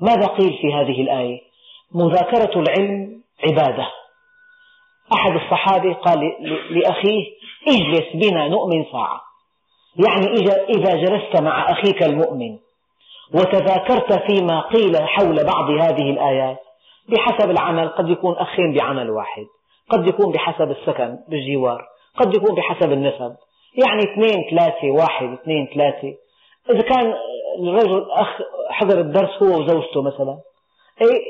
ماذا 0.00 0.26
قيل 0.26 0.58
في 0.60 0.74
هذه 0.74 1.00
الآية؟ 1.00 1.40
مذاكرة 1.94 2.60
العلم 2.60 3.20
عبادة. 3.44 3.86
أحد 5.12 5.32
الصحابة 5.32 5.92
قال 5.92 6.18
لأخيه 6.70 7.24
اجلس 7.68 8.06
بنا 8.14 8.48
نؤمن 8.48 8.84
ساعة. 8.92 9.20
يعني 9.96 10.26
إذا 10.68 10.94
جلست 10.94 11.42
مع 11.42 11.72
أخيك 11.72 12.02
المؤمن 12.02 12.58
وتذاكرت 13.34 14.12
فيما 14.12 14.60
قيل 14.60 14.96
حول 14.96 15.44
بعض 15.44 15.70
هذه 15.70 16.10
الآيات 16.10 16.58
بحسب 17.08 17.50
العمل 17.50 17.88
قد 17.88 18.08
يكون 18.08 18.36
أخين 18.36 18.72
بعمل 18.72 19.10
واحد 19.10 19.46
قد 19.90 20.06
يكون 20.06 20.32
بحسب 20.32 20.70
السكن 20.70 21.18
بالجوار 21.28 21.84
قد 22.16 22.36
يكون 22.36 22.54
بحسب 22.54 22.92
النسب. 22.92 23.36
يعني 23.76 24.02
اثنين 24.02 24.50
ثلاثة 24.50 24.90
واحد 24.90 25.32
اثنين 25.32 25.68
ثلاثة. 25.74 26.14
إذا 26.70 26.80
كان 26.80 27.14
الرجل 27.58 28.10
أخ 28.10 28.28
حضر 28.70 29.00
الدرس 29.00 29.42
هو 29.42 29.48
وزوجته 29.48 30.02
مثلا 30.02 30.38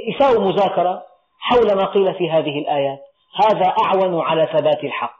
يساوي 0.09 0.39
مذاكرة 0.39 1.03
حول 1.39 1.77
ما 1.77 1.85
قيل 1.87 2.15
في 2.15 2.31
هذه 2.31 2.59
الآيات. 2.59 2.99
هذا 3.45 3.75
أعون 3.85 4.21
على 4.21 4.49
ثبات 4.53 4.85
الحق 4.85 5.17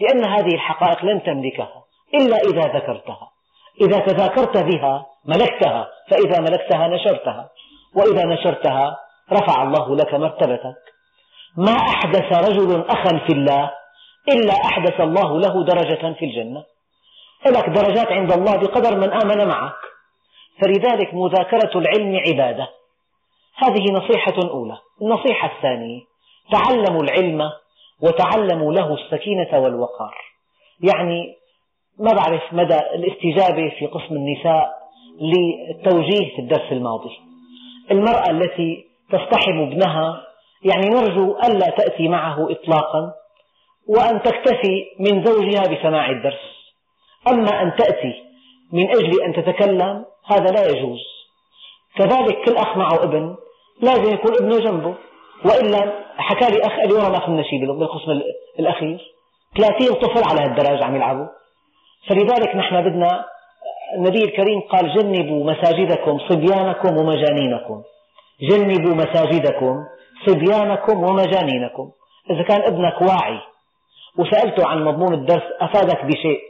لأن 0.00 0.24
هذه 0.24 0.54
الحقائق 0.54 1.04
لن 1.04 1.22
تملكها 1.22 1.84
إلا 2.14 2.36
إذا 2.36 2.78
ذكرتها. 2.78 3.30
إذا 3.80 3.98
تذاكرت 3.98 4.58
بها 4.58 5.06
ملكتها 5.24 5.88
فإذا 6.10 6.40
ملكتها 6.40 6.88
نشرتها 6.88 7.50
وإذا 7.96 8.24
نشرتها 8.24 8.96
رفع 9.32 9.62
الله 9.62 9.96
لك 9.96 10.14
مرتبتك. 10.14 10.76
ما 11.56 11.72
أحدث 11.72 12.48
رجل 12.48 12.84
أخا 12.88 13.18
في 13.26 13.32
الله 13.32 13.70
إلا 14.28 14.52
أحدث 14.52 15.00
الله 15.00 15.40
له 15.40 15.64
درجة 15.64 16.12
في 16.12 16.24
الجنة. 16.24 16.64
لك 17.46 17.68
درجات 17.68 18.12
عند 18.12 18.32
الله 18.32 18.56
بقدر 18.56 18.96
من 18.96 19.12
آمن 19.12 19.48
معك. 19.48 19.80
فلذلك 20.62 21.14
مذاكرة 21.14 21.78
العلم 21.78 22.20
عبادة. 22.28 22.68
هذه 23.56 23.92
نصيحة 23.92 24.50
أولى. 24.50 24.78
النصيحة 25.02 25.56
الثانية 25.56 26.00
تعلموا 26.52 27.02
العلم 27.02 27.50
وتعلموا 28.02 28.72
له 28.72 28.94
السكينة 28.94 29.58
والوقار. 29.58 30.14
يعني 30.80 31.36
ما 31.98 32.12
بعرف 32.12 32.42
مدى 32.52 32.78
الاستجابة 32.78 33.72
في 33.78 33.86
قسم 33.86 34.14
النساء 34.16 34.80
للتوجيه 35.20 36.36
في 36.36 36.38
الدرس 36.38 36.72
الماضي. 36.72 37.18
المرأة 37.90 38.30
التي 38.30 38.84
تصطحب 39.12 39.54
ابنها 39.54 40.26
يعني 40.64 40.88
نرجو 40.88 41.38
ألا 41.38 41.70
تأتي 41.70 42.08
معه 42.08 42.50
إطلاقا. 42.50 43.12
وأن 43.88 44.22
تكتفي 44.22 44.84
من 45.00 45.24
زوجها 45.24 45.62
بسماع 45.62 46.10
الدرس. 46.10 46.40
أما 47.28 47.62
أن 47.62 47.76
تأتي 47.76 48.14
من 48.72 48.90
أجل 48.90 49.22
أن 49.22 49.32
تتكلم 49.32 50.04
هذا 50.26 50.50
لا 50.50 50.66
يجوز. 50.68 50.98
كذلك 51.96 52.44
كل 52.44 52.56
أخ 52.56 52.76
معه 52.76 53.02
ابن 53.02 53.36
لازم 53.82 54.14
يكون 54.14 54.34
ابنه 54.40 54.58
جنبه. 54.58 54.94
وإلا 55.44 55.92
حكى 56.16 56.46
لي 56.54 56.60
أخ 56.60 56.92
ورا 56.92 57.08
ما 57.08 57.18
كنا 57.18 57.42
شيء 57.42 57.58
بالقسم 57.60 58.20
الأخير. 58.58 58.98
30 59.58 59.94
طفل 59.94 60.22
على 60.30 60.40
هالدرج 60.40 60.82
عم 60.82 60.96
يلعبوا. 60.96 61.26
فلذلك 62.08 62.56
نحن 62.56 62.82
بدنا 62.82 63.24
النبي 63.96 64.24
الكريم 64.24 64.60
قال 64.60 64.94
جنبوا 64.94 65.52
مساجدكم 65.52 66.18
صبيانكم 66.28 66.96
ومجانينكم. 66.96 67.82
جنبوا 68.50 68.94
مساجدكم 68.94 69.84
صبيانكم 70.26 71.02
ومجانينكم. 71.04 71.90
إذا 72.30 72.42
كان 72.42 72.62
ابنك 72.62 73.02
واعي 73.02 73.38
وسألته 74.20 74.66
عن 74.66 74.84
مضمون 74.84 75.14
الدرس 75.14 75.42
أفادك 75.60 76.04
بشيء 76.04 76.40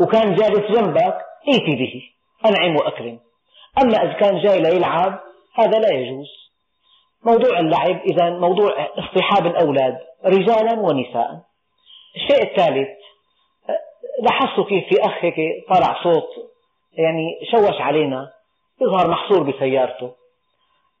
وكان 0.00 0.34
جالس 0.34 0.70
جنبك 0.70 1.16
ائتي 1.48 1.76
به 1.76 2.02
أنعم 2.46 2.76
وأكرم. 2.76 3.18
أما 3.82 4.02
إذا 4.02 4.12
كان 4.12 4.38
جاي 4.38 4.60
ليلعب 4.60 5.20
هذا 5.54 5.78
لا 5.78 5.92
يجوز. 5.92 6.26
موضوع 7.24 7.58
اللعب 7.58 8.00
إذا 8.00 8.30
موضوع 8.30 8.72
اصطحاب 8.98 9.46
الأولاد 9.46 9.98
رجالا 10.24 10.80
ونساء. 10.80 11.40
الشيء 12.16 12.42
الثالث 12.42 12.88
لاحظتوا 14.22 14.64
كيف 14.64 14.84
في 14.88 15.06
أخ 15.06 15.24
هيك 15.24 15.34
طلع 15.68 16.02
صوت 16.02 16.28
يعني 16.92 17.40
شوش 17.50 17.80
علينا 17.80 18.30
يظهر 18.82 19.10
محصور 19.10 19.42
بسيارته. 19.42 20.12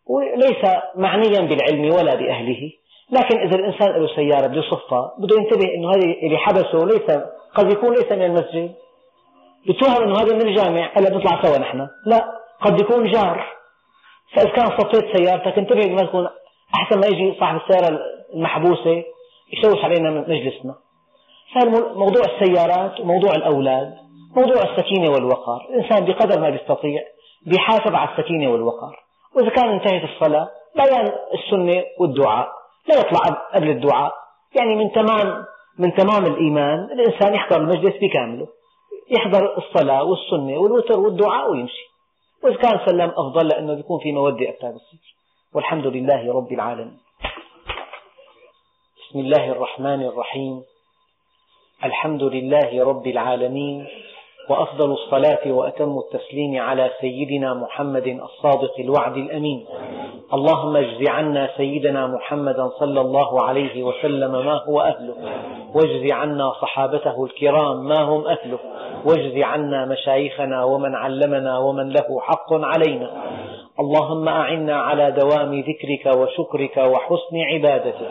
وليس 0.06 0.64
معنيا 0.94 1.40
بالعلم 1.40 1.94
ولا 1.94 2.14
بأهله. 2.14 2.72
لكن 3.10 3.38
إذا 3.38 3.56
الإنسان 3.58 4.02
له 4.02 4.08
سيارة 4.16 4.46
بده 4.46 4.58
يصفها 4.58 5.14
بده 5.18 5.36
ينتبه 5.36 5.74
أنه 5.74 5.90
هذا 5.90 6.04
اللي 6.22 6.38
حبسه 6.38 6.84
ليس 6.84 7.22
قد 7.54 7.72
يكون 7.72 7.90
ليس 7.90 8.12
من 8.12 8.22
المسجد. 8.22 8.74
بتوهم 9.68 10.02
أنه 10.02 10.14
هذا 10.14 10.34
من 10.34 10.48
الجامع 10.48 10.90
هلا 10.96 11.10
بنطلع 11.10 11.42
سوا 11.42 11.58
نحن. 11.58 11.88
لا 12.06 12.24
قد 12.60 12.80
يكون 12.80 13.10
جار. 13.10 13.46
فإذا 14.34 14.50
كان 14.50 14.66
صفيت 14.66 15.16
سيارتك 15.16 15.58
انتبه 15.58 15.92
ما 15.92 16.06
تكون 16.06 16.28
أحسن 16.74 17.00
ما 17.00 17.06
يجي 17.06 17.40
صاحب 17.40 17.60
السيارة 17.60 17.98
المحبوسة 18.34 19.04
يشوش 19.52 19.84
علينا 19.84 20.10
من 20.10 20.20
مجلسنا. 20.20 20.74
فموضوع 21.54 22.22
السيارات 22.24 23.00
وموضوع 23.00 23.34
الأولاد 23.34 23.94
موضوع 24.36 24.62
السكينة 24.62 25.10
والوقار. 25.10 25.66
الإنسان 25.70 26.04
بقدر 26.04 26.40
ما 26.40 26.48
يستطيع 26.48 27.02
بيحافظ 27.46 27.94
على 27.94 28.10
السكينة 28.10 28.52
والوقار. 28.52 29.04
وإذا 29.36 29.48
كان 29.48 29.68
انتهت 29.68 30.02
الصلاة 30.04 30.48
بيان 30.76 31.12
السنة 31.34 31.84
والدعاء. 32.00 32.63
لا 32.88 33.00
يطلع 33.00 33.20
قبل 33.54 33.70
الدعاء. 33.70 34.14
يعني 34.56 34.76
من 34.76 34.92
تمام 34.92 35.44
من 35.78 35.94
تمام 35.94 36.26
الإيمان 36.26 36.78
الإنسان 36.78 37.34
يحضر 37.34 37.56
المجلس 37.60 37.94
بكامله. 38.02 38.46
يحضر 39.10 39.58
الصلاة 39.58 40.04
والسنة 40.04 40.58
والوتر 40.58 41.00
والدعاء 41.00 41.50
ويمشي. 41.50 41.84
وإذا 42.42 42.56
كان 42.56 42.86
سلم 42.86 43.10
أفضل 43.10 43.48
لأنه 43.48 43.74
بيكون 43.74 44.00
في 44.00 44.12
مودة 44.12 44.48
أكثر 44.48 44.70
بتصير 44.70 45.14
والحمد 45.54 45.86
لله 45.86 46.32
رب 46.32 46.52
العالمين. 46.52 46.98
بسم 48.98 49.18
الله 49.18 49.52
الرحمن 49.52 50.02
الرحيم. 50.02 50.62
الحمد 51.84 52.22
لله 52.22 52.84
رب 52.84 53.06
العالمين. 53.06 53.86
وأفضل 54.48 54.92
الصلاة 54.92 55.52
وأتم 55.52 55.98
التسليم 55.98 56.60
على 56.60 56.90
سيدنا 57.00 57.54
محمد 57.54 58.06
الصادق 58.06 58.74
الوعد 58.78 59.16
الأمين. 59.16 59.66
اللهم 60.34 60.76
اجز 60.76 61.08
عنا 61.08 61.50
سيدنا 61.56 62.06
محمدا 62.06 62.68
صلى 62.68 63.00
الله 63.00 63.42
عليه 63.42 63.82
وسلم 63.82 64.32
ما 64.32 64.64
هو 64.68 64.80
أهله. 64.80 65.14
واجز 65.74 66.10
عنا 66.10 66.52
صحابته 66.52 67.24
الكرام 67.24 67.88
ما 67.88 68.02
هم 68.02 68.26
أهله. 68.26 68.58
واجز 69.04 69.38
عنا 69.42 69.84
مشايخنا 69.84 70.64
ومن 70.64 70.94
علمنا 70.94 71.58
ومن 71.58 71.88
له 71.88 72.20
حق 72.20 72.52
علينا. 72.52 73.10
اللهم 73.80 74.28
أعنا 74.28 74.76
على 74.76 75.10
دوام 75.10 75.60
ذكرك 75.60 76.16
وشكرك 76.16 76.76
وحسن 76.76 77.36
عبادتك. 77.36 78.08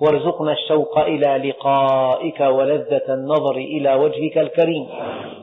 وارزقنا 0.00 0.52
الشوق 0.52 0.98
إلى 0.98 1.50
لقائك 1.50 2.40
ولذة 2.40 3.02
النظر 3.08 3.56
إلى 3.56 3.94
وجهك 3.94 4.38
الكريم. 4.38 4.86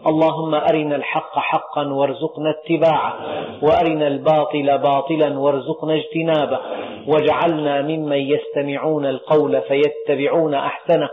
اللهم 0.07 0.55
أرنا 0.55 0.95
الحق 0.95 1.39
حقا 1.39 1.87
وارزقنا 1.87 2.49
اتباعه 2.49 3.13
وأرنا 3.61 4.07
الباطل 4.07 4.77
باطلا 4.77 5.39
وارزقنا 5.39 5.93
اجتنابه. 5.93 6.59
واجعلنا 7.07 7.81
ممن 7.81 8.17
يستمعون 8.17 9.05
القول 9.05 9.61
فيتبعون 9.61 10.53
أحسنه 10.53 11.09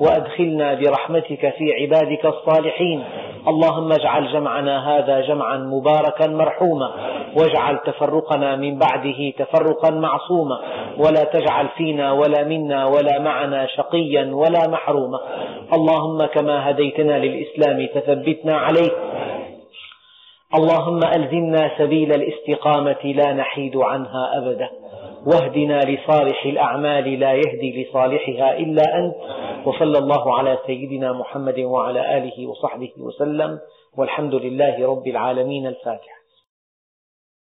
وأدخلنا 0.00 0.74
برحمتك 0.74 1.54
في 1.58 1.72
عبادك 1.80 2.26
الصالحين. 2.26 3.04
اللهم 3.48 3.92
اجعل 3.92 4.32
جمعنا 4.32 4.98
هذا 4.98 5.20
جمعا 5.20 5.56
مباركا 5.56 6.26
مرحوما. 6.26 6.90
واجعل 7.36 7.78
تفرقنا 7.78 8.56
من 8.56 8.78
بعده 8.78 9.32
تفرقا 9.38 9.90
معصوما. 9.90 10.60
ولا 10.98 11.24
تجعل 11.24 11.68
فينا 11.68 12.12
ولا 12.12 12.44
منا 12.44 12.83
ولا 12.86 13.18
معنا 13.18 13.66
شقيا 13.66 14.34
ولا 14.34 14.68
محروما. 14.68 15.18
اللهم 15.72 16.26
كما 16.26 16.70
هديتنا 16.70 17.18
للإسلام 17.18 17.86
فثبتنا 17.94 18.56
عليه. 18.56 18.90
اللهم 20.54 21.00
ألزمنا 21.16 21.70
سبيل 21.78 22.12
الاستقامة 22.14 23.04
لا 23.04 23.32
نحيد 23.32 23.76
عنها 23.76 24.38
أبدا. 24.38 24.70
واهدنا 25.26 25.80
لصالح 25.80 26.46
الأعمال 26.46 27.20
لا 27.20 27.32
يهدي 27.32 27.82
لصالحها 27.82 28.58
إلا 28.58 28.98
أنت. 28.98 29.14
وصلى 29.66 29.98
الله 29.98 30.34
على 30.34 30.58
سيدنا 30.66 31.12
محمد 31.12 31.58
وعلى 31.58 32.18
آله 32.18 32.46
وصحبه 32.46 32.92
وسلم. 32.98 33.58
والحمد 33.98 34.34
لله 34.34 34.86
رب 34.86 35.06
العالمين. 35.06 35.66
الفاتحة. 35.66 36.23